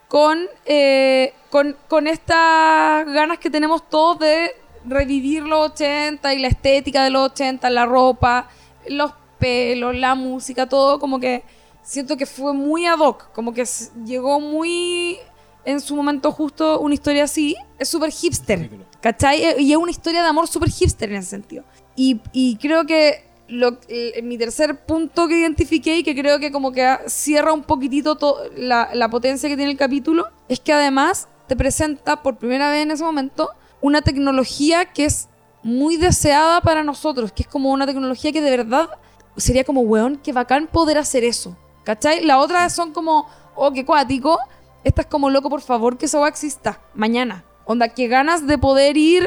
[0.09, 4.51] con, eh, con, con estas ganas que tenemos todos de
[4.89, 8.49] revivir los 80 y la estética de los 80, la ropa,
[8.89, 11.45] los pelos, la música, todo como que
[11.83, 13.65] siento que fue muy ad hoc, como que
[14.05, 15.17] llegó muy
[15.65, 18.71] en su momento justo una historia así, es súper hipster.
[19.01, 19.43] ¿cachai?
[19.45, 21.65] Eh, Y es una historia de amor súper hipster en ese sentido.
[21.95, 23.79] Y, y creo que lo,
[24.23, 28.37] mi tercer punto que identifiqué y que creo que como que cierra un poquitito to-
[28.57, 32.83] la, la potencia que tiene el capítulo, es que además te presenta por primera vez
[32.83, 33.49] en ese momento
[33.81, 35.29] una tecnología que es
[35.63, 38.89] muy deseada para nosotros, que es como una tecnología que de verdad
[39.37, 41.57] sería como, weón, qué bacán poder hacer eso.
[41.85, 42.23] ¿Cachai?
[42.25, 44.39] La otra son como, oh, qué cuático.
[44.85, 47.45] Esta es como, loco, por favor, que weá exista mañana.
[47.65, 49.27] Onda, que ganas de poder ir,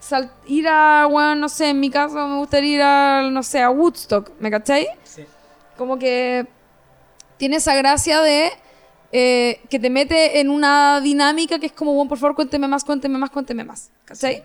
[0.00, 3.62] sal- ir a, bueno, no sé, en mi caso me gustaría ir a, no sé,
[3.62, 4.88] a Woodstock, ¿me cachai?
[5.04, 5.24] Sí.
[5.76, 6.46] Como que
[7.36, 8.50] tiene esa gracia de
[9.12, 12.84] eh, que te mete en una dinámica que es como, bueno, por favor, cuénteme más,
[12.84, 13.90] cuénteme más, cuénteme más.
[14.04, 14.42] ¿Cachai?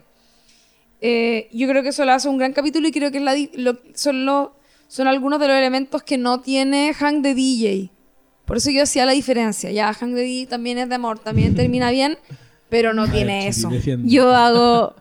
[1.02, 3.36] Eh, yo creo que eso lo hace un gran capítulo y creo que es la
[3.56, 4.26] lo- son,
[4.88, 7.90] son algunos de los elementos que no tiene Hank de DJ.
[8.46, 9.72] Por eso yo hacía la diferencia.
[9.72, 12.18] Ya, Hank de DJ también es de amor, también termina bien,
[12.70, 13.70] pero no tiene eso.
[14.08, 14.96] Yo hago.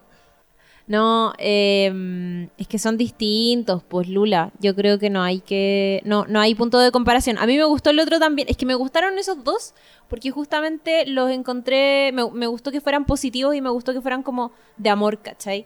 [0.92, 4.52] No, eh, es que son distintos, pues Lula.
[4.60, 6.02] Yo creo que no hay que.
[6.04, 7.38] No, no hay punto de comparación.
[7.38, 8.46] A mí me gustó el otro también.
[8.50, 9.72] Es que me gustaron esos dos
[10.08, 12.12] porque justamente los encontré.
[12.12, 15.64] Me, me gustó que fueran positivos y me gustó que fueran como de amor, ¿cachai?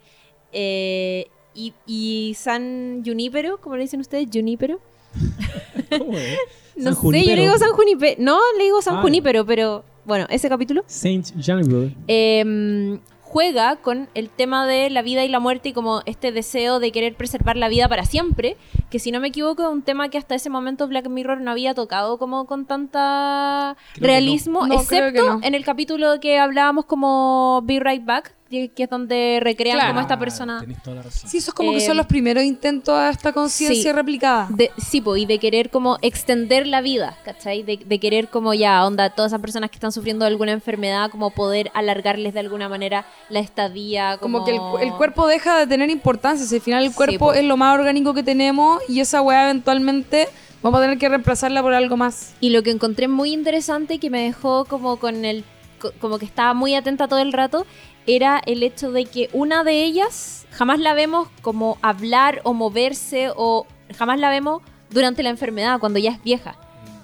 [0.52, 4.78] Eh, y, y San Junípero, como le dicen ustedes, Junípero.
[5.98, 6.38] ¿Cómo es?
[6.76, 8.16] No sé, yo le digo San Junípero.
[8.22, 9.02] No, le digo San Ah, ya.
[9.02, 11.90] Junípero, pero bueno, ese capítulo Saint Juniper.
[12.06, 12.98] eh,
[13.28, 16.92] juega con el tema de la vida y la muerte y como este deseo de
[16.92, 18.56] querer preservar la vida para siempre,
[18.88, 21.50] que si no me equivoco es un tema que hasta ese momento Black Mirror no
[21.50, 24.74] había tocado como con tanta Creo realismo, no.
[24.74, 25.40] No, excepto no.
[25.42, 29.90] en el capítulo que hablábamos como Be Right Back, que es donde recrean Claro.
[29.90, 30.60] como esta persona...
[30.60, 31.28] Tenés toda la razón.
[31.28, 33.92] Sí, eso es como que Eh, son los primeros intentos a esta conciencia sí.
[33.92, 34.46] replicada.
[34.50, 37.62] De, sí, po, y de querer como extender la vida, ¿cachai?
[37.64, 41.10] De, de querer como ya, onda, todas esas personas que están sufriendo de alguna enfermedad,
[41.10, 44.18] como poder alargarles de alguna manera la estadía.
[44.18, 44.44] Como, Como,
[44.78, 46.46] que el, el cuerpo deja de tener importancia.
[46.46, 47.32] Si al final el cuerpo po.
[47.32, 50.28] es lo más orgánico que tenemos y esa weá eventualmente
[50.62, 52.34] vamos a tener que reemplazarla por algo más.
[52.40, 55.44] Y lo que encontré muy interesante que me dejó como con el
[55.80, 57.66] co- como que estaba muy atenta todo el rato,
[58.06, 63.30] era el hecho de que una de ellas jamás la vemos como hablar o moverse
[63.34, 63.66] o
[63.96, 66.56] jamás la vemos durante la enfermedad, cuando ya es vieja.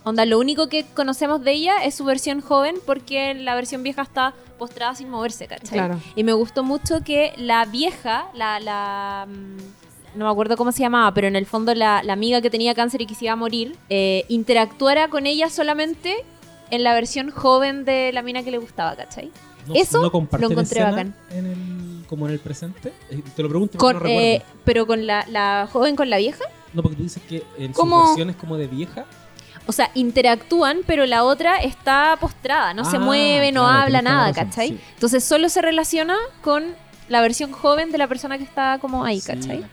[0.04, 4.02] Onda, lo único que conocemos de ella es su versión joven porque la versión vieja
[4.02, 5.78] está postrada sin moverse, ¿cachai?
[5.78, 6.00] Claro.
[6.16, 10.80] Y me gustó mucho que la vieja, la, la mm, no me acuerdo cómo se
[10.80, 13.32] llamaba, pero en el fondo la, la amiga que tenía cáncer y que se iba
[13.32, 16.16] a morir, eh, interactuara con ella solamente
[16.70, 19.30] en la versión joven de la mina que le gustaba, ¿cachai?
[19.66, 21.14] No- Eso no lo encontré bacán.
[21.30, 22.92] En el, como en el presente.
[23.10, 26.18] Eh, Te lo pregunto Con, porque no eh, pero con la, la joven con la
[26.18, 26.44] vieja.
[26.74, 28.00] No, porque tú dices que en ¿Cómo?
[28.00, 29.04] sus versiones como de vieja.
[29.66, 34.02] O sea, interactúan, pero la otra está postrada, no se Ah, mueve, no claro, habla,
[34.02, 34.68] nada, razón, ¿cachai?
[34.70, 34.80] sí.
[34.94, 36.74] Entonces solo se relaciona con
[37.08, 39.64] la versión joven de la persona que está como ahí, Sí, ¿cachai?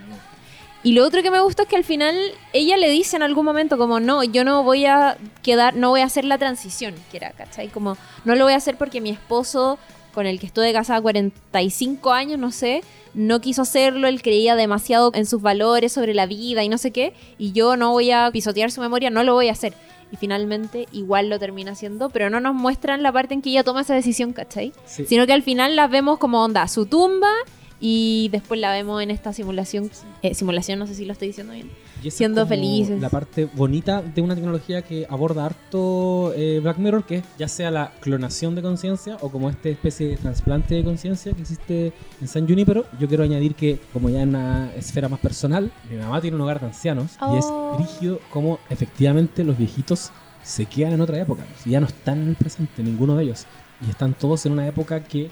[0.82, 2.16] Y lo otro que me gusta es que al final
[2.54, 6.02] ella le dice en algún momento como no, yo no voy a quedar, no voy
[6.02, 7.68] a hacer la transición, que era, ¿cachai?
[7.68, 9.78] Como no lo voy a hacer porque mi esposo,
[10.14, 12.82] con el que estuve casada 45 años, no sé,
[13.14, 16.92] no quiso hacerlo, él creía demasiado en sus valores sobre la vida y no sé
[16.92, 19.74] qué, y yo no voy a pisotear su memoria, no lo voy a hacer.
[20.12, 23.64] Y finalmente igual lo termina haciendo, pero no nos muestran la parte en que ella
[23.64, 24.72] toma esa decisión, ¿cachai?
[24.86, 25.06] Sí.
[25.06, 27.32] Sino que al final las vemos como onda, su tumba
[27.80, 29.90] y después la vemos en esta simulación.
[30.22, 31.70] eh, simulación, no sé si lo estoy diciendo bien.
[32.10, 33.02] Siendo felices.
[33.02, 37.48] La parte bonita de una tecnología que aborda harto eh, Black Mirror, que es ya
[37.50, 41.92] sea la clonación de conciencia o como esta especie de trasplante de conciencia que existe
[42.22, 42.86] en San Junipero.
[43.00, 46.42] Yo quiero añadir que, como ya en una esfera más personal, mi mamá tiene un
[46.42, 47.76] hogar de ancianos y es Oh.
[47.78, 50.12] rígido como efectivamente los viejitos
[50.42, 51.46] se quedan en otra época.
[51.66, 53.46] Ya no están en el presente, ninguno de ellos.
[53.86, 55.30] Y están todos en una época que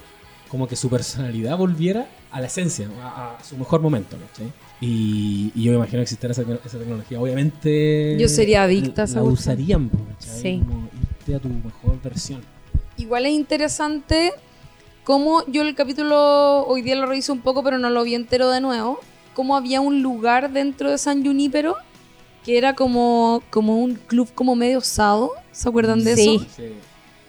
[0.49, 2.07] como que su personalidad volviera
[2.37, 4.15] a la esencia, a, a su mejor momento.
[4.17, 4.51] ¿cachai?
[4.79, 7.19] Y, y yo me imagino que existiera esa, esa tecnología.
[7.19, 8.15] Obviamente.
[8.19, 9.89] Yo sería adicta a esa La usarían.
[10.19, 10.61] Sí.
[10.65, 10.87] Como
[11.19, 12.41] irte a tu mejor versión.
[12.97, 14.33] Igual es interesante
[15.03, 18.49] cómo yo el capítulo hoy día lo reviso un poco, pero no lo vi entero
[18.49, 18.99] de nuevo.
[19.33, 21.75] Cómo había un lugar dentro de San Junípero
[22.45, 25.31] que era como, como un club como medio osado.
[25.51, 26.35] ¿Se acuerdan de Sí.
[26.55, 26.63] eso?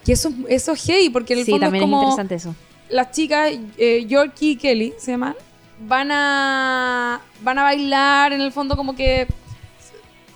[0.04, 2.34] Que eso, eso es heavy, porque en el Sí, fondo es también es como interesante
[2.36, 2.54] eso.
[2.90, 5.34] Las chicas, eh, Yorkie y Kelly se llaman,
[5.80, 9.26] van a, van a bailar, en el fondo como que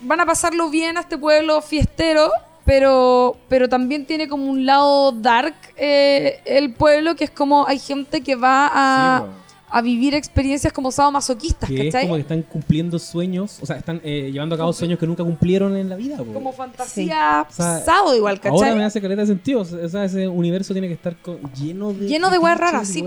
[0.02, 2.30] van a pasarlo bien a este pueblo fiestero,
[2.64, 7.78] pero, pero también tiene como un lado dark eh, el pueblo, que es como hay
[7.78, 9.26] gente que va a.
[9.74, 12.02] a vivir experiencias como sadomasoquistas, que es ¿cachai?
[12.06, 15.24] como que están cumpliendo sueños, o sea, están eh, llevando a cabo sueños que nunca
[15.24, 16.18] cumplieron en la vida.
[16.18, 16.26] po.
[16.32, 18.58] Como fantasía O sea, sado igual, ¿cachai?
[18.58, 19.62] Ahora me hace caleta de sentido.
[19.62, 22.06] O sea, ese universo tiene que estar con- lleno de.
[22.06, 23.02] Lleno de weas raras, sí.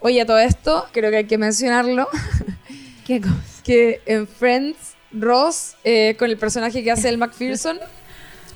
[0.00, 2.08] Oye, todo esto, creo que hay que mencionarlo.
[3.06, 3.34] ¿Qué cosa?
[3.64, 4.76] que en Friends,
[5.12, 7.78] Ross, eh, con el personaje que hace el McPherson,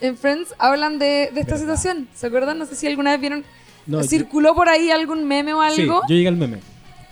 [0.01, 1.59] en Friends hablan de, de esta ¿Verdad?
[1.59, 2.09] situación.
[2.15, 2.59] ¿Se acuerdan?
[2.59, 3.45] No sé si alguna vez vieron.
[3.87, 6.01] No, yo- circuló por ahí algún meme o Sí, algo.
[6.09, 6.59] yo llegué al meme.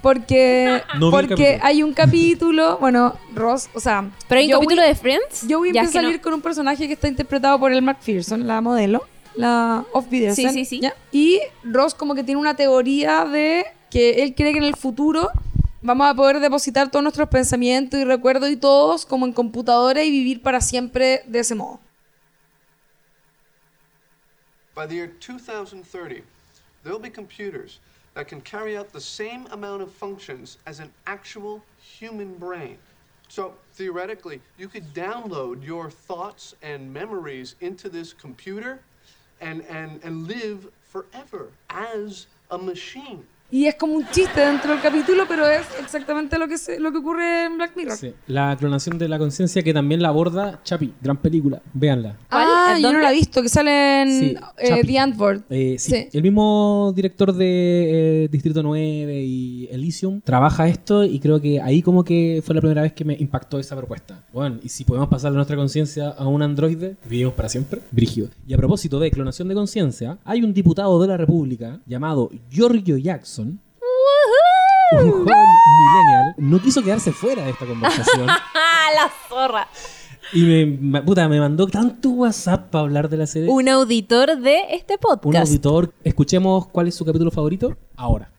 [0.04, 2.76] Porque, No porque hay un capítulo.
[2.78, 4.10] Bueno, Ross, o sea.
[4.28, 5.46] Pero hay un Joey- capítulo de Friends.
[5.48, 7.72] Joey Ya, empieza es que a no- salir con un personaje que está interpretado por
[7.72, 9.02] el McPherson, la modelo,
[9.34, 10.80] la Off Sí, sí, sí.
[11.10, 15.30] Y Ross como que tiene una teoría de que él cree que en el futuro
[15.80, 20.10] vamos a poder depositar todos nuestros pensamientos y recuerdos y todos como en computadora y
[20.10, 21.80] vivir para siempre de ese modo.
[24.74, 26.24] By the year 2030,
[26.82, 27.80] there'll be computers
[28.14, 32.78] that can carry out the same amount of functions as an actual human brain.
[33.28, 38.80] So, theoretically, you could download your thoughts and memories into this computer
[39.40, 43.26] and, and, and live forever as a machine.
[43.54, 46.90] Y es como un chiste dentro del capítulo, pero es exactamente lo que, se- lo
[46.90, 47.96] que ocurre en Black Mirror.
[47.96, 48.12] Sí.
[48.26, 50.92] La clonación de la conciencia que también la aborda Chapi.
[51.00, 51.62] Gran película.
[51.72, 52.16] Véanla.
[52.30, 54.82] Ah, yo no la he visto, que sale en Sí, eh.
[54.84, 55.42] The Antwoord.
[55.50, 56.08] Eh, sí, Sí.
[56.14, 61.80] El mismo director de eh, Distrito 9 y Elysium trabaja esto y creo que ahí
[61.80, 64.24] como que fue la primera vez que me impactó esa propuesta.
[64.32, 67.80] Bueno, y si podemos pasarle nuestra conciencia a un androide, vivimos para siempre.
[67.92, 68.30] Brígido.
[68.48, 72.96] Y a propósito de clonación de conciencia, hay un diputado de la República llamado Giorgio
[72.98, 73.43] Jackson.
[74.92, 79.68] Un joven millennial no quiso quedarse fuera de esta conversación ¡Ah, la zorra!
[80.32, 83.50] y me, puta, me mandó tanto WhatsApp para hablar de la serie.
[83.50, 85.46] Un auditor de este Un podcast.
[85.48, 85.92] auditor.
[86.02, 88.30] Escuchemos cuál es su capítulo favorito ahora.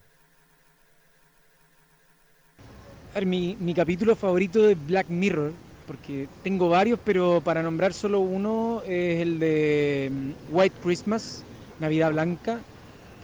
[3.12, 5.54] A ver, mi, mi capítulo favorito de Black Mirror,
[5.88, 11.44] porque tengo varios, pero para nombrar solo uno es el de mm, White Christmas,
[11.80, 12.60] Navidad Blanca,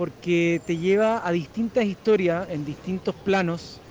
[0.02, 3.84] porque te lleva a distintas historias en distintos planos.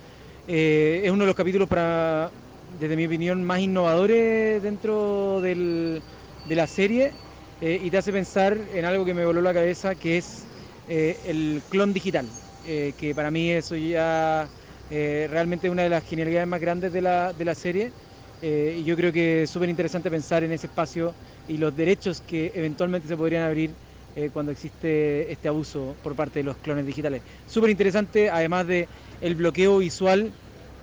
[0.45, 2.33] Eh, es uno de los capítulos para,
[2.67, 6.03] desde mi opinión, más innovadores dentro del-
[6.43, 7.17] de la serie
[7.61, 10.49] eh, y te hace pensar en algo que me voló la cabeza, que es
[10.85, 14.51] eh, el clon digital, eh, que para mí eso ya
[14.89, 17.93] realmente es una de las genialidades más grandes de la, de la serie.
[18.41, 21.15] y yo creo que es súper interesante pensar en ese espacio
[21.45, 23.77] y los derechos que eventualmente se podrían abrir
[24.15, 27.23] eh, cuando existe este abuso por parte de los clones digitales.
[27.45, 28.89] Súper interesante, además de
[29.19, 30.35] el bloqueo visual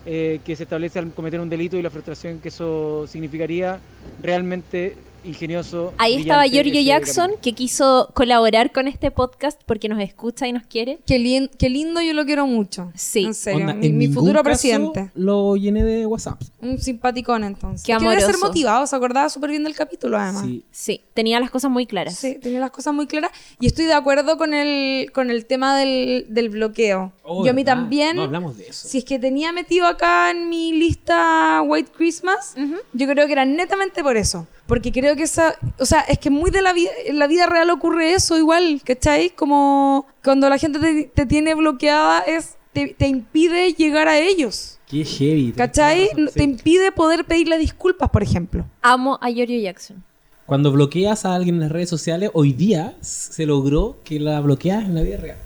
[0.05, 3.83] eh, que se establece al cometer un delito y la frustración que eso significaría,
[4.17, 5.93] realmente ingenioso.
[5.99, 10.65] Ahí estaba Giorgio Jackson, que quiso colaborar con este podcast porque nos escucha y nos
[10.65, 10.99] quiere.
[11.07, 12.91] Qué, lin- qué lindo, yo lo quiero mucho.
[12.95, 13.25] Sí.
[13.25, 15.11] En serio, Onda, mi, en mi futuro caso presidente.
[15.15, 16.41] Lo llené de WhatsApp.
[16.61, 17.85] Un simpaticón entonces.
[17.87, 18.47] Qué Que debe ser amoroso.
[18.47, 20.45] motivado, se acordaba súper bien del capítulo además.
[20.45, 20.65] Sí.
[20.71, 22.15] Sí, tenía las cosas muy claras.
[22.17, 23.31] Sí, tenía las cosas muy claras.
[23.61, 27.13] Y estoy de acuerdo con el, con el tema del, del bloqueo.
[27.23, 27.81] Oh, Yo a mí ¿verdad?
[27.83, 28.89] también, No hablamos de eso.
[28.89, 32.55] si es que tenía metido acá en mi lista White Christmas,
[32.93, 34.47] yo creo que era netamente por eso.
[34.69, 37.47] Porque creo que esa, o sea, es que muy de la vida, en la vida
[37.47, 39.31] real ocurre eso igual, ¿cachai?
[39.31, 44.79] Como cuando la gente te, te tiene bloqueada es, te, te impide llegar a ellos.
[44.87, 45.53] Qué heavy.
[45.57, 46.09] ¿Cachai?
[46.09, 46.43] Te razón, sí.
[46.43, 48.65] impide poder pedirle disculpas, por ejemplo.
[48.83, 50.05] Amo a Giorgio Jackson.
[50.47, 54.85] Cuando bloqueas a alguien en las redes sociales, hoy día se logró que la bloqueas
[54.85, 55.39] en la vida real.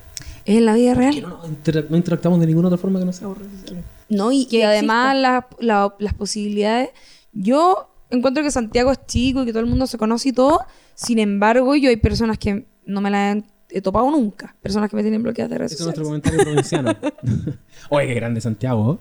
[0.45, 1.23] Es en la vida real.
[1.23, 1.41] no,
[1.89, 3.85] no interactuamos de ninguna otra forma que no sea por redes sociales.
[4.09, 6.91] No, y, Que y además la- la- las posibilidades.
[7.33, 10.61] Yo encuentro que Santiago es chico y que todo el mundo se conoce y todo.
[10.95, 13.45] Sin embargo, yo hay personas que no me las he,
[13.79, 14.55] he topado nunca.
[14.63, 16.95] Personas que me tienen bloqueadas de redes Ese es nuestro comentario provinciano.
[17.91, 19.01] Oye, qué grande Santiago.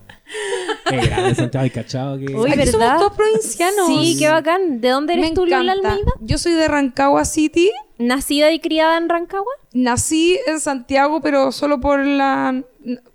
[0.89, 2.35] Qué grande Santiago y cachado que...
[2.35, 2.71] Uy, Aquí ¿verdad?
[2.71, 3.87] somos todos provincianos.
[3.87, 4.81] Sí, qué bacán.
[4.81, 5.73] ¿De dónde eres Me tú, Lola.
[5.73, 6.11] Almeida?
[6.21, 7.69] Yo soy de Rancagua City.
[7.97, 9.51] ¿Nacida y criada en Rancagua?
[9.73, 12.63] Nací en Santiago, pero solo por la...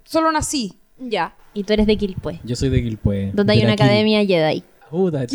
[0.04, 0.78] Solo nací.
[0.98, 1.34] Ya.
[1.54, 3.30] Y tú eres de Quilpué, Yo soy de Quilpué.
[3.34, 3.84] donde hay una la Quil.
[3.86, 4.62] academia Jedi.
[4.90, 5.26] Puta,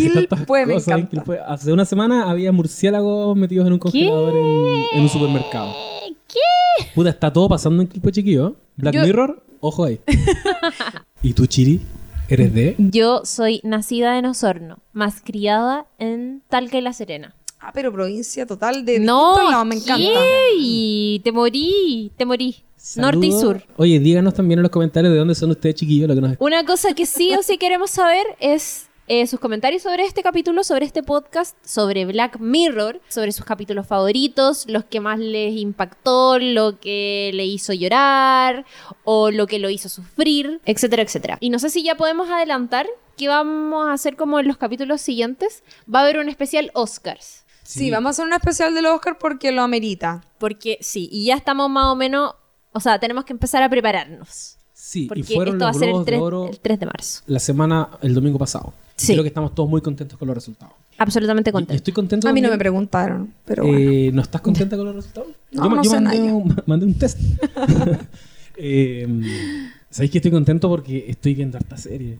[0.66, 1.10] me encanta.
[1.10, 1.40] Quilpué.
[1.46, 5.74] Hace una semana había murciélagos metidos en un congelador en, en un supermercado.
[6.28, 6.86] ¿Qué?
[6.96, 8.56] Puta, está todo pasando en Quilpué, chiquillo.
[8.78, 10.00] Black Yo- Mirror, ojo ahí.
[11.22, 11.82] ¿Y tú, Chiri?
[12.30, 12.76] ¿Eres de?
[12.78, 17.36] Yo soy nacida en Osorno, más criada en Talca y La Serena.
[17.60, 19.98] Ah, pero provincia total de No, lados, me encanta.
[19.98, 20.56] ¿qué?
[20.58, 22.64] Y te morí, te morí.
[22.96, 23.62] Norte y sur.
[23.78, 26.66] Oye, díganos también en los comentarios de dónde son ustedes, chiquillos, lo que nos Una
[26.66, 30.86] cosa que sí o sí queremos saber es eh, sus comentarios sobre este capítulo, sobre
[30.86, 36.80] este podcast, sobre Black Mirror, sobre sus capítulos favoritos, los que más les impactó, lo
[36.80, 38.64] que le hizo llorar
[39.04, 41.38] o lo que lo hizo sufrir, etcétera, etcétera.
[41.42, 45.02] Y no sé si ya podemos adelantar qué vamos a hacer como en los capítulos
[45.02, 45.66] siguientes.
[45.94, 47.44] Va a haber un especial Oscars.
[47.64, 50.24] Sí, vamos a hacer un especial del Oscar porque lo amerita.
[50.40, 52.36] Porque sí, y ya estamos más o menos,
[52.72, 54.58] o sea, tenemos que empezar a prepararnos.
[54.74, 56.80] Sí, Porque y fueron esto va a ser el Globos 3, de Oro el 3
[56.80, 57.22] de marzo.
[57.28, 58.74] la semana, el domingo pasado.
[59.02, 59.14] Sí.
[59.14, 60.74] Creo que estamos todos muy contentos con los resultados.
[60.98, 61.74] Absolutamente Y- y contento.
[61.76, 63.80] estoy contento A mí no me preguntaron, pero bueno.
[63.80, 65.30] Eh, ¿No estás contenta con los resultados?
[65.52, 66.34] No, yo no yo sé mandé, nada.
[66.34, 67.18] un, mandé un test.
[68.58, 69.08] eh,
[69.90, 72.20] ¿Sabéis que estoy contento porque estoy viendo harta serie?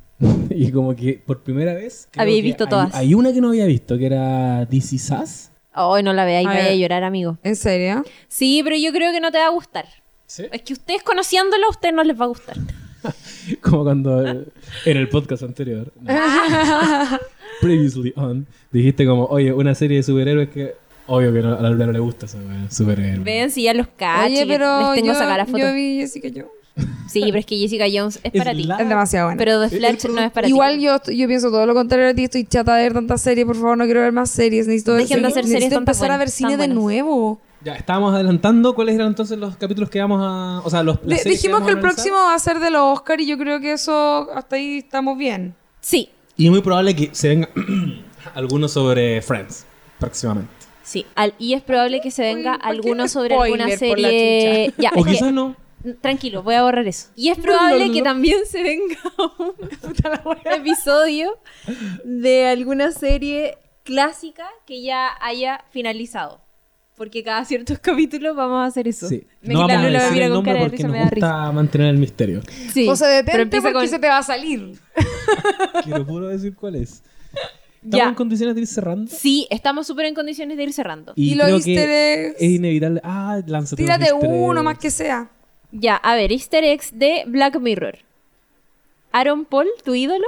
[0.50, 2.08] y como que por primera vez...
[2.12, 2.94] que visto hay- todas.
[2.96, 5.52] Hay una que no había visto, que era DC Sass.
[5.74, 7.38] Hoy no la veáis, A vaya a llorar, amigo.
[7.44, 8.04] ¿En serio?
[8.28, 9.86] Sí, pero yo creo que no te va a gustar.
[10.28, 10.44] ¿Sí?
[10.52, 12.58] Es que ustedes conociéndolo, a ustedes no les va a gustar.
[13.62, 14.46] Como cuando eh,
[14.86, 15.92] en el podcast anterior.
[16.02, 16.14] no.
[17.62, 18.48] Previously on.
[18.72, 20.74] Dijiste como, oye, una serie de superhéroes que...
[21.08, 23.24] Obvio que no, a la Lula no le gusta esa wea, superhéroe.
[23.24, 24.28] Ven si ya los cacho.
[24.32, 25.58] Oye, pero les tengo yo, sacar la foto.
[25.58, 26.88] yo vi Jessica Jones.
[27.10, 28.64] Sí, pero es que Jessica Jones es Es para ti.
[28.64, 29.38] la- Es demasiado buena.
[29.38, 30.84] Pero The Flash no es para Igual ti.
[30.86, 32.24] yo, estoy- yo pienso todo lo contrario de ti.
[32.24, 33.46] Estoy chata de ver tantas series.
[33.46, 34.68] Por favor, no quiero ver más series.
[34.68, 36.84] Necesito, ver- Dejen de hacer necesito series tan empezar a ver cine tan de buenas.
[36.84, 37.42] nuevo.
[37.64, 40.62] Ya, estábamos adelantando cuáles eran entonces los capítulos que vamos a...
[40.66, 41.82] O sea, los, De- dijimos que el analizar.
[41.82, 45.18] próximo va a ser de los Oscar y yo creo que eso hasta ahí estamos
[45.18, 45.54] bien.
[45.80, 47.50] Sí, Y es muy probable que se venga
[48.34, 49.66] alguno sobre Friends
[50.00, 50.52] próximamente.
[50.84, 51.06] sí.
[51.16, 54.74] Al- y es probable que se venga Uy, ¿por qué alguno sobre alguna serie.
[54.78, 55.56] Ya, O quizás no.
[56.02, 57.10] Tranquilo, voy a borrar eso.
[57.16, 58.98] Y es probable que también se venga
[59.40, 59.54] un
[60.52, 61.38] episodio
[62.04, 66.40] de alguna serie clásica que ya haya finalizado.
[67.02, 69.10] Porque cada ciertos capítulos vamos a hacer eso.
[69.10, 69.24] Sí.
[69.42, 71.52] Me no vamos a decir mira el nombre porque risa, nos me da risa.
[71.52, 72.42] mantener el misterio.
[72.72, 74.78] Sí, José, pero detente empieza porque con- se te va a salir.
[75.84, 77.02] Quiero puro decir cuál es.
[77.82, 77.98] Ya.
[77.98, 79.12] Estamos en condiciones de ir cerrando.
[79.12, 81.14] Sí, estamos súper en condiciones de ir cerrando.
[81.16, 82.36] Y, Y creo easter eggs.
[82.40, 83.02] es inevitable.
[83.04, 85.32] Ah, lánzate Tírate uno más que sea.
[85.72, 87.98] Ya, a ver, easter eggs de Black Mirror.
[89.12, 90.28] Aaron Paul, tu ídolo.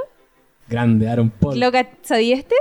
[0.68, 1.60] Grande, Aaron Paul.
[1.60, 2.56] ¿Lo ca- ¿Sabía este?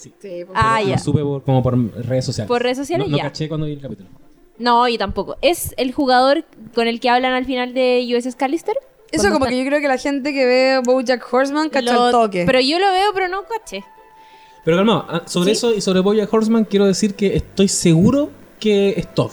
[0.00, 0.44] Sí.
[0.54, 0.98] Ah, Lo ya.
[0.98, 2.48] supe por- como por redes sociales.
[2.48, 3.24] Por redes sociales, no, no ya.
[3.24, 4.08] caché cuando vi el capítulo.
[4.58, 5.36] No, yo tampoco.
[5.40, 6.44] Es el jugador
[6.74, 8.74] con el que hablan al final de USS Callister.
[9.12, 12.06] Eso como está- que yo creo que la gente que ve Bojack Horseman cacha Lo-
[12.06, 12.44] el toque.
[12.46, 13.84] Pero yo lo veo, pero no caché.
[14.64, 15.52] Pero calma, ah, sobre ¿Sí?
[15.52, 19.30] eso y sobre Boya Horseman quiero decir que estoy seguro que es Todd.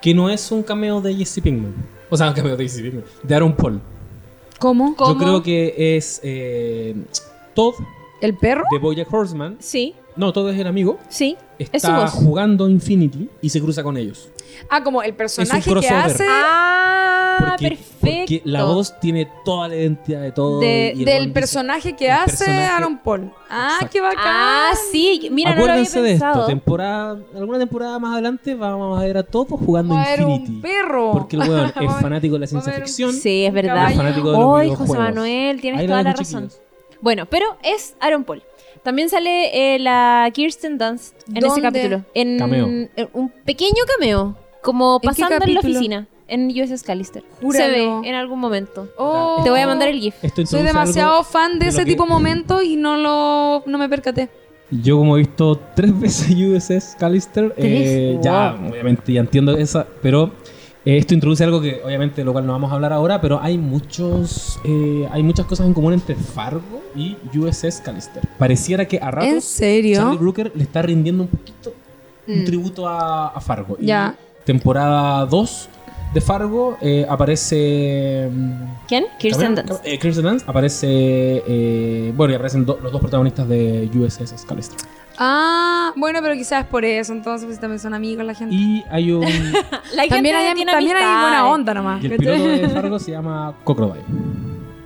[0.00, 1.74] que no es un cameo de Jesse Pinkman.
[2.08, 3.04] O sea, un cameo de Jesse Pinkman.
[3.22, 3.82] De Aaron Paul.
[4.58, 4.96] ¿Cómo?
[4.96, 5.12] ¿Cómo?
[5.12, 6.94] Yo creo que es eh,
[7.54, 7.74] Todd
[8.20, 8.64] ¿El perro?
[8.70, 9.56] de Bojack Horseman.
[9.60, 10.98] Sí, No, Todd es el amigo.
[11.08, 11.36] sí.
[11.58, 12.10] Es su Está voz.
[12.12, 14.30] jugando Infinity y se cruza con ellos.
[14.70, 17.96] Ah, como el personaje que hace Ah, Porque, perfecto.
[18.00, 20.60] porque la voz tiene toda la identidad de todo.
[20.60, 23.32] De- y el del weón dice- personaje que hace personaje- Aaron Paul.
[23.48, 23.88] Ah, Exacto.
[23.92, 24.22] qué bacán.
[24.26, 25.28] Ah, sí.
[25.30, 26.24] Mira, Acuérdense no lo había de esto.
[26.26, 26.46] pensado.
[26.46, 30.52] Temporada, alguna temporada más adelante vamos a ver a todos jugando a haber Infinity.
[30.52, 31.12] un perro.
[31.12, 33.12] Porque el weón es fanático de la ciencia ficción.
[33.12, 33.90] Sí, es verdad.
[33.90, 34.38] Es fanático de
[34.68, 34.78] los.
[34.78, 36.48] José Manuel, tienes Ahí toda la dejo, razón.
[36.48, 36.69] chiquillos.
[37.00, 38.42] Bueno, pero es Aaron Paul.
[38.82, 41.62] También sale eh, la Kirsten Dunst en ese ¿Dónde?
[41.62, 42.04] capítulo.
[42.14, 42.66] En, Cameo.
[42.66, 44.36] en un pequeño cameo.
[44.62, 45.70] Como ¿En pasando en la capítulo?
[45.78, 46.06] oficina.
[46.28, 47.24] En USS Callister.
[47.42, 47.64] Júralo.
[47.64, 48.88] Se ve en algún momento.
[48.96, 50.14] Oh, Te voy a mandar el GIF.
[50.46, 54.28] Soy demasiado fan de ese que- tipo de momentos y no lo no me percaté.
[54.70, 60.30] Yo como he visto tres veces USS Callister, eh, ya obviamente ya entiendo esa, pero
[60.84, 63.58] esto introduce algo que obviamente de lo cual no vamos a hablar ahora, pero hay
[63.58, 68.22] muchos eh, hay muchas cosas en común entre Fargo y USS Callister.
[68.38, 69.96] Pareciera que a ratos ¿En serio?
[69.98, 71.74] Charlie Brooker le está rindiendo un poquito
[72.26, 72.44] un Mm.
[72.44, 73.76] tributo a, a Fargo.
[73.80, 74.14] Y Ya.
[74.44, 75.68] temporada 2
[76.12, 78.52] de Fargo eh, aparece mm,
[78.88, 79.04] ¿Quién?
[79.18, 79.84] Kirsten Dunst.
[79.86, 80.48] eh, Kirsten Dunst.
[80.48, 80.86] Aparece.
[80.88, 84.78] eh, bueno, y aparecen do- los dos protagonistas de USS Callister.
[85.18, 88.54] Ah, bueno, pero quizás es por eso, entonces pues, también son amigos la gente.
[88.54, 89.22] Y hay un.
[89.94, 92.02] La también gente hay, tiene también hay buena onda nomás.
[92.02, 94.04] y el piloto de Fargo se llama Crocodile.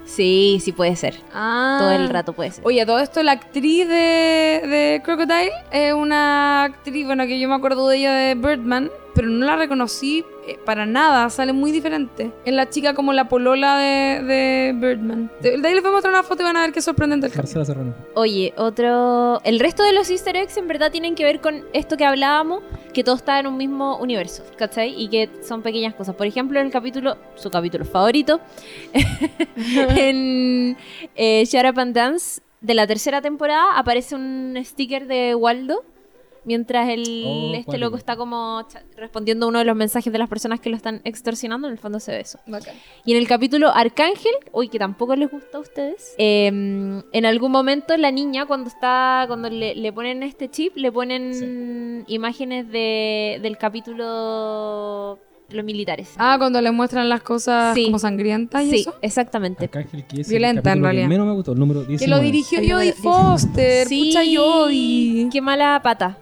[0.07, 1.15] Sí, sí puede ser.
[1.33, 1.77] Ah.
[1.81, 2.65] Todo el rato puede ser.
[2.67, 7.55] Oye, todo esto, la actriz de, de Crocodile es una actriz, bueno, que yo me
[7.55, 12.33] acuerdo de ella de Birdman, pero no la reconocí eh, para nada, sale muy diferente.
[12.45, 15.31] Es la chica como la polola de, de Birdman.
[15.41, 17.27] De, de ahí les voy a mostrar una foto y van a ver qué sorprendente
[17.27, 17.61] el capítulo.
[17.61, 17.95] Marcela Serrano.
[18.15, 19.41] Oye, otro.
[19.45, 22.63] El resto de los Easter eggs en verdad tienen que ver con esto que hablábamos,
[22.93, 25.01] que todo está en un mismo universo, ¿cachai?
[25.01, 26.15] Y que son pequeñas cosas.
[26.15, 28.41] Por ejemplo, en el capítulo, su capítulo favorito,
[29.97, 30.77] en
[31.15, 35.85] eh, Shut Up and Dance de la tercera temporada aparece un sticker de Waldo.
[36.45, 40.29] Mientras el, Oh, este loco está como cha- respondiendo uno de los mensajes de las
[40.29, 42.39] personas que lo están extorsionando, en el fondo se ve eso.
[42.47, 42.75] Bacán.
[43.05, 47.51] Y en el capítulo Arcángel, uy, que tampoco les gusta a ustedes, eh, en algún
[47.53, 53.39] momento la niña cuando está, cuando le, le ponen este chip, le ponen imágenes de,
[53.43, 55.19] del capítulo
[55.51, 56.15] los militares.
[56.17, 57.85] Ah, cuando le muestran las cosas Sí.
[57.85, 58.95] como sangrientas y sí, eso.
[59.03, 59.65] exactamente.
[59.67, 61.05] Arcángel, que es Violenta, el en realidad.
[61.05, 61.99] que menos me gustó, el número 19.
[62.05, 63.87] Que lo dirigió Jodie Foster.
[63.87, 65.29] Sí, Pucha Jodie.
[65.31, 66.19] qué mala pata.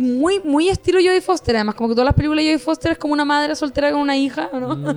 [0.00, 1.74] Muy, muy estilo Jodie Foster, además.
[1.74, 4.16] Como que todas las películas de Jodie Foster es como una madre soltera con una
[4.16, 4.76] hija, ¿o ¿no?
[4.76, 4.96] Mm.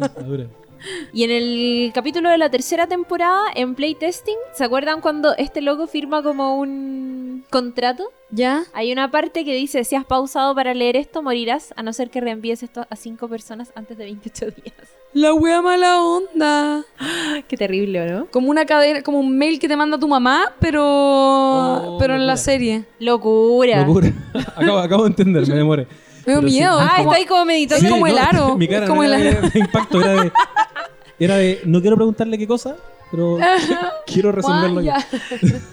[1.13, 5.87] Y en el capítulo de la tercera temporada, en playtesting, ¿se acuerdan cuando este loco
[5.87, 8.11] firma como un contrato?
[8.31, 8.63] ¿Ya?
[8.73, 12.09] Hay una parte que dice, si has pausado para leer esto, morirás, a no ser
[12.09, 14.75] que reenvíes esto a cinco personas antes de 28 días.
[15.13, 16.85] La wea mala onda.
[17.47, 18.25] Qué terrible, ¿o ¿no?
[18.27, 22.27] Como una cadena, como un mail que te manda tu mamá, pero, Oh, pero en
[22.27, 22.85] la serie.
[22.99, 23.85] Locura.
[23.85, 24.11] Locura.
[24.55, 25.87] acabo, acabo de entender, me demoré.
[26.29, 26.77] Me dio Pero sí, miedo.
[26.79, 27.89] Ah, como- está ahí como meditando.
[27.89, 29.41] Como el aro, Mi cara es como no el era aro.
[29.41, 30.31] de, de impacto, era de,
[31.19, 31.61] era de.
[31.65, 32.75] No quiero preguntarle qué cosa,
[33.11, 33.37] pero
[34.05, 34.91] quiero resolverlo yo.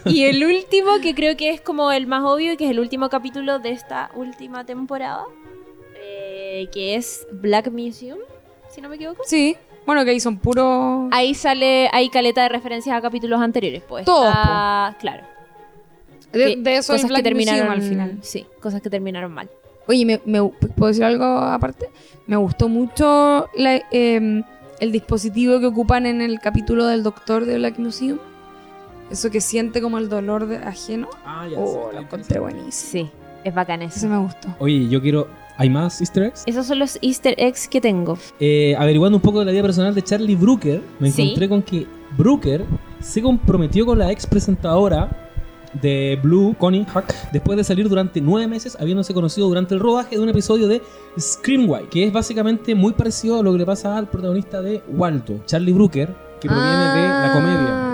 [0.05, 2.79] Y el último, que creo que es como el más obvio, y que es el
[2.79, 5.23] último capítulo de esta última temporada,
[6.01, 8.19] eh, que es Black Museum,
[8.69, 9.23] si no me equivoco.
[9.25, 9.55] Sí.
[9.85, 11.07] Bueno, que ahí son puros.
[11.11, 14.03] Ahí sale, hay caleta de referencias a capítulos anteriores, pues.
[14.05, 15.23] Todos, está- Claro.
[16.33, 18.17] De, que- de eso el cosas que Black terminaron Museum al final.
[18.21, 19.49] Sí, cosas que terminaron mal.
[19.87, 20.41] Oye, me, me-
[20.75, 21.89] ¿puedo decir algo aparte?
[22.27, 24.43] Me gustó mucho la- em,
[24.79, 28.19] el dispositivo que ocupan en el capítulo del doctor de Black Museum.
[29.09, 31.07] Eso que siente como el dolor de ajeno.
[31.25, 32.71] Ah, ya, Oh, sí, lo encontré buenísimo.
[32.71, 33.09] Sí,
[33.45, 33.97] es bacán eso.
[33.97, 34.49] Eso me gustó.
[34.59, 35.27] Oye, yo quiero.
[35.59, 36.43] ¿Hay más easter eggs?
[36.45, 38.15] Esos son los easter eggs que tengo.
[38.39, 41.21] Eh, averiguando un poco de la vida personal de Charlie Brooker, me Sí.
[41.23, 42.63] encontré con que Brooker
[42.99, 45.26] se comprometió con la ex presentadora
[45.81, 50.15] de Blue, Connie Hack, después de salir durante nueve meses, habiéndose conocido durante el rodaje
[50.15, 50.81] de un episodio de
[51.19, 55.41] Screamway, que es básicamente muy parecido a lo que le pasa al protagonista de Waldo,
[55.45, 57.67] Charlie Brooker, que proviene de la comedia.
[57.69, 57.93] Ah.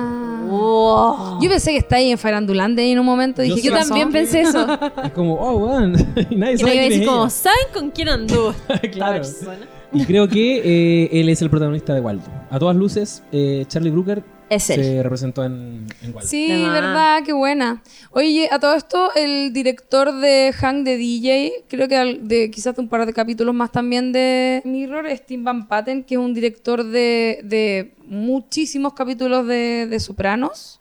[0.50, 1.42] Wow.
[1.42, 4.42] Yo pensé que está ahí en Farandulandia y en un momento dije, Yo también pensé
[4.42, 4.68] eso.
[5.04, 5.96] Es como, oh, weón,
[6.30, 7.30] y nadie Y sabe iba a quién decir como.
[7.30, 8.54] ¿saben con quién anduvo
[8.92, 9.14] Claro.
[9.16, 9.58] persona?
[9.94, 10.58] Y creo que
[11.04, 12.24] eh, él es el protagonista de Waldo.
[12.50, 14.84] A todas luces, eh, Charlie Brooker Es él.
[14.84, 16.14] se representó en, en.
[16.22, 17.82] Sí, verdad, qué buena.
[18.12, 22.76] Oye, a todo esto, el director de Hank de DJ, creo que al- de quizás
[22.76, 26.20] de un par de capítulos más también de Mirror, es Tim Van Patten, que es
[26.20, 30.80] un director de, de muchísimos capítulos de, de Sopranos.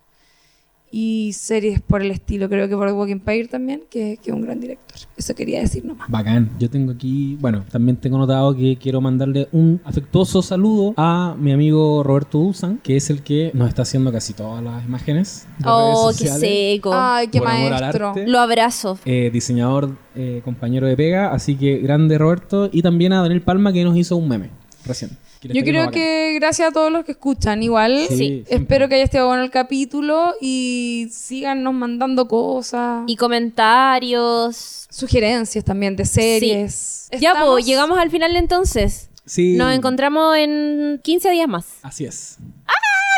[0.94, 2.48] Y series por el estilo.
[2.51, 4.98] Creo que Boardwalk Empire también, que, que es un gran director.
[5.16, 6.09] Eso quería decir nomás.
[6.10, 6.51] Bacán.
[6.60, 11.51] Yo tengo aquí, bueno, también tengo notado que quiero mandarle un afectuoso saludo a mi
[11.51, 15.64] amigo Roberto Duzan, que es el que nos está haciendo casi todas las imágenes de
[15.66, 16.74] Oh, redes qué sociales.
[16.74, 16.90] seco.
[16.94, 18.09] Ay, qué Por amor al maestro.
[18.09, 18.27] arte.
[18.28, 18.98] Lo abrazo.
[19.06, 22.69] Eh, diseñador, eh, compañero de pega, así que grande Roberto.
[22.70, 24.51] Y también a Daniel Palma que nos hizo un meme
[24.85, 25.10] recién.
[25.43, 28.44] Yo creo que gracias a todos los que escuchan, igual Sí, Sí.
[28.48, 34.86] espero que haya estado bueno el capítulo y síganos mandando cosas Y comentarios.
[34.90, 37.09] sugerencias también de series.
[37.12, 39.09] Ya, Estamos- pues, llegamos al final entonces.
[39.24, 39.55] Sí.
[39.56, 41.66] Nos encontramos en 15 días más.
[41.82, 42.39] Así es.
[42.66, 42.73] ¡Ah,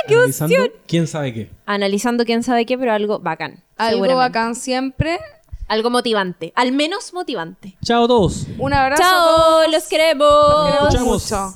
[0.06, 0.70] qué emoción!
[0.86, 1.51] ¿Quién sabe qué?
[1.66, 3.62] Analizando quién sabe qué, pero algo bacán.
[3.76, 5.18] Algo bacán siempre.
[5.66, 7.77] Algo motivante, al menos motivante.
[7.82, 8.47] Chao a todos.
[8.59, 9.03] Un abrazo.
[9.03, 10.93] Chao, los queremos.